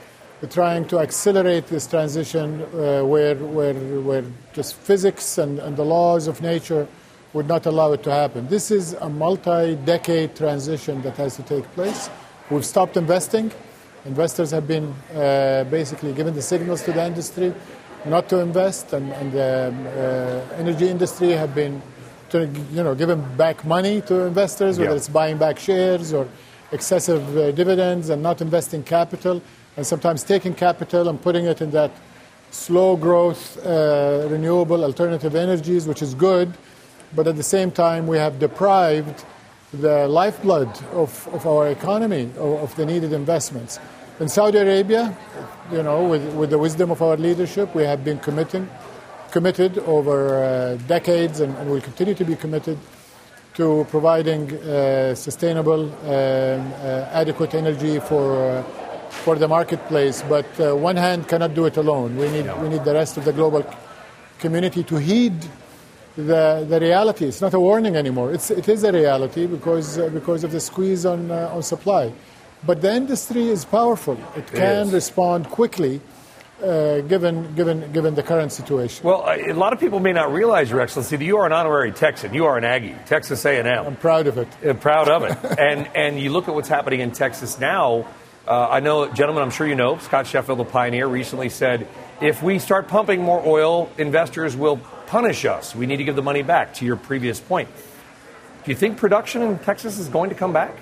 trying 0.50 0.86
to 0.86 1.00
accelerate 1.00 1.68
this 1.68 1.88
transition 1.88 2.62
uh, 2.62 3.02
where, 3.04 3.36
where, 3.36 3.74
where 3.74 4.26
just 4.54 4.76
physics 4.76 5.38
and, 5.38 5.60
and 5.60 5.78
the 5.78 5.86
laws 5.86 6.28
of 6.28 6.42
nature 6.42 6.88
would 7.32 7.48
not 7.48 7.66
allow 7.66 7.94
it 7.94 8.04
to 8.04 8.12
happen. 8.12 8.48
This 8.48 8.70
is 8.70 8.94
a 8.94 9.10
multi 9.10 9.76
decade 9.76 10.36
transition 10.36 11.02
that 11.04 11.16
has 11.18 11.36
to 11.38 11.44
take 11.44 11.64
place. 11.74 12.10
We've 12.50 12.66
stopped 12.66 12.98
investing. 12.98 13.52
Investors 14.06 14.52
have 14.52 14.68
been 14.68 14.94
uh, 15.16 15.64
basically 15.72 16.14
given 16.14 16.36
the 16.36 16.42
signals 16.42 16.84
to 16.84 16.92
the 16.92 17.06
industry 17.06 17.54
not 18.06 18.28
to 18.30 18.40
invest, 18.40 18.92
and, 18.94 19.12
and 19.14 19.32
the 19.32 19.74
uh, 20.52 20.56
energy 20.56 20.90
industry 20.90 21.32
have 21.32 21.56
been 21.56 21.82
you 22.40 22.84
know, 22.84 22.96
given 22.96 23.22
back 23.38 23.66
money 23.66 24.02
to 24.02 24.22
investors, 24.22 24.80
whether 24.80 24.92
yeah. 24.92 24.98
it's 24.98 25.10
buying 25.10 25.38
back 25.38 25.60
shares 25.60 26.14
or 26.14 26.28
excessive 26.72 27.38
uh, 27.38 27.52
dividends 27.52 28.10
and 28.10 28.22
not 28.22 28.42
investing 28.42 28.84
capital 28.84 29.42
and 29.78 29.86
sometimes 29.86 30.24
taking 30.24 30.54
capital 30.54 31.10
and 31.10 31.22
putting 31.22 31.46
it 31.46 31.62
in 31.62 31.72
that 31.72 31.92
slow 32.52 32.96
growth 32.96 33.58
uh, 33.66 34.28
renewable 34.30 34.84
alternative 34.84 35.36
energies, 35.36 35.88
which 35.88 36.02
is 36.02 36.14
good, 36.14 36.54
but 37.16 37.28
at 37.28 37.36
the 37.36 37.44
same 37.44 37.72
time 37.72 38.06
we 38.08 38.18
have 38.18 38.40
deprived 38.40 39.26
the 39.74 40.08
lifeblood 40.08 40.70
of, 40.92 41.28
of 41.34 41.48
our 41.48 41.70
economy 41.70 42.24
of, 42.38 42.62
of 42.64 42.76
the 42.76 42.86
needed 42.86 43.12
investments. 43.12 43.80
In 44.20 44.30
Saudi 44.30 44.60
Arabia, 44.60 45.18
you 45.72 45.82
know, 45.82 46.08
with, 46.08 46.24
with 46.36 46.52
the 46.52 46.58
wisdom 46.60 46.92
of 46.92 47.02
our 47.02 47.18
leadership, 47.18 47.74
we 47.74 47.84
have 47.84 48.06
been 48.06 48.20
committing, 48.20 48.70
committed 49.36 49.74
over 49.96 50.18
uh, 50.38 50.76
decades 50.88 51.42
and, 51.44 51.52
and 51.58 51.66
will 51.70 51.82
continue 51.82 52.16
to 52.22 52.26
be 52.26 52.36
committed 52.36 52.78
to 53.56 53.66
providing 53.90 54.42
uh, 54.54 55.14
sustainable, 55.16 55.84
um, 55.84 56.10
uh, 56.10 57.22
adequate 57.22 57.54
energy 57.54 58.00
for 58.00 58.24
uh, 58.38 58.64
for 59.14 59.36
the 59.36 59.48
marketplace, 59.48 60.24
but 60.28 60.46
uh, 60.60 60.76
one 60.76 60.98
hand 60.98 61.28
cannot 61.28 61.54
do 61.54 61.66
it 61.66 61.78
alone. 61.78 62.18
We 62.18 62.30
need, 62.30 62.48
we 62.62 62.68
need 62.68 62.84
the 62.84 62.94
rest 62.94 63.16
of 63.18 63.24
the 63.24 63.32
global 63.32 63.64
community 64.40 64.84
to 64.84 64.98
heed 64.98 65.34
the, 66.18 66.66
the 66.68 66.80
reality. 66.80 67.26
It's 67.26 67.40
not 67.40 67.54
a 67.54 67.60
warning 67.60 67.96
anymore. 67.96 68.34
It's, 68.34 68.52
it 68.52 68.68
is 68.68 68.84
a 68.84 68.92
reality 68.92 69.46
because, 69.46 69.98
uh, 69.98 70.10
because 70.10 70.44
of 70.44 70.52
the 70.52 70.60
squeeze 70.60 71.06
on, 71.06 71.32
uh, 71.32 71.52
on 71.54 71.64
supply. 71.64 72.12
But 72.66 72.82
the 72.82 72.94
industry 72.94 73.48
is 73.48 73.64
powerful. 73.66 74.18
It 74.36 74.48
can 74.48 74.90
it 74.90 74.94
respond 74.94 75.50
quickly. 75.50 76.02
Uh, 76.64 77.02
given, 77.02 77.54
given, 77.56 77.92
given 77.92 78.16
the 78.16 78.24
current 78.24 78.50
situation. 78.50 79.06
Well, 79.06 79.26
a 79.28 79.52
lot 79.52 79.74
of 79.74 79.82
people 79.82 80.00
may 80.00 80.14
not 80.14 80.32
realize, 80.32 80.72
Your 80.72 80.80
Excellency, 80.80 81.18
that 81.18 81.26
you 81.26 81.36
are 81.36 81.46
an 81.46 81.52
honorary 81.52 81.92
Texan. 81.92 82.34
You 82.34 82.46
are 82.46 82.58
an 82.58 82.64
Aggie, 82.64 82.96
Texas 83.06 83.44
A&M. 83.44 83.68
I'm 83.68 83.98
proud 83.98 84.28
of 84.28 84.38
it. 84.38 84.48
Uh, 84.66 84.74
proud 84.74 85.10
of 85.10 85.24
it. 85.24 85.38
and, 85.60 85.90
and 85.94 86.18
you 86.18 86.30
look 86.30 86.48
at 86.48 86.56
what's 86.56 86.70
happening 86.70 87.02
in 87.02 87.12
Texas 87.12 87.60
now, 87.60 88.08
uh, 88.48 88.70
I 88.70 88.80
know, 88.80 89.12
gentlemen, 89.12 89.44
I'm 89.44 89.50
sure 89.50 89.68
you 89.68 89.76
know, 89.76 89.98
Scott 89.98 90.26
Sheffield, 90.26 90.60
the 90.60 90.64
pioneer, 90.64 91.06
recently 91.06 91.50
said 91.50 91.86
if 92.22 92.42
we 92.42 92.60
start 92.60 92.88
pumping 92.88 93.22
more 93.22 93.42
oil, 93.46 93.92
investors 93.98 94.56
will 94.56 94.78
punish 95.08 95.44
us. 95.44 95.76
We 95.76 95.86
need 95.86 95.98
to 95.98 96.06
give 96.06 96.16
the 96.16 96.22
money 96.22 96.44
back, 96.44 96.76
to 96.76 96.86
your 96.86 96.96
previous 96.96 97.42
point. 97.42 97.68
Do 98.64 98.72
you 98.72 98.78
think 98.78 98.98
production 98.98 99.42
in 99.42 99.60
Texas 99.60 100.00
is 100.00 100.08
going 100.08 100.30
to 100.30 100.36
come 100.36 100.54
back? 100.54 100.78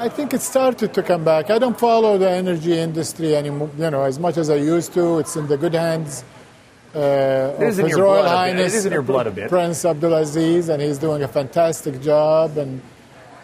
I 0.00 0.08
think 0.08 0.32
it 0.32 0.40
started 0.40 0.94
to 0.94 1.02
come 1.02 1.24
back. 1.24 1.50
I 1.50 1.58
don't 1.58 1.78
follow 1.78 2.16
the 2.16 2.30
energy 2.30 2.72
industry 2.72 3.36
anymore, 3.36 3.68
you 3.76 3.90
know, 3.90 4.02
as 4.02 4.18
much 4.18 4.38
as 4.38 4.48
I 4.48 4.54
used 4.54 4.94
to. 4.94 5.18
It's 5.18 5.36
in 5.36 5.46
the 5.46 5.58
good 5.58 5.74
hands 5.74 6.24
uh, 6.94 7.52
of 7.58 7.76
His 7.76 7.94
Royal 7.98 8.26
Highness 8.26 8.86
Prince 9.50 9.84
Abdulaziz, 9.84 10.70
and 10.70 10.80
he's 10.80 10.96
doing 10.96 11.22
a 11.22 11.28
fantastic 11.28 12.00
job. 12.00 12.56
And 12.56 12.80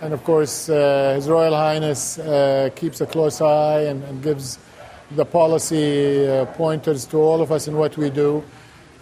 and 0.01 0.15
of 0.15 0.25
course, 0.25 0.71
uh, 0.71 1.13
His 1.17 1.29
Royal 1.29 1.55
Highness 1.55 2.19
uh, 2.19 2.71
keeps 2.75 3.03
a 3.03 3.07
close 3.07 3.43
eye 3.43 3.83
and, 3.83 4.03
and 4.05 4.23
gives 4.23 4.59
the 5.11 5.27
policy 5.27 6.27
uh, 6.27 6.47
pointers 6.47 7.05
to 7.09 7.19
all 7.19 7.43
of 7.43 7.53
us 7.53 7.69
in 7.69 7.77
what 7.77 7.99
we 7.99 8.09
do. 8.09 8.43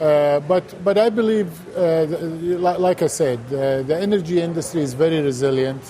Uh, 0.00 0.40
but, 0.40 0.74
but 0.82 0.98
I 0.98 1.08
believe, 1.08 1.50
uh, 1.76 2.06
like 2.78 3.00
I 3.02 3.06
said, 3.06 3.38
uh, 3.46 3.82
the 3.82 3.96
energy 3.96 4.40
industry 4.40 4.82
is 4.82 4.92
very 4.92 5.20
resilient, 5.20 5.82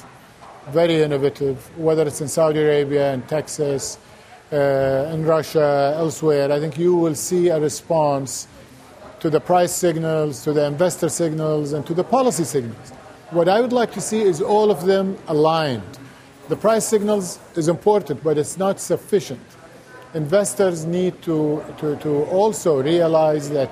very 0.69 1.03
innovative, 1.03 1.57
whether 1.79 2.07
it's 2.07 2.21
in 2.21 2.29
Saudi 2.29 2.61
Arabia, 2.61 3.13
in 3.13 3.23
Texas, 3.23 3.99
in 4.51 5.25
Russia, 5.25 5.95
elsewhere. 5.97 6.51
I 6.53 6.61
think 6.61 6.79
you 6.79 6.95
will 6.97 7.15
see 7.15 7.49
a 7.49 7.61
response 7.61 8.49
to 9.21 9.31
the 9.31 9.41
price 9.41 9.73
signals, 9.73 10.45
to 10.45 10.53
the 10.53 10.67
investor 10.67 11.09
signals, 11.09 11.73
and 11.73 11.87
to 11.87 11.95
the 11.95 12.05
policy 12.05 12.45
signals. 12.45 12.91
What 13.31 13.49
I 13.49 13.61
would 13.61 13.73
like 13.73 13.93
to 13.93 14.01
see 14.01 14.21
is 14.21 14.41
all 14.41 14.71
of 14.71 14.85
them 14.85 15.17
aligned. 15.29 15.99
The 16.49 16.57
price 16.57 16.85
signals 16.85 17.39
is 17.57 17.69
important, 17.69 18.23
but 18.23 18.37
it's 18.37 18.59
not 18.59 18.81
sufficient. 18.81 19.41
Investors 20.13 20.85
need 20.85 21.21
to, 21.23 21.65
to, 21.79 21.97
to 21.97 22.25
also 22.27 22.83
realize 22.83 23.49
that 23.51 23.71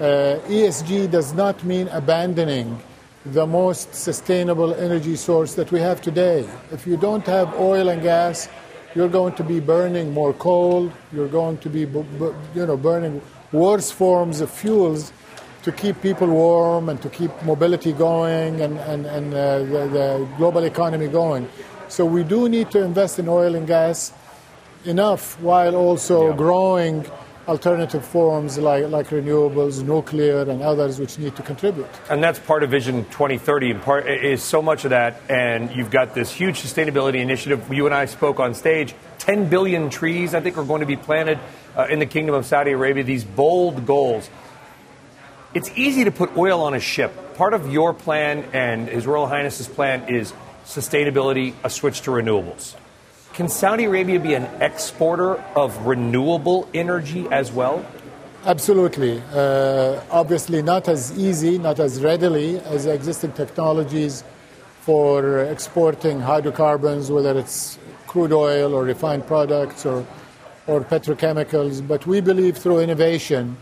uh, 0.00 0.40
ESG 0.48 1.10
does 1.10 1.34
not 1.34 1.62
mean 1.64 1.88
abandoning 1.88 2.82
the 3.24 3.46
most 3.46 3.94
sustainable 3.94 4.74
energy 4.74 5.14
source 5.16 5.54
that 5.54 5.70
we 5.70 5.80
have 5.80 6.02
today. 6.02 6.48
If 6.72 6.86
you 6.86 6.96
don't 6.96 7.24
have 7.26 7.54
oil 7.54 7.88
and 7.88 8.02
gas, 8.02 8.48
you're 8.94 9.08
going 9.08 9.34
to 9.34 9.44
be 9.44 9.60
burning 9.60 10.12
more 10.12 10.32
coal, 10.32 10.92
you're 11.12 11.28
going 11.28 11.58
to 11.58 11.70
be 11.70 11.80
you 11.80 12.66
know, 12.66 12.76
burning 12.76 13.22
worse 13.52 13.90
forms 13.90 14.40
of 14.40 14.50
fuels 14.50 15.12
to 15.62 15.70
keep 15.70 16.00
people 16.02 16.26
warm 16.26 16.88
and 16.88 17.00
to 17.02 17.08
keep 17.08 17.30
mobility 17.44 17.92
going 17.92 18.60
and, 18.60 18.78
and, 18.78 19.06
and 19.06 19.32
uh, 19.32 19.58
the, 19.58 19.88
the, 19.88 20.28
global 20.36 20.64
economy 20.64 21.06
going. 21.06 21.48
So 21.88 22.04
we 22.04 22.24
do 22.24 22.48
need 22.48 22.70
to 22.72 22.82
invest 22.82 23.18
in 23.20 23.28
oil 23.28 23.54
and 23.54 23.66
gas 23.66 24.12
enough 24.84 25.40
while 25.40 25.76
also 25.76 26.30
yeah. 26.30 26.36
growing 26.36 27.06
alternative 27.52 28.04
forms 28.04 28.56
like, 28.58 28.88
like 28.88 29.08
renewables, 29.08 29.84
nuclear, 29.84 30.42
and 30.42 30.62
others 30.62 30.98
which 30.98 31.18
need 31.18 31.36
to 31.36 31.42
contribute. 31.42 31.86
And 32.08 32.24
that's 32.24 32.38
part 32.38 32.62
of 32.62 32.70
Vision 32.70 33.04
2030, 33.04 33.72
and 33.72 33.82
part 33.82 34.08
is 34.08 34.42
so 34.42 34.62
much 34.62 34.84
of 34.84 34.90
that. 34.90 35.20
And 35.28 35.70
you've 35.76 35.90
got 35.90 36.14
this 36.14 36.32
huge 36.32 36.62
sustainability 36.62 37.20
initiative. 37.20 37.70
You 37.70 37.84
and 37.84 37.94
I 37.94 38.06
spoke 38.06 38.40
on 38.40 38.54
stage. 38.54 38.94
10 39.18 39.50
billion 39.50 39.90
trees, 39.90 40.34
I 40.34 40.40
think, 40.40 40.56
are 40.56 40.64
going 40.64 40.80
to 40.80 40.86
be 40.86 40.96
planted 40.96 41.38
uh, 41.76 41.86
in 41.90 41.98
the 41.98 42.06
Kingdom 42.06 42.34
of 42.34 42.46
Saudi 42.46 42.72
Arabia. 42.72 43.04
These 43.04 43.24
bold 43.24 43.86
goals. 43.86 44.30
It's 45.52 45.70
easy 45.76 46.04
to 46.04 46.10
put 46.10 46.34
oil 46.38 46.62
on 46.62 46.72
a 46.72 46.80
ship. 46.80 47.36
Part 47.36 47.52
of 47.52 47.70
your 47.70 47.92
plan 47.92 48.46
and 48.54 48.88
His 48.88 49.06
Royal 49.06 49.26
Highness's 49.26 49.68
plan 49.68 50.08
is 50.08 50.32
sustainability, 50.64 51.52
a 51.62 51.68
switch 51.68 52.00
to 52.02 52.10
renewables. 52.10 52.74
Can 53.32 53.48
Saudi 53.48 53.84
Arabia 53.84 54.20
be 54.20 54.34
an 54.34 54.44
exporter 54.60 55.36
of 55.56 55.86
renewable 55.86 56.68
energy 56.74 57.26
as 57.30 57.50
well? 57.50 57.82
Absolutely. 58.44 59.22
Uh, 59.32 60.02
obviously, 60.10 60.60
not 60.60 60.86
as 60.86 61.18
easy, 61.18 61.56
not 61.56 61.80
as 61.80 62.02
readily 62.02 62.60
as 62.60 62.84
existing 62.84 63.32
technologies 63.32 64.22
for 64.82 65.44
exporting 65.44 66.20
hydrocarbons, 66.20 67.10
whether 67.10 67.38
it's 67.38 67.78
crude 68.06 68.34
oil 68.34 68.74
or 68.74 68.84
refined 68.84 69.26
products 69.26 69.86
or, 69.86 70.04
or 70.66 70.82
petrochemicals. 70.82 71.86
But 71.88 72.06
we 72.06 72.20
believe 72.20 72.58
through 72.58 72.80
innovation, 72.80 73.56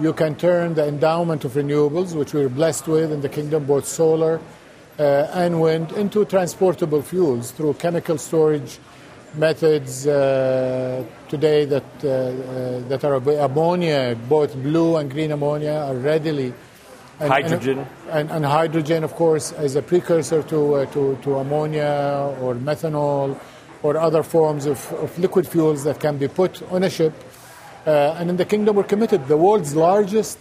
you 0.00 0.14
can 0.14 0.36
turn 0.36 0.72
the 0.72 0.88
endowment 0.88 1.44
of 1.44 1.52
renewables, 1.52 2.16
which 2.16 2.32
we're 2.32 2.48
blessed 2.48 2.88
with 2.88 3.12
in 3.12 3.20
the 3.20 3.28
kingdom, 3.28 3.66
both 3.66 3.86
solar 3.86 4.40
uh, 4.98 5.02
and 5.34 5.60
wind, 5.60 5.92
into 5.92 6.24
transportable 6.24 7.02
fuels 7.02 7.50
through 7.50 7.74
chemical 7.74 8.16
storage 8.16 8.78
methods 9.34 10.06
uh, 10.06 11.04
today 11.28 11.64
that, 11.64 11.84
uh, 12.04 12.08
uh 12.08 12.88
that 12.88 13.04
are 13.04 13.16
ammonia, 13.16 14.16
both 14.28 14.54
blue 14.54 14.96
and 14.96 15.10
green 15.10 15.32
ammonia, 15.32 15.72
are 15.88 15.94
readily. 15.94 16.52
And, 17.20 17.30
hydrogen. 17.30 17.78
And, 17.78 17.88
and, 18.10 18.30
and, 18.30 18.44
hydrogen, 18.44 19.04
of 19.04 19.14
course, 19.14 19.52
as 19.52 19.76
a 19.76 19.82
precursor 19.82 20.42
to, 20.44 20.74
uh, 20.74 20.86
to, 20.86 21.18
to 21.22 21.38
ammonia 21.38 22.34
or 22.40 22.54
methanol 22.54 23.38
or 23.82 23.96
other 23.96 24.22
forms 24.22 24.66
of, 24.66 24.92
of 24.94 25.16
liquid 25.18 25.46
fuels 25.46 25.84
that 25.84 26.00
can 26.00 26.18
be 26.18 26.28
put 26.28 26.62
on 26.72 26.82
a 26.82 26.90
ship 26.90 27.14
uh, 27.86 28.14
and 28.18 28.30
in 28.30 28.36
the 28.36 28.44
kingdom, 28.44 28.76
we're 28.76 28.84
committed. 28.84 29.26
The 29.26 29.36
world's 29.36 29.74
largest 29.74 30.38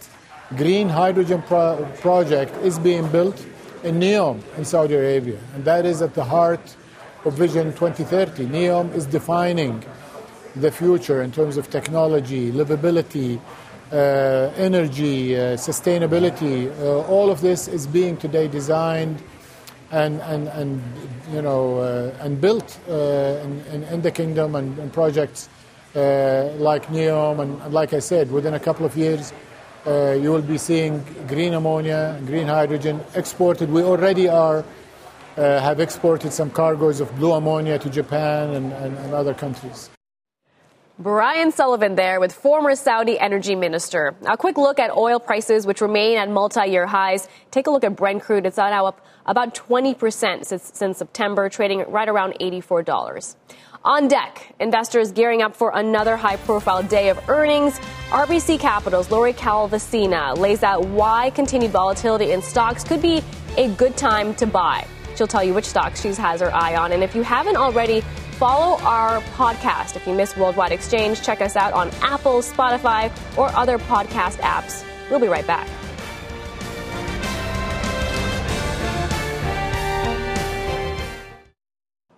green 0.58 0.90
hydrogen 0.90 1.42
pro- 1.42 1.88
project 2.00 2.56
is 2.58 2.78
being 2.78 3.08
built 3.08 3.44
in 3.84 4.00
NEOM 4.00 4.42
in 4.58 4.66
Saudi 4.66 4.94
Arabia, 4.94 5.40
and 5.56 5.66
that 5.66 5.86
is 5.86 6.04
at 6.04 6.14
the 6.14 6.24
heart 6.24 6.76
of 7.26 7.34
Vision 7.34 7.72
2030. 7.74 8.48
NEOM 8.48 8.94
is 8.94 9.06
defining 9.06 9.84
the 10.56 10.72
future 10.72 11.22
in 11.22 11.32
terms 11.32 11.58
of 11.58 11.70
technology, 11.70 12.52
livability, 12.52 13.40
uh, 13.92 14.52
energy, 14.58 15.36
uh, 15.36 15.56
sustainability. 15.56 16.72
Uh, 16.80 17.02
all 17.08 17.30
of 17.30 17.42
this 17.42 17.68
is 17.68 17.86
being 17.88 18.18
today 18.18 18.48
designed 18.48 19.22
and, 19.92 20.22
and, 20.22 20.48
and 20.48 20.82
you 21.32 21.42
know, 21.42 21.80
uh, 21.80 22.16
and 22.22 22.40
built 22.40 22.80
uh, 22.90 22.94
in, 23.44 23.84
in, 23.84 24.02
the 24.02 24.12
kingdom 24.12 24.56
and, 24.56 24.78
and 24.80 24.94
projects 24.94 25.50
uh, 25.96 26.46
like 26.58 26.88
NEOM. 26.88 27.42
And, 27.42 27.62
and, 27.62 27.74
like 27.74 27.94
I 27.94 28.00
said, 28.00 28.32
within 28.32 28.54
a 28.54 28.60
couple 28.60 28.86
of 28.86 28.96
years, 28.96 29.34
you 29.86 30.32
will 30.32 30.42
be 30.42 30.58
seeing 30.58 31.04
green 31.28 31.54
ammonia, 31.54 32.20
green 32.26 32.48
hydrogen 32.48 33.02
exported. 33.14 33.70
We 33.70 33.84
already 33.84 34.28
are. 34.28 34.64
Uh, 35.38 35.60
have 35.62 35.80
exported 35.80 36.34
some 36.34 36.50
cargoes 36.50 37.00
of 37.00 37.16
blue 37.16 37.32
ammonia 37.32 37.80
to 37.80 37.90
Japan 37.90 38.54
and, 38.54 38.74
and 38.74 39.14
other 39.14 39.34
countries. 39.34 39.90
Brian 41.00 41.52
Sullivan 41.52 41.96
there 41.96 42.20
with 42.20 42.32
former 42.32 42.76
Saudi 42.76 43.18
energy 43.18 43.56
minister. 43.56 44.14
A 44.28 44.38
quick 44.38 44.58
look 44.58 44.78
at 44.78 44.92
oil 44.92 45.20
prices, 45.20 45.66
which 45.66 45.82
remain 45.82 46.18
at 46.18 46.30
multi 46.30 46.68
year 46.70 46.86
highs. 46.86 47.28
Take 47.50 47.66
a 47.66 47.72
look 47.72 47.84
at 47.84 47.96
Brent 47.96 48.22
crude. 48.22 48.46
It's 48.46 48.58
now 48.58 48.86
up 48.86 49.04
about 49.26 49.56
20% 49.56 50.46
since, 50.46 50.72
since 50.74 50.98
September, 50.98 51.50
trading 51.50 51.86
right 51.88 52.08
around 52.08 52.36
$84. 52.40 53.36
On 53.84 54.08
deck, 54.08 54.54
investors 54.60 55.12
gearing 55.12 55.42
up 55.42 55.56
for 55.56 55.72
another 55.74 56.16
high 56.18 56.38
profile 56.38 56.84
day 56.84 57.10
of 57.10 57.18
earnings. 57.30 57.80
RBC 58.10 58.60
Capital's 58.60 59.10
Lori 59.10 59.34
Calvasina 59.34 60.36
lays 60.38 60.62
out 60.62 60.86
why 60.86 61.32
continued 61.32 61.72
volatility 61.72 62.32
in 62.32 62.44
stocks 62.44 62.84
could 62.84 63.02
be 63.02 63.24
a 63.58 63.70
good 63.70 63.98
time 63.98 64.36
to 64.36 64.46
buy. 64.46 64.86
She'll 65.22 65.28
tell 65.28 65.44
you 65.44 65.54
which 65.54 65.66
stocks 65.66 66.02
she 66.02 66.08
has 66.16 66.42
her 66.42 66.52
eye 66.52 66.76
on. 66.76 66.94
And 66.94 67.04
if 67.04 67.14
you 67.14 67.22
haven't 67.22 67.56
already, 67.56 68.02
follow 68.40 68.82
our 68.82 69.22
podcast. 69.36 69.96
If 69.96 70.08
you 70.08 70.16
miss 70.16 70.36
Worldwide 70.36 70.72
Exchange, 70.72 71.22
check 71.22 71.42
us 71.42 71.56
out 71.56 71.74
on 71.74 71.92
Apple, 72.02 72.40
Spotify, 72.40 73.12
or 73.38 73.56
other 73.56 73.78
podcast 73.78 74.38
apps. 74.38 74.84
We'll 75.12 75.20
be 75.20 75.28
right 75.28 75.46
back. 75.46 75.70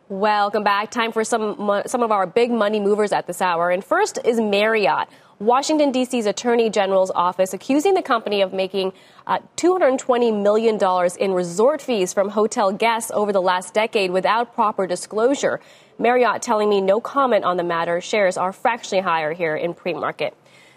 Welcome 0.08 0.64
back. 0.64 0.90
Time 0.90 1.12
for 1.12 1.26
some 1.26 1.82
some 1.86 2.04
of 2.04 2.12
our 2.14 2.26
big 2.26 2.52
money 2.52 2.80
movers 2.80 3.12
at 3.12 3.28
this 3.28 3.42
hour. 3.42 3.70
And 3.70 3.84
first 3.84 4.18
is 4.24 4.40
Marriott. 4.40 5.10
Washington, 5.46 5.92
D.C.'s 5.92 6.26
Attorney 6.26 6.70
General's 6.70 7.12
office 7.14 7.54
accusing 7.54 7.94
the 7.94 8.02
company 8.02 8.42
of 8.42 8.54
making 8.54 8.94
uh, 9.28 9.40
$220 9.58 10.42
million 10.42 10.80
in 11.20 11.34
resort 11.34 11.82
fees 11.82 12.14
from 12.14 12.30
hotel 12.30 12.72
guests 12.72 13.12
over 13.14 13.34
the 13.34 13.42
last 13.42 13.74
decade 13.74 14.12
without 14.12 14.54
proper 14.54 14.88
disclosure. 14.88 15.60
Marriott 16.00 16.42
telling 16.42 16.70
me 16.70 16.82
no 16.82 17.02
comment 17.02 17.44
on 17.46 17.58
the 17.58 17.64
matter. 17.64 18.00
Shares 18.00 18.38
are 18.38 18.54
fractionally 18.54 19.02
higher 19.02 19.34
here 19.34 19.56
in 19.56 19.74
pre 19.74 19.94
market. 19.94 20.36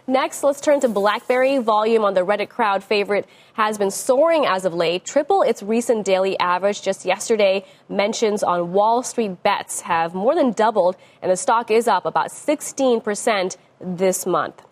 Next, 0.08 0.44
let's 0.44 0.60
turn 0.60 0.78
to 0.82 0.88
BlackBerry. 0.88 1.58
Volume 1.58 2.04
on 2.04 2.14
the 2.14 2.20
Reddit 2.20 2.48
crowd 2.48 2.84
favorite 2.84 3.28
has 3.54 3.76
been 3.76 3.90
soaring 3.90 4.46
as 4.46 4.64
of 4.64 4.72
late, 4.72 5.04
triple 5.04 5.42
its 5.42 5.64
recent 5.64 6.04
daily 6.04 6.38
average. 6.38 6.80
Just 6.80 7.04
yesterday, 7.04 7.64
mentions 7.88 8.44
on 8.44 8.72
Wall 8.72 9.02
Street 9.02 9.42
bets 9.42 9.80
have 9.80 10.14
more 10.14 10.36
than 10.36 10.52
doubled, 10.52 10.96
and 11.22 11.32
the 11.32 11.36
stock 11.36 11.72
is 11.72 11.88
up 11.88 12.06
about 12.06 12.28
16% 12.28 13.56
this 13.80 14.26
month. 14.26 14.62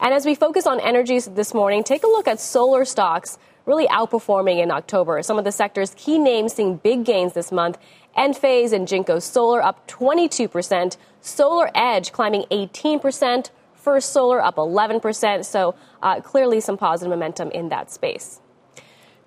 And 0.00 0.12
as 0.12 0.26
we 0.26 0.34
focus 0.34 0.66
on 0.66 0.80
energies 0.80 1.26
this 1.26 1.54
morning, 1.54 1.84
take 1.84 2.02
a 2.02 2.08
look 2.08 2.26
at 2.26 2.40
solar 2.40 2.84
stocks 2.84 3.38
really 3.66 3.86
outperforming 3.86 4.62
in 4.62 4.70
October. 4.70 5.22
Some 5.22 5.38
of 5.38 5.44
the 5.44 5.52
sector's 5.52 5.94
key 5.94 6.18
names 6.18 6.54
seeing 6.54 6.76
big 6.76 7.04
gains 7.04 7.32
this 7.34 7.52
month. 7.52 7.78
Enphase 8.16 8.72
and 8.72 8.86
Jinko 8.86 9.18
Solar 9.18 9.62
up 9.62 9.86
22%, 9.88 10.96
Solar 11.20 11.70
Edge 11.74 12.12
climbing 12.12 12.44
18%, 12.50 13.50
First 13.74 14.12
Solar 14.12 14.42
up 14.42 14.56
11%. 14.56 15.44
So 15.44 15.74
uh, 16.02 16.20
clearly 16.20 16.60
some 16.60 16.76
positive 16.76 17.10
momentum 17.10 17.50
in 17.52 17.68
that 17.70 17.90
space. 17.90 18.40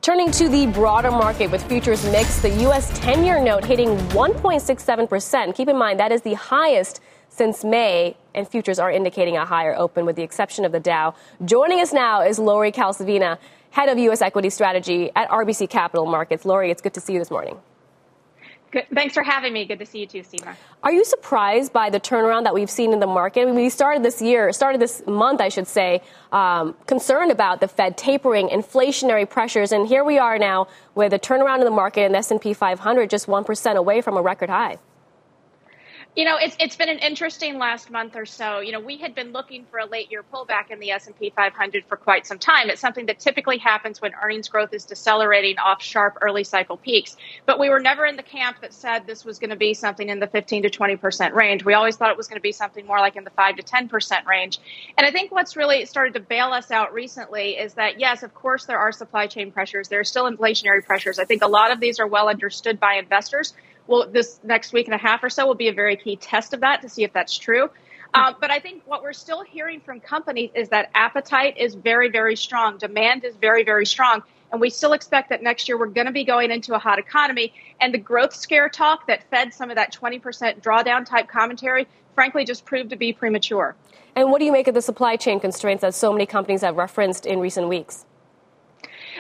Turning 0.02 0.30
to 0.30 0.48
the 0.48 0.68
broader 0.68 1.10
market 1.10 1.50
with 1.50 1.68
futures 1.68 2.06
mixed, 2.12 2.44
the 2.44 2.50
U.S. 2.62 2.92
10 3.00 3.24
year 3.24 3.42
note 3.42 3.66
hitting 3.66 3.90
1.67%. 4.10 5.56
Keep 5.56 5.70
in 5.70 5.78
mind 5.78 6.00
that 6.00 6.12
is 6.12 6.22
the 6.22 6.36
highest 6.36 7.02
since 7.30 7.64
May, 7.64 8.16
and 8.34 8.48
futures 8.48 8.80
are 8.80 8.92
indicating 8.92 9.38
a 9.38 9.46
higher 9.46 9.76
open 9.76 10.06
with 10.06 10.16
the 10.16 10.24
exception 10.24 10.66
of 10.66 10.72
the 10.72 10.80
Dow. 10.80 11.16
Joining 11.44 11.80
us 11.82 11.94
now 11.94 12.22
is 12.22 12.40
Lori 12.40 12.72
Calvasina, 12.72 13.38
head 13.72 13.90
of 13.90 13.98
U.S. 13.98 14.22
equity 14.22 14.50
strategy 14.50 15.12
at 15.16 15.30
RBC 15.30 15.70
Capital 15.70 16.06
Markets. 16.06 16.46
Lori, 16.46 16.72
it's 16.72 16.82
good 16.82 16.94
to 16.94 17.02
see 17.02 17.14
you 17.14 17.20
this 17.20 17.32
morning. 17.32 17.58
Good. 18.76 18.88
Thanks 18.94 19.14
for 19.14 19.24
having 19.24 19.54
me. 19.54 19.64
Good 19.64 19.80
to 19.80 19.86
see 19.86 20.00
you 20.00 20.06
too, 20.06 20.20
Seema. 20.20 20.54
Are 20.84 20.92
you 20.92 21.06
surprised 21.06 21.72
by 21.72 21.90
the 21.90 22.00
turnaround 22.00 22.44
that 22.44 22.54
we've 22.54 22.70
seen 22.70 22.92
in 22.92 23.00
the 23.00 23.08
market? 23.08 23.44
I 23.44 23.46
mean, 23.46 23.56
we 23.56 23.70
started 23.70 24.04
this 24.04 24.22
year, 24.22 24.52
started 24.52 24.82
this 24.82 25.02
month, 25.08 25.40
I 25.40 25.48
should 25.48 25.68
say, 25.68 26.02
um, 26.34 26.76
concerned 26.86 27.32
about 27.32 27.62
the 27.62 27.70
Fed 27.70 27.98
tapering, 27.98 28.50
inflationary 28.50 29.30
pressures, 29.30 29.72
and 29.72 29.88
here 29.88 30.04
we 30.04 30.18
are 30.18 30.38
now 30.38 30.68
with 30.94 31.14
a 31.14 31.20
turnaround 31.20 31.60
in 31.60 31.64
the 31.66 31.72
market 31.72 32.02
and 32.02 32.18
S&P 32.18 32.54
500 32.54 33.10
just 33.10 33.30
one 33.30 33.46
percent 33.46 33.78
away 33.78 34.02
from 34.02 34.18
a 34.18 34.22
record 34.22 34.50
high. 34.50 34.78
You 36.16 36.24
know, 36.24 36.38
it's 36.38 36.56
it's 36.62 36.78
been 36.78 36.88
an 36.88 37.00
interesting 37.00 37.58
last 37.58 37.92
month 37.92 38.16
or 38.16 38.26
so. 38.26 38.62
You 38.62 38.72
know, 38.72 38.80
we 38.80 38.96
had 38.96 39.16
been 39.16 39.34
looking 39.34 39.66
for 39.66 39.80
a 39.80 39.86
late 39.86 40.10
year 40.10 40.24
pullback 40.24 40.72
in 40.72 40.80
the 40.80 40.92
S&P 40.92 41.34
500 41.36 41.84
for 41.90 41.98
quite 41.98 42.26
some 42.26 42.40
time. 42.40 42.70
It's 42.70 42.80
something 42.80 43.08
that 43.08 43.20
typically 43.20 43.58
happens 43.58 44.02
when 44.02 44.14
earnings 44.24 44.48
growth 44.48 44.74
is 44.74 44.86
decelerating 44.86 45.58
off 45.60 45.84
sharp 45.84 46.18
early 46.22 46.46
cycle 46.46 46.78
peaks. 46.78 47.18
But 47.46 47.60
we 47.60 47.70
were 47.70 47.82
never 47.82 48.06
in 48.06 48.16
the 48.16 48.24
camp 48.24 48.62
that 48.62 48.74
said 48.74 49.06
this 49.06 49.26
was 49.26 49.40
going 49.40 49.50
to 49.50 49.58
be 49.58 49.74
something 49.74 50.08
in 50.08 50.22
the 50.22 50.28
15 50.28 50.64
to 50.64 50.70
20% 50.70 51.34
range. 51.34 51.66
We 51.66 51.74
always 51.74 51.98
thought 51.98 52.12
it 52.12 52.18
was 52.18 52.30
going 52.30 52.40
to 52.40 52.44
be 52.44 52.54
something 52.54 52.86
more 52.86 53.00
like 53.00 53.18
in 53.18 53.26
the 53.26 53.32
5 53.32 53.58
to 53.58 53.64
10% 53.64 54.26
range. 54.26 54.60
And 54.98 55.06
I 55.06 55.12
think 55.12 55.34
what's 55.34 55.58
really 55.58 55.86
started 55.86 56.14
to 56.14 56.22
bail 56.22 56.48
us 56.54 56.72
out 56.72 56.94
recently 56.94 57.58
is 57.58 57.74
that 57.74 58.00
yes, 58.00 58.24
of 58.24 58.34
course 58.34 58.64
there 58.64 58.80
are 58.80 58.94
supply 58.94 59.28
chain 59.28 59.52
pressures. 59.52 59.90
There 59.90 60.00
are 60.00 60.06
still 60.06 60.32
inflationary 60.32 60.86
pressures. 60.86 61.20
I 61.20 61.26
think 61.26 61.44
a 61.44 61.48
lot 61.48 61.74
of 61.74 61.82
these 61.82 62.00
are 62.00 62.08
well 62.08 62.30
understood 62.30 62.80
by 62.80 62.94
investors 62.94 63.54
well, 63.88 64.08
this 64.10 64.40
next 64.44 64.74
week 64.74 64.88
and 64.88 64.96
a 64.96 64.98
half 64.98 65.24
or 65.24 65.30
so 65.30 65.46
will 65.46 65.56
be 65.56 65.68
a 65.68 65.74
very 65.74 65.96
key 65.96 66.16
test 66.16 66.54
of 66.54 66.62
that 66.62 66.82
to 66.82 66.90
see 66.90 67.04
if 67.04 67.14
that's 67.14 67.38
true. 67.38 67.70
Uh, 68.14 68.34
but 68.40 68.50
I 68.50 68.60
think 68.60 68.82
what 68.86 69.04
we're 69.04 69.14
still 69.14 69.44
hearing 69.44 69.82
from 69.82 70.00
companies 70.00 70.50
is 70.56 70.70
that 70.70 70.90
appetite 70.96 71.58
is 71.58 71.76
very, 71.76 72.10
very 72.10 72.36
strong. 72.36 72.78
Demand 72.78 73.26
is 73.26 73.36
very, 73.36 73.64
very 73.64 73.86
strong. 73.86 74.24
And 74.52 74.62
we 74.62 74.70
still 74.70 74.94
expect 74.94 75.30
that 75.32 75.44
next 75.44 75.68
year 75.68 75.78
we're 75.78 75.88
going 75.88 76.08
to 76.08 76.14
be 76.14 76.24
going 76.24 76.50
into 76.50 76.74
a 76.76 76.80
hot 76.80 76.98
economy. 76.98 77.54
And 77.82 77.94
the 77.94 77.98
growth 77.98 78.34
scare 78.34 78.70
talk 78.70 79.06
that 79.08 79.30
fed 79.30 79.54
some 79.54 79.70
of 79.70 79.76
that 79.76 79.94
20% 79.94 80.62
drawdown 80.62 81.06
type 81.06 81.28
commentary, 81.28 81.88
frankly, 82.14 82.46
just 82.46 82.64
proved 82.64 82.90
to 82.92 82.96
be 82.96 83.12
premature. 83.12 83.76
And 84.16 84.32
what 84.32 84.40
do 84.40 84.46
you 84.46 84.54
make 84.54 84.70
of 84.70 84.76
the 84.76 84.82
supply 84.82 85.18
chain 85.18 85.42
constraints 85.42 85.82
that 85.82 85.94
so 85.94 86.14
many 86.14 86.26
companies 86.26 86.62
have 86.62 86.78
referenced 86.78 87.26
in 87.26 87.40
recent 87.40 87.68
weeks? 87.68 88.06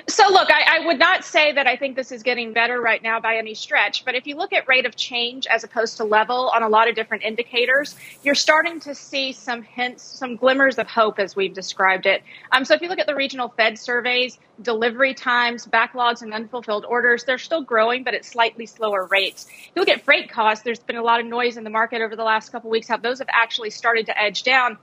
So, 0.07 0.29
look, 0.29 0.51
I, 0.51 0.77
I, 0.77 0.85
would 0.85 0.99
not 0.99 1.25
say 1.25 1.51
that 1.53 1.65
I 1.65 1.75
think 1.75 1.95
this 1.95 2.11
is 2.11 2.21
getting 2.21 2.53
better 2.53 2.79
right 2.79 3.01
now 3.01 3.19
by 3.19 3.37
any 3.37 3.55
stretch, 3.55 4.05
but 4.05 4.13
if 4.13 4.27
you 4.27 4.35
look 4.35 4.53
at 4.53 4.67
rate 4.67 4.85
of 4.85 4.95
change 4.95 5.47
as 5.47 5.63
opposed 5.63 5.97
to 5.97 6.03
level 6.03 6.51
on 6.53 6.61
a 6.61 6.69
lot 6.69 6.87
of 6.87 6.93
different 6.93 7.23
indicators, 7.23 7.95
you're 8.21 8.35
starting 8.35 8.79
to 8.81 8.93
see 8.93 9.31
some 9.31 9.63
hints, 9.63 10.03
some 10.03 10.35
glimmers 10.35 10.77
of 10.77 10.87
hope 10.87 11.17
as 11.17 11.35
we've 11.35 11.55
described 11.55 12.05
it. 12.05 12.21
Um, 12.51 12.65
so, 12.65 12.75
if 12.75 12.83
you 12.83 12.87
look 12.89 12.99
at 12.99 13.07
the 13.07 13.15
regional 13.15 13.49
Fed 13.57 13.79
surveys, 13.79 14.37
delivery 14.61 15.15
times, 15.15 15.65
backlogs, 15.65 16.21
and 16.21 16.35
unfulfilled 16.35 16.85
orders, 16.85 17.23
they're 17.23 17.39
still 17.39 17.63
growing, 17.63 18.03
but 18.03 18.13
at 18.13 18.25
slightly 18.25 18.67
slower 18.67 19.07
rates. 19.07 19.47
If 19.47 19.71
you 19.75 19.81
look 19.81 19.89
at 19.89 20.05
freight 20.05 20.29
costs, 20.29 20.63
there's 20.63 20.79
been 20.79 20.97
a 20.97 21.03
lot 21.03 21.19
of 21.19 21.25
noise 21.25 21.57
in 21.57 21.63
the 21.63 21.71
market 21.71 22.03
over 22.03 22.15
the 22.15 22.23
last 22.23 22.51
couple 22.51 22.69
weeks, 22.69 22.87
how 22.87 22.97
those 22.97 23.17
have 23.17 23.29
actually 23.31 23.71
started 23.71 24.05
to 24.05 24.21
edge 24.21 24.43
down 24.43 24.77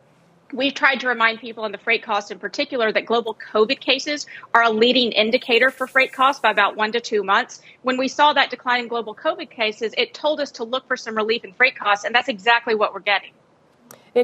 We've 0.53 0.75
tried 0.75 1.01
to 1.01 1.09
remind 1.09 1.41
people 1.41 1.65
in 1.65 1.73
the 1.73 1.79
freight 1.79 2.03
costs 2.03 2.31
in 2.31 2.39
particular 2.39 2.93
that 2.93 3.07
global 3.07 3.35
COVID 3.53 3.81
cases 3.81 4.27
are 4.53 4.63
a 4.63 4.71
leading 4.71 5.13
indicator 5.13 5.71
for 5.71 5.87
freight 5.87 6.13
costs 6.13 6.41
by 6.41 6.51
about 6.51 6.77
one 6.77 6.93
to 6.93 7.01
two 7.01 7.23
months. 7.23 7.63
When 7.81 7.97
we 7.97 8.09
saw 8.09 8.35
that 8.35 8.51
decline 8.51 8.81
in 8.81 8.89
global 8.89 9.15
COVID 9.15 9.51
cases, 9.51 9.95
it 9.97 10.13
told 10.13 10.41
us 10.41 10.51
to 10.53 10.65
look 10.65 10.87
for 10.87 10.97
some 10.97 11.17
relief 11.17 11.43
in 11.45 11.55
freight 11.55 11.77
costs, 11.77 12.05
and 12.05 12.15
that's 12.15 12.29
exactly 12.29 12.75
what 12.75 12.93
we're 12.93 13.01
getting. 13.01 13.31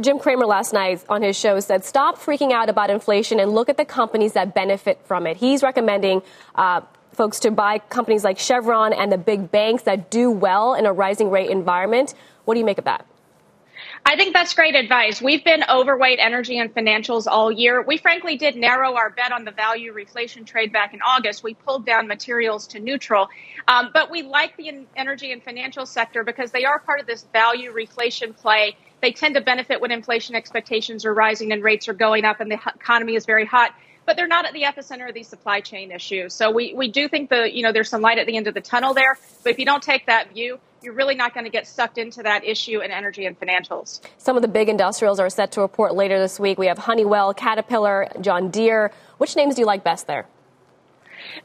Jim 0.02 0.18
Cramer 0.18 0.44
last 0.44 0.74
night 0.74 1.02
on 1.08 1.22
his 1.22 1.34
show 1.34 1.58
said, 1.60 1.82
stop 1.82 2.18
freaking 2.18 2.52
out 2.52 2.68
about 2.68 2.90
inflation 2.90 3.40
and 3.40 3.52
look 3.52 3.70
at 3.70 3.78
the 3.78 3.86
companies 3.86 4.34
that 4.34 4.54
benefit 4.54 5.00
from 5.06 5.26
it. 5.26 5.38
He's 5.38 5.62
recommending 5.62 6.20
uh, 6.56 6.82
folks 7.14 7.40
to 7.40 7.50
buy 7.50 7.78
companies 7.78 8.22
like 8.22 8.38
Chevron 8.38 8.92
and 8.92 9.10
the 9.10 9.16
big 9.16 9.50
banks 9.50 9.84
that 9.84 10.10
do 10.10 10.30
well 10.30 10.74
in 10.74 10.84
a 10.84 10.92
rising 10.92 11.30
rate 11.30 11.48
environment. 11.48 12.12
What 12.44 12.52
do 12.52 12.60
you 12.60 12.66
make 12.66 12.76
of 12.76 12.84
that? 12.84 13.06
I 14.08 14.16
think 14.16 14.32
that's 14.32 14.54
great 14.54 14.74
advice. 14.74 15.20
We've 15.20 15.44
been 15.44 15.62
overweight 15.68 16.18
energy 16.18 16.58
and 16.58 16.74
financials 16.74 17.26
all 17.26 17.52
year. 17.52 17.82
We 17.82 17.98
frankly 17.98 18.38
did 18.38 18.56
narrow 18.56 18.94
our 18.94 19.10
bet 19.10 19.32
on 19.32 19.44
the 19.44 19.50
value 19.50 19.92
reflation 19.92 20.46
trade 20.46 20.72
back 20.72 20.94
in 20.94 21.02
August. 21.02 21.42
We 21.42 21.52
pulled 21.52 21.84
down 21.84 22.08
materials 22.08 22.66
to 22.68 22.80
neutral. 22.80 23.28
Um, 23.68 23.90
but 23.92 24.10
we 24.10 24.22
like 24.22 24.56
the 24.56 24.86
energy 24.96 25.30
and 25.30 25.42
financial 25.42 25.84
sector 25.84 26.24
because 26.24 26.52
they 26.52 26.64
are 26.64 26.78
part 26.78 27.00
of 27.00 27.06
this 27.06 27.26
value 27.34 27.70
reflation 27.70 28.34
play. 28.34 28.78
They 29.02 29.12
tend 29.12 29.34
to 29.34 29.42
benefit 29.42 29.78
when 29.78 29.90
inflation 29.90 30.34
expectations 30.34 31.04
are 31.04 31.12
rising 31.12 31.52
and 31.52 31.62
rates 31.62 31.86
are 31.86 31.92
going 31.92 32.24
up 32.24 32.40
and 32.40 32.50
the 32.50 32.58
economy 32.76 33.14
is 33.14 33.26
very 33.26 33.44
hot. 33.44 33.74
but 34.06 34.16
they're 34.16 34.26
not 34.26 34.46
at 34.46 34.54
the 34.54 34.62
epicenter 34.62 35.06
of 35.06 35.12
these 35.12 35.28
supply 35.28 35.60
chain 35.60 35.92
issues. 35.92 36.32
So 36.32 36.50
we, 36.50 36.72
we 36.72 36.90
do 36.90 37.08
think 37.08 37.28
the 37.28 37.54
you 37.54 37.62
know 37.62 37.72
there's 37.72 37.90
some 37.90 38.00
light 38.00 38.16
at 38.16 38.26
the 38.26 38.38
end 38.38 38.46
of 38.46 38.54
the 38.54 38.62
tunnel 38.62 38.94
there. 38.94 39.18
But 39.44 39.50
if 39.50 39.58
you 39.58 39.66
don't 39.66 39.82
take 39.82 40.06
that 40.06 40.32
view, 40.32 40.58
you're 40.82 40.94
really 40.94 41.14
not 41.14 41.34
going 41.34 41.44
to 41.44 41.50
get 41.50 41.66
sucked 41.66 41.98
into 41.98 42.22
that 42.22 42.44
issue 42.44 42.80
in 42.80 42.90
energy 42.90 43.26
and 43.26 43.38
financials. 43.38 44.00
Some 44.18 44.36
of 44.36 44.42
the 44.42 44.48
big 44.48 44.68
industrials 44.68 45.20
are 45.20 45.30
set 45.30 45.52
to 45.52 45.60
report 45.60 45.94
later 45.94 46.18
this 46.18 46.38
week. 46.38 46.58
We 46.58 46.66
have 46.66 46.78
Honeywell, 46.78 47.34
Caterpillar, 47.34 48.08
John 48.20 48.50
Deere. 48.50 48.92
Which 49.18 49.36
names 49.36 49.56
do 49.56 49.62
you 49.62 49.66
like 49.66 49.84
best 49.84 50.06
there? 50.06 50.26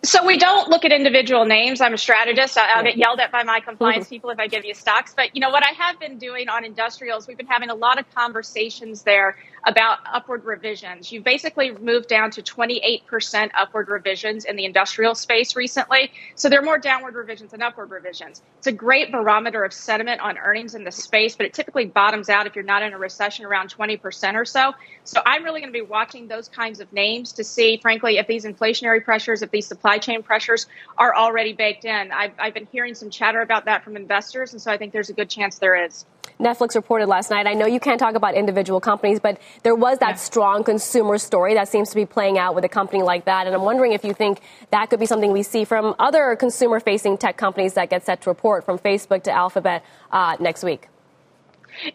So 0.04 0.26
we 0.26 0.38
don't 0.38 0.70
look 0.70 0.86
at 0.86 0.92
individual 0.92 1.46
names. 1.46 1.82
I'm 1.82 1.94
a 1.94 1.98
strategist. 1.98 2.58
I'll 2.58 2.84
get 2.84 2.98
yelled 2.98 3.20
at 3.20 3.32
by 3.32 3.44
my 3.44 3.60
compliance 3.60 4.06
mm-hmm. 4.06 4.16
people 4.16 4.30
if 4.30 4.40
I 4.40 4.48
give 4.48 4.66
you 4.66 4.74
stocks. 4.74 5.14
But 5.16 5.36
you 5.36 5.42
know 5.42 5.50
what 5.50 5.66
I 5.66 5.72
have 5.72 6.00
been 6.00 6.18
doing 6.18 6.50
on 6.50 6.66
industrials, 6.66 7.28
we've 7.28 7.38
been 7.38 7.48
having 7.48 7.70
a 7.70 7.76
lot 7.76 8.00
of 8.00 8.06
conversations 8.14 9.04
there 9.04 9.38
about 9.66 10.00
upward 10.12 10.44
revisions. 10.44 11.12
You've 11.12 11.24
basically 11.24 11.72
moved 11.72 12.08
down 12.08 12.32
to 12.32 12.42
28% 12.42 13.52
upward 13.58 13.90
revisions 13.90 14.46
in 14.46 14.56
the 14.56 14.66
industrial 14.66 15.16
space 15.16 15.56
recently. 15.56 16.12
So 16.36 16.50
there 16.50 16.60
are 16.60 16.64
more 16.64 16.78
downward 16.78 17.16
revisions 17.16 17.52
than 17.52 17.62
upward 17.62 17.92
revisions. 17.92 18.42
It's 18.58 18.68
a 18.68 18.72
great 18.72 19.12
barometer 19.12 19.64
of 19.64 19.74
sentiment 19.74 20.22
on 20.22 20.38
earnings 20.38 20.76
in 20.76 20.84
the 20.84 20.92
space, 20.92 21.36
but 21.36 21.46
it 21.46 21.54
typically 21.54 21.86
bottoms 21.86 22.30
out 22.30 22.46
if 22.46 22.56
you're 22.56 22.66
not 22.66 22.84
in 22.84 22.94
a 22.94 22.98
recession 22.98 23.46
around 23.46 23.74
20% 23.74 24.36
or 24.36 24.46
so. 24.46 24.74
So 25.06 25.22
I'm 25.26 25.44
really 25.44 25.62
going 25.62 25.72
to 25.72 25.78
be 25.78 25.86
watching 25.86 26.28
those 26.28 26.48
kinds 26.48 26.80
of 26.80 26.92
names 26.92 27.32
to 27.34 27.44
see, 27.44 27.78
frankly, 27.78 28.18
if 28.18 28.28
these 28.28 28.46
inflationary 28.46 29.04
pressures, 29.04 29.42
if 29.42 29.52
these 29.52 29.63
supply 29.64 29.98
chain 29.98 30.24
pressures 30.24 30.68
are 30.98 31.16
already 31.16 31.54
baked 31.54 31.86
in. 31.86 32.12
I've, 32.12 32.34
I've 32.40 32.54
been 32.54 32.68
hearing 32.72 32.94
some 32.96 33.10
chatter 33.10 33.42
about 33.42 33.66
that 33.66 33.84
from 33.84 33.96
investors, 33.96 34.54
and 34.54 34.62
so 34.62 34.72
I 34.72 34.78
think 34.78 34.94
there's 34.94 35.10
a 35.10 35.14
good 35.14 35.30
chance 35.30 35.60
there 35.60 35.86
is. 35.86 36.06
Netflix 36.40 36.76
reported 36.76 37.08
last 37.08 37.30
night. 37.30 37.48
I 37.48 37.54
know 37.54 37.66
you 37.66 37.80
can't 37.80 38.00
talk 38.00 38.16
about 38.16 38.36
individual 38.36 38.80
companies, 38.80 39.20
but 39.20 39.40
there 39.64 39.76
was 39.76 40.00
that 40.00 40.12
yeah. 40.12 40.16
strong 40.16 40.64
consumer 40.64 41.18
story 41.18 41.54
that 41.54 41.68
seems 41.68 41.90
to 41.90 41.96
be 41.96 42.06
playing 42.06 42.38
out 42.38 42.56
with 42.56 42.66
a 42.66 42.70
company 42.70 43.04
like 43.04 43.26
that. 43.26 43.46
And 43.46 43.56
I'm 43.56 43.62
wondering 43.62 43.94
if 43.94 44.04
you 44.04 44.14
think 44.14 44.42
that 44.72 44.90
could 44.90 45.00
be 45.00 45.06
something 45.06 45.32
we 45.32 45.44
see 45.44 45.64
from 45.64 45.96
other 46.00 46.36
consumer 46.36 46.80
facing 46.80 47.18
tech 47.18 47.38
companies 47.38 47.74
that 47.76 47.90
get 47.90 48.06
set 48.06 48.22
to 48.22 48.30
report 48.30 48.66
from 48.66 48.80
Facebook 48.80 49.24
to 49.24 49.32
Alphabet 49.32 49.84
uh, 50.12 50.36
next 50.40 50.64
week. 50.64 50.90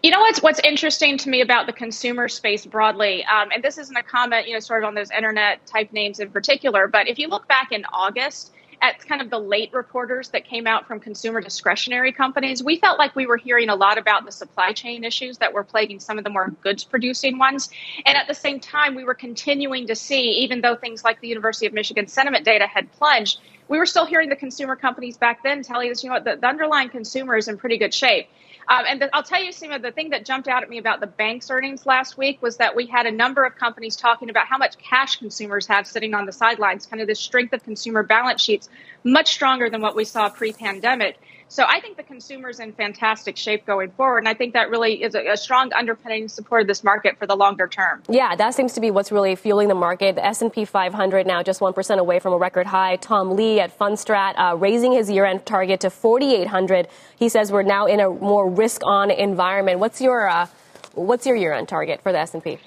You 0.03 0.11
know 0.11 0.21
what's 0.21 0.43
what's 0.43 0.61
interesting 0.61 1.19
to 1.19 1.29
me 1.29 1.41
about 1.41 1.67
the 1.67 1.73
consumer 1.73 2.29
space 2.29 2.67
broadly, 2.67 3.25
um, 3.25 3.51
and 3.53 3.63
this 3.63 3.79
isn't 3.79 3.97
a 3.97 4.03
comment, 4.03 4.49
you 4.49 4.55
know, 4.55 4.61
sort 4.61 4.83
of 4.83 4.89
on 4.89 4.95
those 4.95 5.11
internet 5.11 5.65
type 5.67 5.93
names 5.93 6.21
in 6.21 6.31
particular, 6.31 6.89
but 6.89 7.09
if 7.09 7.19
you 7.19 7.29
look 7.29 7.47
back 7.49 7.73
in 7.73 7.85
August, 7.93 8.53
at 8.81 9.05
kind 9.07 9.21
of 9.21 9.31
the 9.31 9.39
late 9.39 9.73
reporters 9.73 10.29
that 10.31 10.45
came 10.45 10.67
out 10.67 10.87
from 10.87 11.01
consumer 11.01 11.41
discretionary 11.41 12.13
companies, 12.13 12.63
we 12.63 12.79
felt 12.79 12.99
like 12.99 13.15
we 13.17 13.27
were 13.27 13.37
hearing 13.37 13.69
a 13.69 13.75
lot 13.75 13.99
about 13.99 14.25
the 14.25 14.33
supply 14.33 14.73
chain 14.73 15.05
issues 15.05 15.39
that 15.39 15.53
were 15.53 15.65
plaguing 15.65 15.99
some 16.01 16.19
of 16.19 16.25
the 16.25 16.31
more 16.31 16.51
goods 16.63 16.85
producing 16.85 17.39
ones. 17.39 17.71
And 18.07 18.17
at 18.17 18.29
the 18.29 18.35
same 18.35 18.61
time, 18.61 18.95
we 18.95 19.05
were 19.05 19.15
continuing 19.15 19.87
to 19.89 19.97
see, 19.97 20.31
even 20.43 20.61
though 20.61 20.77
things 20.77 21.05
like 21.05 21.21
the 21.21 21.29
University 21.29 21.67
of 21.67 21.73
Michigan 21.73 22.07
sentiment 22.07 22.45
data 22.45 22.67
had 22.67 22.91
plunged, 22.93 23.41
we 23.69 23.79
were 23.79 23.87
still 23.87 24.07
hearing 24.07 24.29
the 24.29 24.37
consumer 24.37 24.77
companies 24.77 25.17
back 25.17 25.43
then 25.43 25.63
telling 25.63 25.91
us, 25.91 26.03
you 26.03 26.09
know 26.09 26.15
what, 26.15 26.25
the, 26.25 26.37
the 26.37 26.47
underlying 26.47 26.89
consumer 26.89 27.37
is 27.37 27.49
in 27.49 27.59
pretty 27.59 27.79
good 27.79 27.93
shape. 27.93 28.29
Um, 28.69 28.85
and 28.87 29.01
the, 29.01 29.17
I'll 29.17 29.23
tell 29.23 29.43
you, 29.43 29.51
Seema, 29.51 29.81
the 29.81 29.93
thing 29.93 30.11
that 30.11 30.27
jumped 30.27 30.47
out 30.47 30.63
at 30.63 30.69
me 30.69 30.77
about 30.77 31.01
the 31.01 31.07
bank's 31.07 31.51
earnings 31.51 31.87
last 31.87 32.19
week 32.19 32.43
was 32.43 32.59
that 32.59 32.77
we 32.77 32.87
had 32.87 33.07
a 33.07 33.11
number 33.11 33.45
of 33.45 33.57
companies 33.57 33.97
talking 33.97 34.29
about 34.29 34.47
how 34.47 34.59
much 34.59 34.77
cash 34.77 35.17
consumers 35.17 35.67
have 35.67 35.87
sitting 35.87 36.13
on 36.13 36.27
the 36.27 36.33
sidelines, 36.33 36.85
kind 36.85 37.01
of 37.01 37.09
the 37.09 37.15
strength 37.15 37.55
of 37.55 37.65
consumer 37.65 38.03
balance 38.03 38.43
sheets, 38.43 38.69
much 39.05 39.33
stronger 39.33 39.71
than 39.71 39.81
what 39.81 39.97
we 39.97 40.05
saw 40.05 40.29
pre 40.29 40.53
pandemic. 40.53 41.19
So 41.51 41.65
I 41.67 41.81
think 41.81 41.97
the 41.97 42.03
consumer's 42.03 42.61
in 42.61 42.73
fantastic 42.73 43.37
shape 43.39 43.65
going 43.65 43.91
forward, 43.93 44.19
and 44.19 44.29
I 44.29 44.35
think 44.35 44.53
that 44.53 44.69
really 44.69 45.03
is 45.03 45.15
a, 45.15 45.33
a, 45.33 45.37
strong 45.37 45.73
underpinning 45.73 46.29
support 46.29 46.61
of 46.61 46.69
this 46.69 46.85
market 46.85 47.19
for 47.19 47.27
the 47.27 47.37
longer 47.37 47.67
term. 47.67 48.03
Yeah, 48.09 48.37
that 48.37 48.55
seems 48.55 48.75
to 48.75 48.81
be 48.81 48.91
what's 48.91 49.11
really 49.11 49.35
fueling 49.35 49.69
the 49.69 49.75
market. 49.75 50.17
The 50.17 50.27
S&P 50.27 50.67
500 50.67 51.27
now 51.27 51.43
just 51.43 51.61
1% 51.61 51.99
away 51.99 52.19
from 52.19 52.35
a 52.35 52.37
record 52.37 52.67
high. 52.67 52.97
Tom 52.97 53.35
Lee 53.35 53.61
at 53.61 53.77
Fundstrat 53.79 54.35
uh, 54.37 54.57
raising 54.57 54.93
his 54.93 55.11
year-end 55.11 55.47
target 55.47 55.81
to 55.81 55.91
4,800. 55.91 56.87
He 57.17 57.31
says 57.31 57.51
we're 57.51 57.63
now 57.63 57.87
in 57.87 58.01
a 58.01 58.11
more 58.11 58.51
risk-on 58.51 59.11
environment. 59.11 59.81
What's 59.81 60.03
your 60.03 60.29
uh, 60.29 60.49
what's 60.93 61.27
your 61.27 61.37
year-end 61.37 61.69
target 61.69 62.03
for 62.03 62.13
the 62.13 62.19
S&P? 62.19 62.59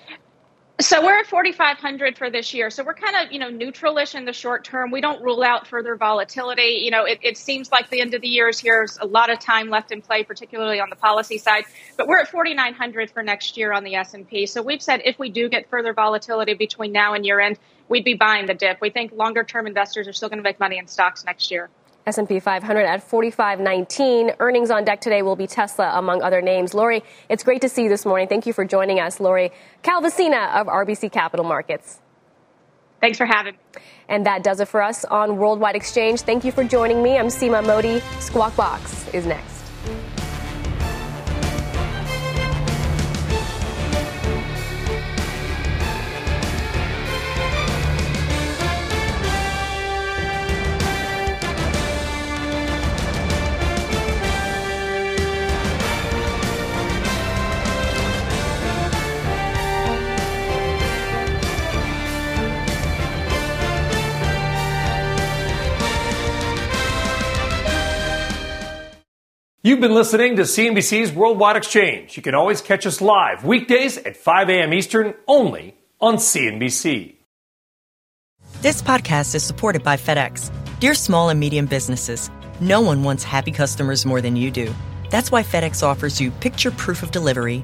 So 0.80 1.03
we're 1.03 1.19
at 1.19 1.28
4,500 1.28 2.17
for 2.17 2.32
this 2.32 2.53
year. 2.55 2.72
So 2.72 2.84
we're 2.84 2.95
kind 2.95 3.15
of, 3.15 3.32
you 3.32 3.38
know, 3.38 3.51
neutralish 3.51 4.15
in 4.15 4.26
the 4.26 4.34
short 4.34 4.63
term. 4.63 4.89
We 4.89 4.99
don't 4.99 5.22
rule 5.22 5.43
out 5.43 5.67
further 5.67 5.95
volatility. 5.95 6.82
You 6.84 6.89
know, 6.89 7.05
it, 7.05 7.19
it 7.22 7.38
seems 7.38 7.72
like 7.72 7.89
the 7.89 8.01
end 8.01 8.15
of 8.15 8.22
the 8.22 8.28
year 8.28 8.49
is 8.49 8.59
here. 8.59 8.78
There's 8.80 8.97
a 8.99 9.05
lot 9.05 9.30
of 9.30 9.39
time 9.39 9.69
left 9.69 9.91
in 9.91 10.01
play, 10.01 10.24
particularly 10.24 10.80
on 10.80 10.89
the 10.89 10.95
policy 10.95 11.38
side. 11.38 11.65
But 11.97 12.07
we're 12.07 12.19
at 12.19 12.30
4,900 12.30 13.11
for 13.11 13.22
next 13.22 13.57
year 13.57 13.74
on 13.74 13.84
the 13.84 13.95
S&P. 13.95 14.47
So 14.47 14.63
we've 14.63 14.82
said 14.82 15.01
if 15.05 15.19
we 15.19 15.30
do 15.30 15.49
get 15.49 15.69
further 15.69 15.93
volatility 15.93 16.55
between 16.55 16.91
now 16.91 17.13
and 17.13 17.26
year 17.26 17.39
end, 17.39 17.59
we'd 17.88 18.05
be 18.05 18.15
buying 18.15 18.47
the 18.47 18.55
dip. 18.55 18.82
We 18.82 18.89
think 18.89 19.11
longer 19.11 19.43
term 19.43 19.67
investors 19.67 20.07
are 20.07 20.13
still 20.13 20.30
going 20.30 20.39
to 20.39 20.43
make 20.43 20.59
money 20.59 20.80
in 20.80 20.88
stocks 20.88 21.26
next 21.26 21.51
year. 21.51 21.69
S&P 22.08 22.39
500 22.39 22.82
at 22.86 23.08
45.19. 23.08 24.36
Earnings 24.39 24.72
on 24.72 24.84
deck 24.84 25.02
today 25.02 25.22
will 25.22 25.36
be 25.36 25.47
Tesla, 25.47 25.91
among 25.97 26.22
other 26.22 26.41
names. 26.41 26.74
Lori, 26.74 27.04
it's 27.30 27.43
great 27.43 27.62
to 27.62 27.70
see 27.70 27.84
you 27.84 27.89
this 27.89 28.06
morning. 28.06 28.28
Thank 28.28 28.45
you 28.45 28.54
for 28.54 28.66
joining 28.66 28.99
us. 28.99 29.20
Lori 29.20 29.52
Calvasina 29.84 30.60
of 30.60 30.68
RBC 30.68 31.12
Capital 31.12 31.45
Markets. 31.45 31.99
Thanks 32.99 33.18
for 33.18 33.26
having. 33.26 33.54
me. 33.54 33.82
And 34.08 34.26
that 34.26 34.43
does 34.43 34.60
it 34.60 34.68
for 34.68 34.82
us 34.82 35.06
on 35.06 35.38
Worldwide 35.38 35.76
Exchange. 35.76 36.22
Thank 36.22 36.43
you 36.43 36.52
for 36.52 36.64
joining 36.64 37.02
me. 37.02 37.18
I'm 37.18 37.28
Seema 37.28 37.66
Modi. 37.66 37.99
Squawk 38.20 38.56
Box 38.56 39.08
is 39.14 39.26
next. 39.26 39.61
You've 69.64 69.80
been 69.80 69.93
listening 69.93 70.38
to 70.38 70.41
CNBC's 70.41 71.12
Worldwide 71.12 71.55
Exchange. 71.55 72.18
You 72.18 72.24
can 72.24 72.34
always 72.34 72.62
catch 72.62 72.88
us 72.88 72.99
live 72.99 73.45
weekdays 73.45 73.95
at 73.95 74.18
5 74.18 74.49
a.m. 74.49 74.74
Eastern 74.74 75.14
only 75.28 75.76
on 75.99 76.16
CNBC. 76.16 77.18
This 78.64 78.82
podcast 78.82 79.36
is 79.36 79.43
supported 79.43 79.84
by 79.84 79.97
FedEx. 79.97 80.51
Dear 80.80 80.95
small 80.95 81.30
and 81.30 81.39
medium 81.39 81.68
businesses, 81.68 82.32
no 82.59 82.82
one 82.82 83.03
wants 83.03 83.24
happy 83.24 83.51
customers 83.51 84.03
more 84.03 84.20
than 84.20 84.36
you 84.36 84.49
do. 84.49 84.74
That's 85.12 85.32
why 85.32 85.43
FedEx 85.43 85.84
offers 85.84 86.20
you 86.20 86.32
picture 86.32 86.72
proof 86.72 87.03
of 87.03 87.12
delivery, 87.12 87.64